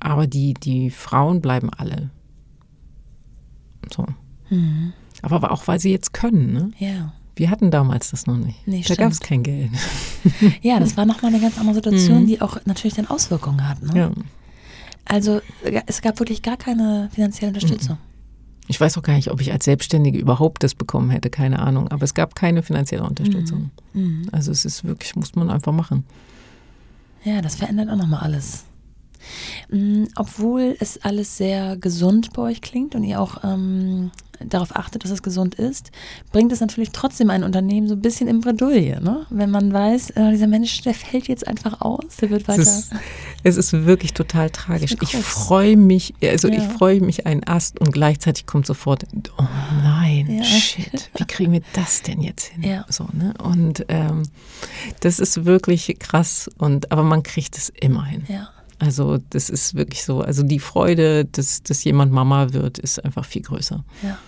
aber 0.00 0.26
die 0.26 0.52
die 0.54 0.90
Frauen 0.90 1.40
bleiben 1.40 1.70
alle. 1.70 2.10
So. 3.94 4.06
Mhm. 4.50 4.92
Aber 5.22 5.52
auch 5.52 5.66
weil 5.68 5.78
sie 5.80 5.90
jetzt 5.90 6.12
können. 6.12 6.52
Ne? 6.52 6.70
Ja. 6.78 7.12
Wir 7.36 7.50
hatten 7.50 7.70
damals 7.70 8.10
das 8.10 8.26
noch 8.26 8.36
nicht. 8.36 8.66
Nee, 8.66 8.84
da 8.86 8.94
gab 8.94 9.10
es 9.10 9.20
kein 9.20 9.42
Geld. 9.42 9.70
Ja, 10.62 10.78
das 10.80 10.96
war 10.96 11.04
nochmal 11.04 11.32
eine 11.32 11.40
ganz 11.40 11.58
andere 11.58 11.74
Situation, 11.74 12.26
die 12.26 12.40
auch 12.40 12.58
natürlich 12.64 12.94
dann 12.94 13.06
Auswirkungen 13.08 13.68
hat. 13.68 13.82
Ne? 13.82 13.90
Mhm. 13.92 13.96
Ja. 13.96 14.10
Also 15.04 15.40
es 15.86 16.02
gab 16.02 16.18
wirklich 16.18 16.42
gar 16.42 16.56
keine 16.56 17.08
finanzielle 17.12 17.48
Unterstützung. 17.48 17.98
Ich 18.66 18.80
weiß 18.80 18.96
auch 18.96 19.02
gar 19.02 19.14
nicht, 19.14 19.30
ob 19.30 19.40
ich 19.40 19.52
als 19.52 19.66
Selbstständige 19.66 20.18
überhaupt 20.18 20.62
das 20.62 20.74
bekommen 20.74 21.10
hätte, 21.10 21.28
keine 21.28 21.58
Ahnung. 21.58 21.88
Aber 21.88 22.02
es 22.04 22.14
gab 22.14 22.34
keine 22.34 22.62
finanzielle 22.62 23.04
Unterstützung. 23.04 23.70
Mhm. 23.92 24.28
Also 24.32 24.50
es 24.50 24.64
ist 24.64 24.84
wirklich, 24.84 25.14
muss 25.16 25.34
man 25.34 25.50
einfach 25.50 25.72
machen. 25.72 26.04
Ja, 27.24 27.42
das 27.42 27.56
verändert 27.56 27.90
auch 27.90 27.96
nochmal 27.96 28.20
alles. 28.20 28.64
Mm, 29.70 30.04
Obwohl 30.16 30.76
es 30.80 31.02
alles 31.02 31.36
sehr 31.36 31.76
gesund 31.76 32.32
bei 32.32 32.42
euch 32.42 32.60
klingt 32.60 32.94
und 32.94 33.04
ihr 33.04 33.20
auch 33.20 33.42
ähm, 33.44 34.10
darauf 34.40 34.74
achtet, 34.76 35.04
dass 35.04 35.10
es 35.10 35.22
gesund 35.22 35.54
ist, 35.54 35.90
bringt 36.32 36.52
es 36.52 36.60
natürlich 36.60 36.90
trotzdem 36.90 37.30
ein 37.30 37.44
Unternehmen 37.44 37.86
so 37.88 37.94
ein 37.94 38.02
bisschen 38.02 38.28
in 38.28 38.40
Bredouille, 38.40 39.00
ne? 39.00 39.24
Wenn 39.30 39.50
man 39.50 39.72
weiß, 39.72 40.10
äh, 40.10 40.32
dieser 40.32 40.48
Mensch, 40.48 40.82
der 40.82 40.92
fällt 40.92 41.28
jetzt 41.28 41.46
einfach 41.46 41.80
aus, 41.80 42.16
der 42.20 42.30
wird 42.30 42.46
weiter. 42.48 42.60
Es 42.62 42.68
ist, 42.68 42.92
es 43.44 43.56
ist 43.56 43.72
wirklich 43.86 44.12
total 44.12 44.50
tragisch. 44.50 44.96
Ich 45.00 45.14
Ich 45.14 45.16
freue 45.16 45.76
mich, 45.76 46.14
also 46.22 46.48
ich 46.48 46.62
Ja. 46.64 46.68
freue 46.68 47.00
mich 47.00 47.26
einen 47.26 47.44
Ast 47.46 47.80
und 47.80 47.92
gleichzeitig 47.92 48.44
kommt 48.44 48.66
sofort, 48.66 49.04
oh 49.38 49.44
nein, 49.82 50.26
Ja. 50.38 50.44
shit, 50.44 51.10
wie 51.16 51.24
kriegen 51.24 51.52
wir 51.52 51.62
das 51.72 52.02
denn 52.02 52.20
jetzt 52.20 52.46
hin? 52.48 52.64
Ja. 52.64 52.84
So, 52.90 53.06
ne? 53.12 53.34
Und 53.42 53.86
ähm, 53.88 54.24
das 55.00 55.20
ist 55.20 55.44
wirklich 55.46 55.96
krass 56.00 56.50
und 56.58 56.90
aber 56.92 57.04
man 57.04 57.22
kriegt 57.22 57.56
es 57.56 57.70
immer 57.80 58.04
hin. 58.04 58.24
ja. 58.28 58.48
Also 58.84 59.18
das 59.30 59.50
ist 59.50 59.74
wirklich 59.74 60.04
so. 60.04 60.20
Also 60.20 60.42
die 60.42 60.58
Freude, 60.58 61.24
dass, 61.24 61.62
dass 61.62 61.84
jemand 61.84 62.12
Mama 62.12 62.52
wird, 62.52 62.78
ist 62.78 63.04
einfach 63.04 63.24
viel 63.24 63.42
größer. 63.42 63.84
Ja. 64.02 64.18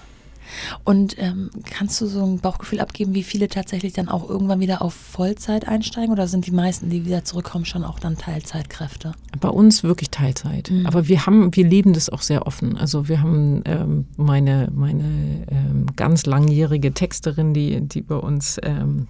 Und 0.85 1.17
ähm, 1.19 1.51
kannst 1.65 2.01
du 2.01 2.07
so 2.07 2.25
ein 2.25 2.39
Bauchgefühl 2.39 2.81
abgeben, 2.81 3.15
wie 3.15 3.23
viele 3.23 3.49
tatsächlich 3.49 3.93
dann 3.93 4.09
auch 4.09 4.29
irgendwann 4.29 4.61
wieder 4.61 4.83
auf 4.83 4.95
Vollzeit 4.95 5.69
einsteigen 5.69 6.13
oder 6.13 6.29
sind 6.29 6.47
die 6.47 6.53
meisten, 6.53 6.89
die 6.89 7.05
wieder 7.05 7.25
zurückkommen, 7.25 7.65
schon 7.65 7.85
auch 7.85 7.99
dann 7.99 8.17
Teilzeitkräfte? 8.17 9.13
Bei 9.41 9.49
uns 9.49 9.83
wirklich 9.83 10.11
Teilzeit. 10.11 10.71
Mhm. 10.71 10.87
Aber 10.87 11.09
wir 11.09 11.27
haben, 11.27 11.55
wir 11.55 11.67
leben 11.67 11.93
das 11.93 12.09
auch 12.09 12.23
sehr 12.23 12.47
offen. 12.47 12.77
Also 12.79 13.09
wir 13.09 13.21
haben 13.21 13.63
ähm, 13.65 14.07
meine, 14.17 14.71
meine 14.75 15.47
ähm, 15.51 15.87
ganz 15.97 16.27
langjährige 16.27 16.93
Texterin, 16.93 17.53
die, 17.53 17.81
die 17.81 18.03
bei 18.03 18.17
uns 18.17 18.59
ähm, 18.63 19.09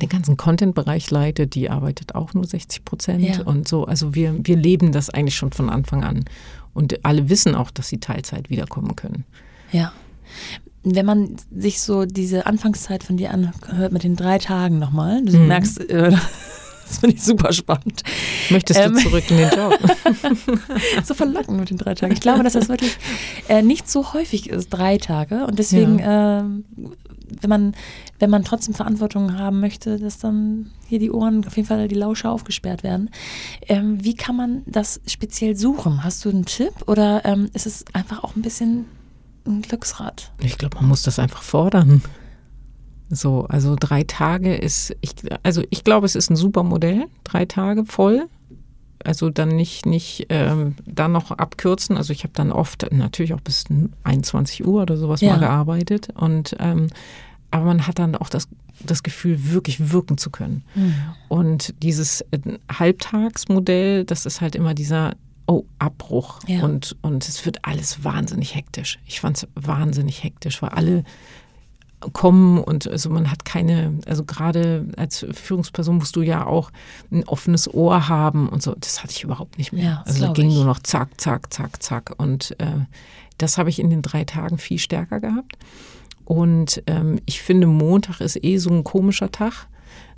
den 0.00 0.08
ganzen 0.08 0.36
Content-Bereich 0.36 1.10
leitet, 1.10 1.54
die 1.54 1.70
arbeitet 1.70 2.14
auch 2.14 2.34
nur 2.34 2.44
60 2.44 2.84
Prozent 2.84 3.22
Ja. 3.22 3.42
und 3.44 3.68
so. 3.68 3.84
Also 3.84 4.14
wir, 4.14 4.34
wir 4.42 4.56
leben 4.56 4.92
das 4.92 5.10
eigentlich 5.10 5.36
schon 5.36 5.52
von 5.52 5.70
Anfang 5.70 6.02
an. 6.04 6.24
Und 6.72 7.04
alle 7.04 7.28
wissen 7.28 7.54
auch, 7.54 7.70
dass 7.70 7.88
sie 7.88 7.98
Teilzeit 7.98 8.50
wiederkommen 8.50 8.96
können. 8.96 9.24
Ja. 9.70 9.92
Wenn 10.82 11.06
man 11.06 11.36
sich 11.56 11.80
so 11.80 12.04
diese 12.04 12.46
Anfangszeit 12.46 13.04
von 13.04 13.16
dir 13.16 13.30
anhört 13.30 13.92
mit 13.92 14.02
den 14.02 14.16
drei 14.16 14.38
Tagen 14.38 14.78
nochmal, 14.80 15.24
du 15.24 15.38
Mhm. 15.38 15.46
merkst, 15.46 15.80
äh, 15.88 16.10
das 16.86 16.98
finde 16.98 17.14
ich 17.16 17.22
super 17.22 17.52
spannend. 17.52 18.02
Möchtest 18.50 18.80
Ähm. 18.80 18.94
du 18.94 19.00
zurück 19.00 19.24
in 19.30 19.36
den 19.38 19.50
Job? 19.50 19.78
So 21.04 21.14
verlockend 21.14 21.58
mit 21.60 21.70
den 21.70 21.78
drei 21.78 21.94
Tagen. 21.94 22.12
Ich 22.12 22.20
glaube, 22.20 22.42
dass 22.42 22.52
das 22.54 22.68
wirklich 22.68 22.96
äh, 23.48 23.62
nicht 23.62 23.88
so 23.90 24.12
häufig 24.12 24.50
ist, 24.50 24.68
drei 24.70 24.98
Tage. 24.98 25.46
Und 25.46 25.58
deswegen, 25.58 26.00
ähm, 26.02 26.64
wenn 27.40 27.50
man, 27.50 27.74
wenn 28.18 28.30
man 28.30 28.44
trotzdem 28.44 28.74
Verantwortung 28.74 29.38
haben 29.38 29.60
möchte, 29.60 29.98
dass 29.98 30.18
dann 30.18 30.70
hier 30.86 30.98
die 30.98 31.10
Ohren, 31.10 31.46
auf 31.46 31.56
jeden 31.56 31.68
Fall 31.68 31.88
die 31.88 31.94
Lauscher 31.94 32.30
aufgesperrt 32.30 32.82
werden. 32.82 33.10
Ähm, 33.62 34.02
wie 34.04 34.14
kann 34.14 34.36
man 34.36 34.62
das 34.66 35.00
speziell 35.06 35.56
suchen? 35.56 36.04
Hast 36.04 36.24
du 36.24 36.30
einen 36.30 36.44
Tipp 36.44 36.72
oder 36.86 37.24
ähm, 37.24 37.48
ist 37.52 37.66
es 37.66 37.84
einfach 37.92 38.22
auch 38.24 38.36
ein 38.36 38.42
bisschen 38.42 38.86
ein 39.46 39.62
Glücksrad? 39.62 40.32
Ich 40.40 40.58
glaube, 40.58 40.76
man 40.76 40.88
muss 40.88 41.02
das 41.02 41.18
einfach 41.18 41.42
fordern. 41.42 42.02
So, 43.10 43.46
also 43.48 43.76
drei 43.78 44.02
Tage 44.04 44.54
ist, 44.54 44.96
ich, 45.00 45.14
also 45.42 45.62
ich 45.70 45.84
glaube, 45.84 46.06
es 46.06 46.14
ist 46.14 46.30
ein 46.30 46.36
super 46.36 46.62
Modell, 46.62 47.06
drei 47.22 47.44
Tage 47.44 47.84
voll. 47.84 48.28
Also 49.04 49.30
dann 49.30 49.48
nicht, 49.50 49.86
nicht 49.86 50.26
ähm, 50.30 50.74
dann 50.86 51.12
noch 51.12 51.30
abkürzen. 51.30 51.96
Also 51.96 52.12
ich 52.12 52.22
habe 52.24 52.32
dann 52.34 52.50
oft 52.52 52.86
natürlich 52.92 53.34
auch 53.34 53.40
bis 53.40 53.64
21 54.04 54.66
Uhr 54.66 54.82
oder 54.82 54.96
sowas 54.96 55.20
Ja. 55.20 55.32
mal 55.34 55.40
gearbeitet. 55.40 56.08
Und 56.14 56.56
ähm, 56.58 56.88
aber 57.50 57.66
man 57.66 57.86
hat 57.86 58.00
dann 58.00 58.16
auch 58.16 58.28
das, 58.30 58.48
das 58.84 59.02
Gefühl, 59.04 59.52
wirklich 59.52 59.92
wirken 59.92 60.18
zu 60.18 60.30
können. 60.30 60.64
Und 61.28 61.72
dieses 61.82 62.22
äh, 62.32 62.38
Halbtagsmodell, 62.72 64.04
das 64.04 64.26
ist 64.26 64.40
halt 64.40 64.54
immer 64.56 64.74
dieser 64.74 65.14
Oh, 65.46 65.64
Abbruch. 65.78 66.40
Ja. 66.46 66.62
Und, 66.64 66.96
und 67.02 67.28
es 67.28 67.44
wird 67.44 67.66
alles 67.66 68.02
wahnsinnig 68.02 68.54
hektisch. 68.54 68.98
Ich 69.06 69.20
fand 69.20 69.36
es 69.36 69.46
wahnsinnig 69.54 70.22
hektisch, 70.24 70.62
weil 70.62 70.70
alle 70.70 71.04
kommen 72.12 72.58
und 72.58 72.86
also 72.88 73.10
man 73.10 73.30
hat 73.30 73.44
keine, 73.44 73.98
also 74.06 74.24
gerade 74.24 74.86
als 74.96 75.26
Führungsperson 75.32 75.96
musst 75.96 76.16
du 76.16 76.22
ja 76.22 76.46
auch 76.46 76.70
ein 77.10 77.24
offenes 77.24 77.72
Ohr 77.72 78.08
haben 78.08 78.48
und 78.48 78.62
so. 78.62 78.74
Das 78.78 79.02
hatte 79.02 79.12
ich 79.12 79.24
überhaupt 79.24 79.58
nicht 79.58 79.72
mehr. 79.72 79.84
Ja, 79.84 80.02
also 80.06 80.26
da 80.26 80.32
ging 80.32 80.48
ich. 80.50 80.54
nur 80.54 80.64
noch 80.64 80.80
zack, 80.80 81.20
zack, 81.20 81.52
zack, 81.52 81.82
zack. 81.82 82.14
Und 82.16 82.56
äh, 82.58 82.86
das 83.38 83.58
habe 83.58 83.70
ich 83.70 83.78
in 83.78 83.90
den 83.90 84.02
drei 84.02 84.24
Tagen 84.24 84.58
viel 84.58 84.78
stärker 84.78 85.20
gehabt. 85.20 85.56
Und 86.24 86.82
ähm, 86.86 87.20
ich 87.26 87.42
finde, 87.42 87.66
Montag 87.66 88.20
ist 88.20 88.42
eh 88.42 88.56
so 88.56 88.70
ein 88.70 88.84
komischer 88.84 89.30
Tag, 89.30 89.66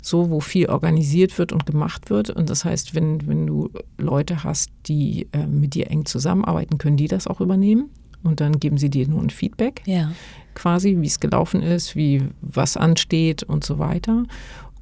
so 0.01 0.29
wo 0.29 0.39
viel 0.39 0.67
organisiert 0.67 1.37
wird 1.37 1.51
und 1.51 1.65
gemacht 1.65 2.09
wird. 2.09 2.29
Und 2.29 2.49
das 2.49 2.65
heißt, 2.65 2.95
wenn, 2.95 3.27
wenn 3.27 3.45
du 3.45 3.69
Leute 3.97 4.43
hast, 4.43 4.71
die 4.87 5.27
äh, 5.33 5.45
mit 5.45 5.73
dir 5.73 5.91
eng 5.91 6.05
zusammenarbeiten, 6.05 6.77
können 6.77 6.97
die 6.97 7.07
das 7.07 7.27
auch 7.27 7.41
übernehmen. 7.41 7.89
Und 8.23 8.39
dann 8.41 8.59
geben 8.59 8.77
sie 8.77 8.89
dir 8.89 9.07
nur 9.07 9.21
ein 9.21 9.29
Feedback 9.29 9.81
Ja. 9.85 10.11
quasi, 10.55 10.97
wie 10.99 11.07
es 11.07 11.19
gelaufen 11.19 11.61
ist, 11.61 11.95
wie 11.95 12.23
was 12.41 12.75
ansteht 12.77 13.43
und 13.43 13.63
so 13.63 13.79
weiter. 13.79 14.23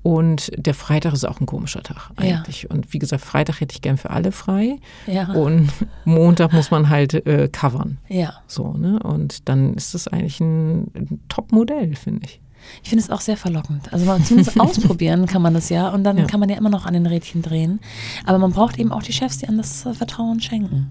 Und 0.04 0.52
der 0.56 0.76
Freitag 0.76 1.14
ist 1.14 1.26
auch 1.26 1.40
ein 1.42 1.48
komischer 1.48 1.82
Tag 1.82 2.12
Ja. 2.22 2.38
eigentlich. 2.38 2.70
Und 2.70 2.94
wie 2.94 3.00
gesagt, 3.00 3.24
Freitag 3.24 3.60
hätte 3.60 3.74
ich 3.74 3.82
gern 3.82 3.98
für 3.98 4.12
alle 4.12 4.32
frei. 4.32 4.78
Ja. 5.08 5.32
Und 5.34 5.70
Montag 6.06 6.54
muss 6.54 6.70
man 6.70 6.90
halt 6.90 7.14
äh, 7.26 7.50
covern. 7.52 7.98
Ja. 8.08 8.34
So, 8.46 8.74
ne? 8.74 9.00
Und 9.02 9.50
dann 9.50 9.74
ist 9.74 9.96
das 9.96 10.08
eigentlich 10.08 10.40
ein, 10.40 10.92
ein 10.96 11.20
Top-Modell, 11.28 11.96
finde 11.96 12.26
ich. 12.26 12.40
Ich 12.84 12.90
finde 12.90 13.04
es 13.04 13.10
auch 13.10 13.22
sehr 13.22 13.38
verlockend. 13.38 13.92
Also 13.94 14.06
man 14.06 14.24
zumindest 14.24 14.60
ausprobieren 14.60 15.26
kann 15.26 15.42
man 15.42 15.54
das 15.54 15.70
ja 15.70 15.90
und 15.90 16.04
dann 16.04 16.18
Ja. 16.18 16.26
kann 16.26 16.40
man 16.40 16.50
ja 16.50 16.58
immer 16.58 16.70
noch 16.70 16.86
an 16.86 16.94
den 16.94 17.06
Rädchen 17.06 17.42
drehen. 17.42 17.80
Aber 18.26 18.38
man 18.38 18.52
braucht 18.52 18.78
eben 18.78 18.92
auch 18.92 19.04
die 19.04 19.14
Chefs, 19.14 19.38
die 19.40 19.48
an 19.48 19.58
das 19.58 19.86
äh, 19.86 19.94
Vertrauen 19.94 20.40
schenken. 20.42 20.90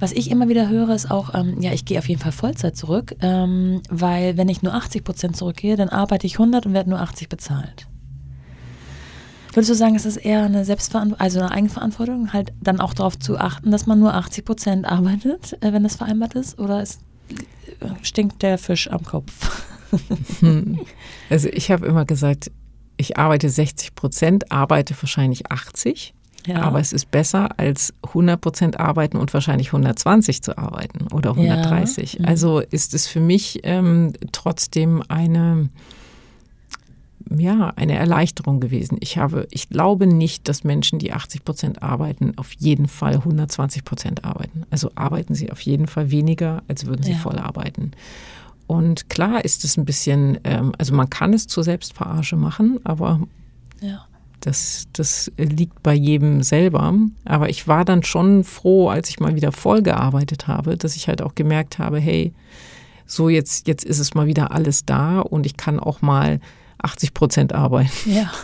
Was 0.00 0.12
ich 0.12 0.30
immer 0.30 0.48
wieder 0.48 0.68
höre, 0.68 0.90
ist 0.90 1.10
auch, 1.10 1.34
ähm, 1.34 1.60
ja, 1.60 1.72
ich 1.72 1.84
gehe 1.84 1.98
auf 1.98 2.08
jeden 2.08 2.20
Fall 2.20 2.32
Vollzeit 2.32 2.76
zurück, 2.76 3.14
ähm, 3.20 3.80
weil 3.90 4.36
wenn 4.36 4.48
ich 4.48 4.62
nur 4.62 4.74
80 4.74 5.04
Prozent 5.04 5.36
zurückgehe, 5.36 5.76
dann 5.76 5.88
arbeite 5.88 6.26
ich 6.26 6.34
100 6.38 6.66
und 6.66 6.72
werde 6.74 6.90
nur 6.90 7.00
80 7.00 7.28
bezahlt. 7.28 7.86
Würdest 9.52 9.70
du 9.70 9.74
sagen, 9.74 9.94
es 9.94 10.04
ist 10.04 10.16
eher 10.16 10.42
eine 10.44 10.64
Selbstverantwortung, 10.64 11.20
also 11.24 11.38
eine 11.40 11.52
Eigenverantwortung, 11.52 12.32
halt 12.32 12.52
dann 12.60 12.80
auch 12.80 12.92
darauf 12.92 13.16
zu 13.18 13.38
achten, 13.38 13.70
dass 13.70 13.86
man 13.86 14.00
nur 14.00 14.12
80 14.12 14.44
Prozent 14.44 14.84
arbeitet, 14.84 15.56
äh, 15.62 15.72
wenn 15.72 15.84
das 15.84 15.94
vereinbart 15.96 16.34
ist? 16.34 16.58
Oder 16.58 16.82
ist, 16.82 17.00
äh, 17.80 17.86
stinkt 18.02 18.42
der 18.42 18.58
Fisch 18.58 18.90
am 18.90 19.04
Kopf? 19.04 19.64
Also 21.30 21.48
ich 21.48 21.70
habe 21.70 21.86
immer 21.86 22.04
gesagt, 22.04 22.50
ich 22.96 23.16
arbeite 23.16 23.48
60 23.48 23.94
Prozent, 23.94 24.52
arbeite 24.52 24.94
wahrscheinlich 25.00 25.50
80. 25.50 26.14
Ja. 26.46 26.60
Aber 26.62 26.78
es 26.78 26.92
ist 26.92 27.10
besser, 27.10 27.58
als 27.58 27.94
100 28.02 28.40
Prozent 28.40 28.78
arbeiten 28.78 29.16
und 29.16 29.32
wahrscheinlich 29.32 29.68
120 29.68 30.42
zu 30.42 30.58
arbeiten 30.58 31.06
oder 31.12 31.30
130. 31.30 32.14
Ja. 32.14 32.20
Mhm. 32.20 32.26
Also 32.26 32.60
ist 32.60 32.92
es 32.92 33.06
für 33.06 33.20
mich 33.20 33.60
ähm, 33.62 34.12
trotzdem 34.32 35.02
eine, 35.08 35.70
ja, 37.34 37.72
eine 37.76 37.96
Erleichterung 37.96 38.60
gewesen. 38.60 38.98
Ich 39.00 39.16
habe, 39.16 39.48
ich 39.50 39.70
glaube 39.70 40.06
nicht, 40.06 40.46
dass 40.48 40.64
Menschen, 40.64 40.98
die 40.98 41.12
80 41.12 41.44
Prozent 41.44 41.82
arbeiten, 41.82 42.34
auf 42.36 42.52
jeden 42.52 42.88
Fall 42.88 43.14
120 43.14 43.84
Prozent 43.84 44.24
arbeiten. 44.24 44.64
Also 44.70 44.90
arbeiten 44.96 45.34
sie 45.34 45.50
auf 45.50 45.62
jeden 45.62 45.86
Fall 45.86 46.10
weniger, 46.10 46.62
als 46.68 46.84
würden 46.84 47.02
sie 47.02 47.12
ja. 47.12 47.18
voll 47.18 47.38
arbeiten. 47.38 47.92
Und 48.66 49.08
klar 49.10 49.44
ist 49.44 49.64
es 49.64 49.76
ein 49.76 49.84
bisschen, 49.84 50.38
ähm, 50.44 50.72
also 50.78 50.94
man 50.94 51.10
kann 51.10 51.34
es 51.34 51.46
zur 51.46 51.64
Selbstverarsche 51.64 52.36
machen, 52.36 52.80
aber 52.84 53.20
ja. 53.80 54.06
das, 54.40 54.86
das 54.92 55.30
liegt 55.36 55.82
bei 55.82 55.94
jedem 55.94 56.42
selber. 56.42 56.94
Aber 57.24 57.50
ich 57.50 57.68
war 57.68 57.84
dann 57.84 58.02
schon 58.02 58.44
froh, 58.44 58.88
als 58.88 59.10
ich 59.10 59.20
mal 59.20 59.34
wieder 59.34 59.52
voll 59.52 59.82
gearbeitet 59.82 60.48
habe, 60.48 60.76
dass 60.76 60.96
ich 60.96 61.08
halt 61.08 61.20
auch 61.22 61.34
gemerkt 61.34 61.78
habe, 61.78 61.98
hey, 61.98 62.32
so 63.06 63.28
jetzt, 63.28 63.68
jetzt 63.68 63.84
ist 63.84 63.98
es 63.98 64.14
mal 64.14 64.26
wieder 64.26 64.52
alles 64.52 64.86
da 64.86 65.20
und 65.20 65.44
ich 65.44 65.56
kann 65.56 65.78
auch 65.78 66.00
mal 66.00 66.40
80 66.78 67.14
Prozent 67.14 67.52
arbeiten. 67.52 67.90
Ja. 68.06 68.30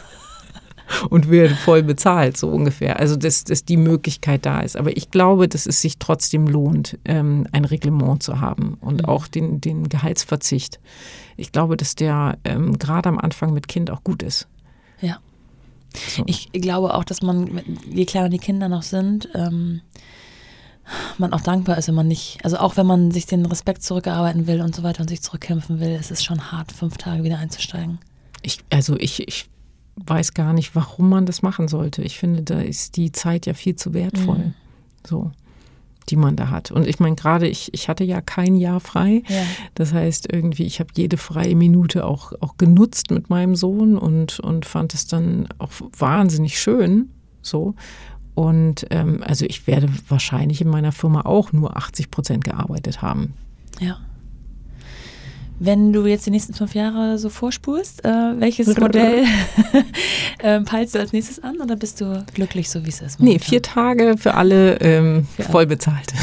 Und 1.09 1.31
werde 1.31 1.55
voll 1.55 1.83
bezahlt, 1.83 2.37
so 2.37 2.49
ungefähr. 2.49 2.99
Also, 2.99 3.17
dass, 3.17 3.45
dass 3.45 3.65
die 3.65 3.77
Möglichkeit 3.77 4.45
da 4.45 4.61
ist. 4.61 4.77
Aber 4.77 4.97
ich 4.97 5.11
glaube, 5.11 5.49
dass 5.49 5.67
es 5.67 5.81
sich 5.81 5.99
trotzdem 5.99 6.47
lohnt, 6.47 6.99
ähm, 7.05 7.47
ein 7.53 7.65
Reglement 7.65 8.23
zu 8.23 8.41
haben 8.41 8.77
und 8.81 9.03
mhm. 9.03 9.05
auch 9.05 9.29
den, 9.29 9.61
den 9.61 9.89
Gehaltsverzicht. 9.89 10.81
Ich 11.37 11.53
glaube, 11.53 11.77
dass 11.77 11.95
der 11.95 12.39
ähm, 12.45 12.79
gerade 12.79 13.09
am 13.09 13.19
Anfang 13.19 13.53
mit 13.53 13.69
Kind 13.69 13.91
auch 13.91 14.03
gut 14.05 14.23
ist. 14.23 14.49
Ja. 15.01 15.19
So. 15.95 16.23
Ich 16.27 16.53
glaube 16.53 16.95
auch, 16.95 17.05
dass 17.05 17.23
man, 17.23 17.61
je 17.89 18.05
kleiner 18.05 18.29
die 18.29 18.39
Kinder 18.39 18.69
noch 18.69 18.83
sind, 18.83 19.29
ähm, 19.35 19.81
man 21.19 21.33
auch 21.33 21.41
dankbar 21.41 21.79
ist, 21.79 21.89
wenn 21.89 21.95
man 21.95 22.09
nicht, 22.09 22.39
also 22.45 22.59
auch 22.59 22.77
wenn 22.77 22.87
man 22.87 23.11
sich 23.11 23.27
den 23.27 23.47
Respekt 23.47 23.83
zurückerarbeiten 23.83 24.47
will 24.47 24.61
und 24.61 24.75
so 24.75 24.83
weiter 24.83 25.03
und 25.03 25.09
sich 25.09 25.23
zurückkämpfen 25.23 25.81
will, 25.81 25.91
ist 25.91 26.11
es 26.11 26.25
schon 26.25 26.53
hart, 26.53 26.73
fünf 26.73 26.97
Tage 26.97 27.23
wieder 27.23 27.39
einzusteigen. 27.39 27.99
Ich, 28.43 28.59
also 28.71 28.97
ich, 28.97 29.27
ich 29.29 29.49
weiß 30.07 30.35
gar 30.35 30.53
nicht, 30.53 30.75
warum 30.75 31.09
man 31.09 31.27
das 31.27 31.43
machen 31.43 31.69
sollte. 31.69 32.03
Ich 32.03 32.19
finde, 32.19 32.43
da 32.43 32.61
ist 32.61 32.97
die 32.97 33.13
Zeit 33.13 33.47
ja 33.47 33.55
viel 33.55 33.77
zu 33.77 33.95
wertvoll. 33.95 34.39
Mhm. 34.39 34.55
So 35.07 35.33
die 36.11 36.17
man 36.17 36.37
da 36.37 36.51
hat. 36.51 36.71
Und 36.71 36.87
ich 36.87 36.99
meine, 36.99 37.17
gerade 37.17 37.47
ich, 37.47 37.73
ich 37.73 37.89
hatte 37.89 38.05
ja 38.05 38.21
kein 38.21 38.57
Jahr 38.57 38.81
frei. 38.81 39.23
Ja. 39.29 39.43
Das 39.75 39.93
heißt, 39.93 40.33
irgendwie, 40.33 40.65
ich 40.65 40.81
habe 40.81 40.91
jede 40.97 41.17
freie 41.17 41.55
Minute 41.55 42.05
auch, 42.05 42.33
auch 42.41 42.57
genutzt 42.57 43.11
mit 43.11 43.31
meinem 43.31 43.55
Sohn 43.55 43.97
und, 43.97 44.41
und 44.41 44.67
fand 44.67 44.95
es 44.95 45.07
dann 45.07 45.49
auch 45.59 45.71
wahnsinnig 45.97 46.61
schön. 46.61 47.11
So. 47.43 47.75
Und 48.35 48.87
ähm, 48.91 49.23
also 49.25 49.45
ich 49.47 49.67
werde 49.67 49.89
wahrscheinlich 50.09 50.61
in 50.61 50.69
meiner 50.69 50.93
Firma 50.93 51.23
auch 51.23 51.53
nur 51.53 51.77
80 51.77 52.11
Prozent 52.11 52.45
gearbeitet 52.45 53.03
haben. 53.03 53.35
Ja. 53.81 53.99
Wenn 55.63 55.93
du 55.93 56.07
jetzt 56.07 56.25
die 56.25 56.31
nächsten 56.31 56.55
fünf 56.55 56.75
Jahre 56.75 57.19
so 57.19 57.29
vorspulst, 57.29 58.03
äh, 58.03 58.09
welches 58.09 58.75
Modell 58.81 59.25
äh, 60.39 60.61
peilst 60.63 60.95
du 60.95 60.99
als 60.99 61.13
nächstes 61.13 61.43
an 61.43 61.61
oder 61.61 61.77
bist 61.77 62.01
du 62.01 62.25
glücklich, 62.33 62.71
so 62.71 62.87
wie 62.87 62.89
es 62.89 63.03
ist? 63.03 63.21
Momentan? 63.21 63.27
Nee, 63.27 63.39
vier 63.39 63.61
Tage 63.61 64.15
für 64.17 64.35
alle 64.35 64.81
ähm, 64.81 65.29
für 65.37 65.43
voll 65.43 65.67
bezahlt. 65.67 66.15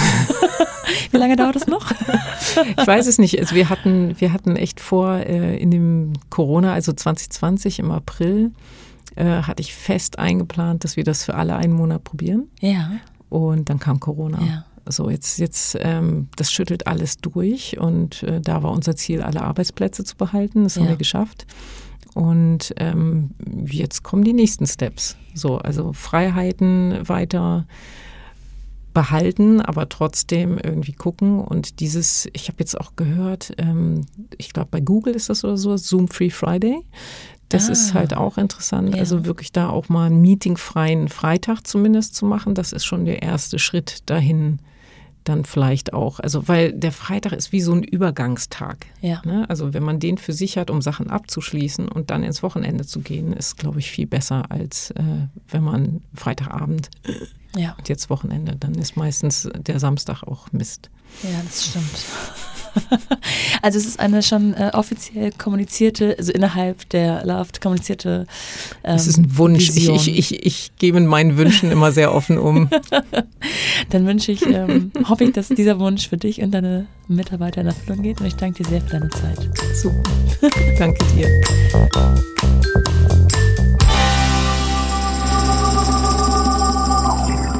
wie 1.11 1.17
lange 1.17 1.35
dauert 1.35 1.55
das 1.55 1.67
noch? 1.67 1.91
ich 1.91 2.87
weiß 2.87 3.05
es 3.05 3.19
nicht. 3.19 3.39
Also 3.39 3.53
wir 3.53 3.69
hatten, 3.69 4.15
wir 4.19 4.33
hatten 4.33 4.55
echt 4.55 4.79
vor, 4.79 5.17
äh, 5.17 5.55
in 5.57 5.69
dem 5.69 6.13
Corona, 6.31 6.73
also 6.73 6.91
2020 6.91 7.77
im 7.77 7.91
April, 7.91 8.51
äh, 9.15 9.43
hatte 9.43 9.61
ich 9.61 9.75
fest 9.75 10.17
eingeplant, 10.17 10.83
dass 10.83 10.97
wir 10.97 11.03
das 11.03 11.23
für 11.23 11.35
alle 11.35 11.55
einen 11.55 11.73
Monat 11.73 12.03
probieren. 12.03 12.49
Ja. 12.59 12.89
Und 13.29 13.69
dann 13.69 13.77
kam 13.77 13.99
Corona. 13.99 14.39
Ja. 14.41 14.65
So, 14.89 15.09
jetzt, 15.09 15.39
jetzt, 15.39 15.77
ähm, 15.79 16.27
das 16.35 16.51
schüttelt 16.51 16.87
alles 16.87 17.17
durch 17.17 17.79
und 17.79 18.23
äh, 18.23 18.41
da 18.41 18.63
war 18.63 18.71
unser 18.71 18.95
Ziel, 18.95 19.21
alle 19.21 19.41
Arbeitsplätze 19.41 20.03
zu 20.03 20.15
behalten. 20.15 20.63
Das 20.63 20.75
ja. 20.75 20.81
haben 20.81 20.89
wir 20.89 20.95
geschafft. 20.97 21.45
Und 22.13 22.73
ähm, 22.77 23.31
jetzt 23.65 24.01
kommen 24.03 24.23
die 24.23 24.33
nächsten 24.33 24.65
Steps. 24.65 25.17
So, 25.35 25.59
also 25.59 25.93
Freiheiten 25.93 27.07
weiter 27.07 27.67
behalten, 28.97 29.61
aber 29.61 29.89
trotzdem 29.89 30.57
irgendwie 30.57 30.93
gucken. 30.93 31.39
Und 31.39 31.79
dieses, 31.79 32.27
ich 32.33 32.47
habe 32.47 32.57
jetzt 32.57 32.79
auch 32.81 32.95
gehört, 32.95 33.53
ähm, 33.59 34.07
ich 34.39 34.51
glaube 34.51 34.69
bei 34.71 34.79
Google 34.79 35.13
ist 35.13 35.29
das 35.29 35.43
oder 35.43 35.57
so, 35.57 35.77
Zoom 35.77 36.07
Free 36.07 36.31
Friday. 36.31 36.81
Das 37.49 37.69
ah, 37.69 37.73
ist 37.73 37.93
halt 37.93 38.15
auch 38.15 38.39
interessant. 38.39 38.95
Ja. 38.95 38.99
Also 39.01 39.25
wirklich 39.25 39.51
da 39.51 39.69
auch 39.69 39.87
mal 39.87 40.07
einen 40.07 40.19
meetingfreien 40.19 41.09
Freitag 41.09 41.67
zumindest 41.67 42.15
zu 42.15 42.25
machen, 42.25 42.55
das 42.55 42.73
ist 42.73 42.85
schon 42.85 43.05
der 43.05 43.21
erste 43.21 43.59
Schritt 43.59 44.09
dahin, 44.09 44.57
dann 45.27 45.45
vielleicht 45.45 45.93
auch. 45.93 46.19
Also, 46.19 46.47
weil 46.47 46.73
der 46.73 46.91
Freitag 46.91 47.33
ist 47.33 47.51
wie 47.51 47.61
so 47.61 47.73
ein 47.73 47.83
Übergangstag. 47.83 48.85
Ja. 49.01 49.21
Ne? 49.25 49.45
Also, 49.49 49.73
wenn 49.73 49.83
man 49.83 49.99
den 49.99 50.17
für 50.17 50.33
sich 50.33 50.57
hat, 50.57 50.69
um 50.69 50.81
Sachen 50.81 51.09
abzuschließen 51.09 51.87
und 51.87 52.09
dann 52.09 52.23
ins 52.23 52.43
Wochenende 52.43 52.85
zu 52.85 53.01
gehen, 53.01 53.33
ist, 53.33 53.57
glaube 53.57 53.79
ich, 53.79 53.91
viel 53.91 54.07
besser, 54.07 54.49
als 54.49 54.91
äh, 54.91 55.03
wenn 55.49 55.63
man 55.63 56.01
Freitagabend 56.13 56.89
ja. 57.55 57.75
und 57.77 57.89
jetzt 57.89 58.09
Wochenende, 58.09 58.55
dann 58.55 58.75
ist 58.75 58.97
meistens 58.97 59.49
der 59.55 59.79
Samstag 59.79 60.23
auch 60.23 60.51
Mist. 60.51 60.89
Ja, 61.23 61.41
das 61.43 61.67
stimmt. 61.67 62.05
also 63.61 63.77
es 63.77 63.85
ist 63.85 63.99
eine 63.99 64.23
schon 64.23 64.53
äh, 64.53 64.71
offiziell 64.73 65.31
kommunizierte, 65.31 66.15
also 66.17 66.31
innerhalb 66.31 66.87
der 66.89 67.25
Loft 67.25 67.61
kommunizierte. 67.61 68.27
Ähm, 68.83 68.95
es 68.95 69.07
ist 69.07 69.17
ein 69.17 69.37
Wunsch. 69.37 69.69
Ich, 69.69 69.89
ich, 69.89 70.17
ich, 70.17 70.45
ich 70.45 70.71
gebe 70.77 70.99
meinen 70.99 71.37
Wünschen 71.37 71.71
immer 71.71 71.91
sehr 71.91 72.13
offen 72.13 72.37
um. 72.37 72.69
Dann 73.89 74.05
wünsche 74.05 74.31
ich, 74.31 74.45
ähm, 74.45 74.91
hoffe 75.07 75.25
ich, 75.25 75.33
dass 75.33 75.49
dieser 75.49 75.79
Wunsch 75.79 76.09
für 76.09 76.17
dich 76.17 76.41
und 76.41 76.51
deine 76.51 76.87
Mitarbeiter 77.07 77.61
in 77.61 77.67
Erfüllung 77.67 78.03
geht. 78.03 78.19
Und 78.19 78.27
ich 78.27 78.35
danke 78.35 78.63
dir 78.63 78.69
sehr 78.69 78.81
für 78.81 78.91
deine 78.91 79.09
Zeit. 79.09 79.49
Super. 79.73 80.03
danke 80.77 81.05
dir. 81.15 81.27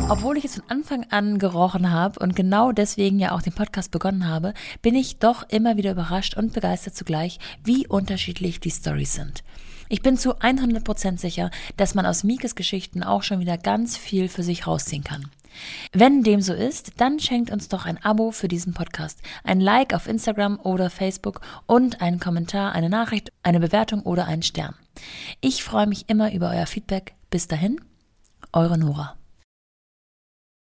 Obwohl 0.10 0.38
ich 0.38 0.45
es 0.45 0.55
von 0.55 0.64
Anfang 0.70 1.05
an 1.10 1.38
gerochen 1.38 1.91
habe 1.91 2.20
und 2.22 2.34
genau 2.34 2.72
deswegen 2.72 3.20
ja 3.20 3.34
auch 3.34 3.41
den 3.41 3.51
Podcast 3.51 3.91
begonnen 3.91 4.26
habe, 4.26 4.53
bin 4.82 4.95
ich 4.95 5.20
doch 5.20 5.43
immer 5.49 5.76
wieder 5.76 5.91
überrascht 5.91 6.38
und 6.38 6.53
begeistert 6.53 6.95
zugleich, 6.95 7.39
wie 7.66 7.86
unterschiedlich 7.88 8.62
die 8.62 8.72
Stories 8.72 9.14
sind. 9.14 9.43
Ich 9.89 10.01
bin 10.01 10.16
zu 10.16 10.38
100% 10.38 11.18
sicher, 11.18 11.51
dass 11.76 11.93
man 11.93 12.05
aus 12.05 12.24
Mikes 12.24 12.55
Geschichten 12.55 13.03
auch 13.03 13.22
schon 13.22 13.41
wieder 13.41 13.58
ganz 13.58 13.97
viel 13.97 14.30
für 14.30 14.43
sich 14.43 14.66
rausziehen 14.66 15.03
kann. 15.03 15.30
Wenn 15.91 16.24
dem 16.24 16.39
so 16.39 16.53
ist, 16.53 17.01
dann 17.01 17.20
schenkt 17.20 17.51
uns 17.51 17.68
doch 17.68 17.86
ein 17.86 18.01
Abo 18.01 18.32
für 18.32 18.47
diesen 18.47 18.74
Podcast, 18.74 19.22
ein 19.43 19.60
Like 19.60 19.93
auf 19.93 20.08
Instagram 20.08 20.58
oder 20.62 20.89
Facebook 20.89 21.41
und 21.66 22.01
einen 22.01 22.22
Kommentar, 22.22 22.72
eine 22.72 22.89
Nachricht, 22.89 23.34
eine 23.43 23.60
Bewertung 23.60 24.03
oder 24.03 24.26
einen 24.26 24.43
Stern. 24.43 24.76
Ich 25.41 25.66
freue 25.66 25.88
mich 25.88 26.08
immer 26.08 26.32
über 26.32 26.51
euer 26.51 26.66
Feedback. 26.66 27.16
Bis 27.30 27.49
dahin, 27.49 27.82
eure 28.53 28.78
Nora. 28.78 29.18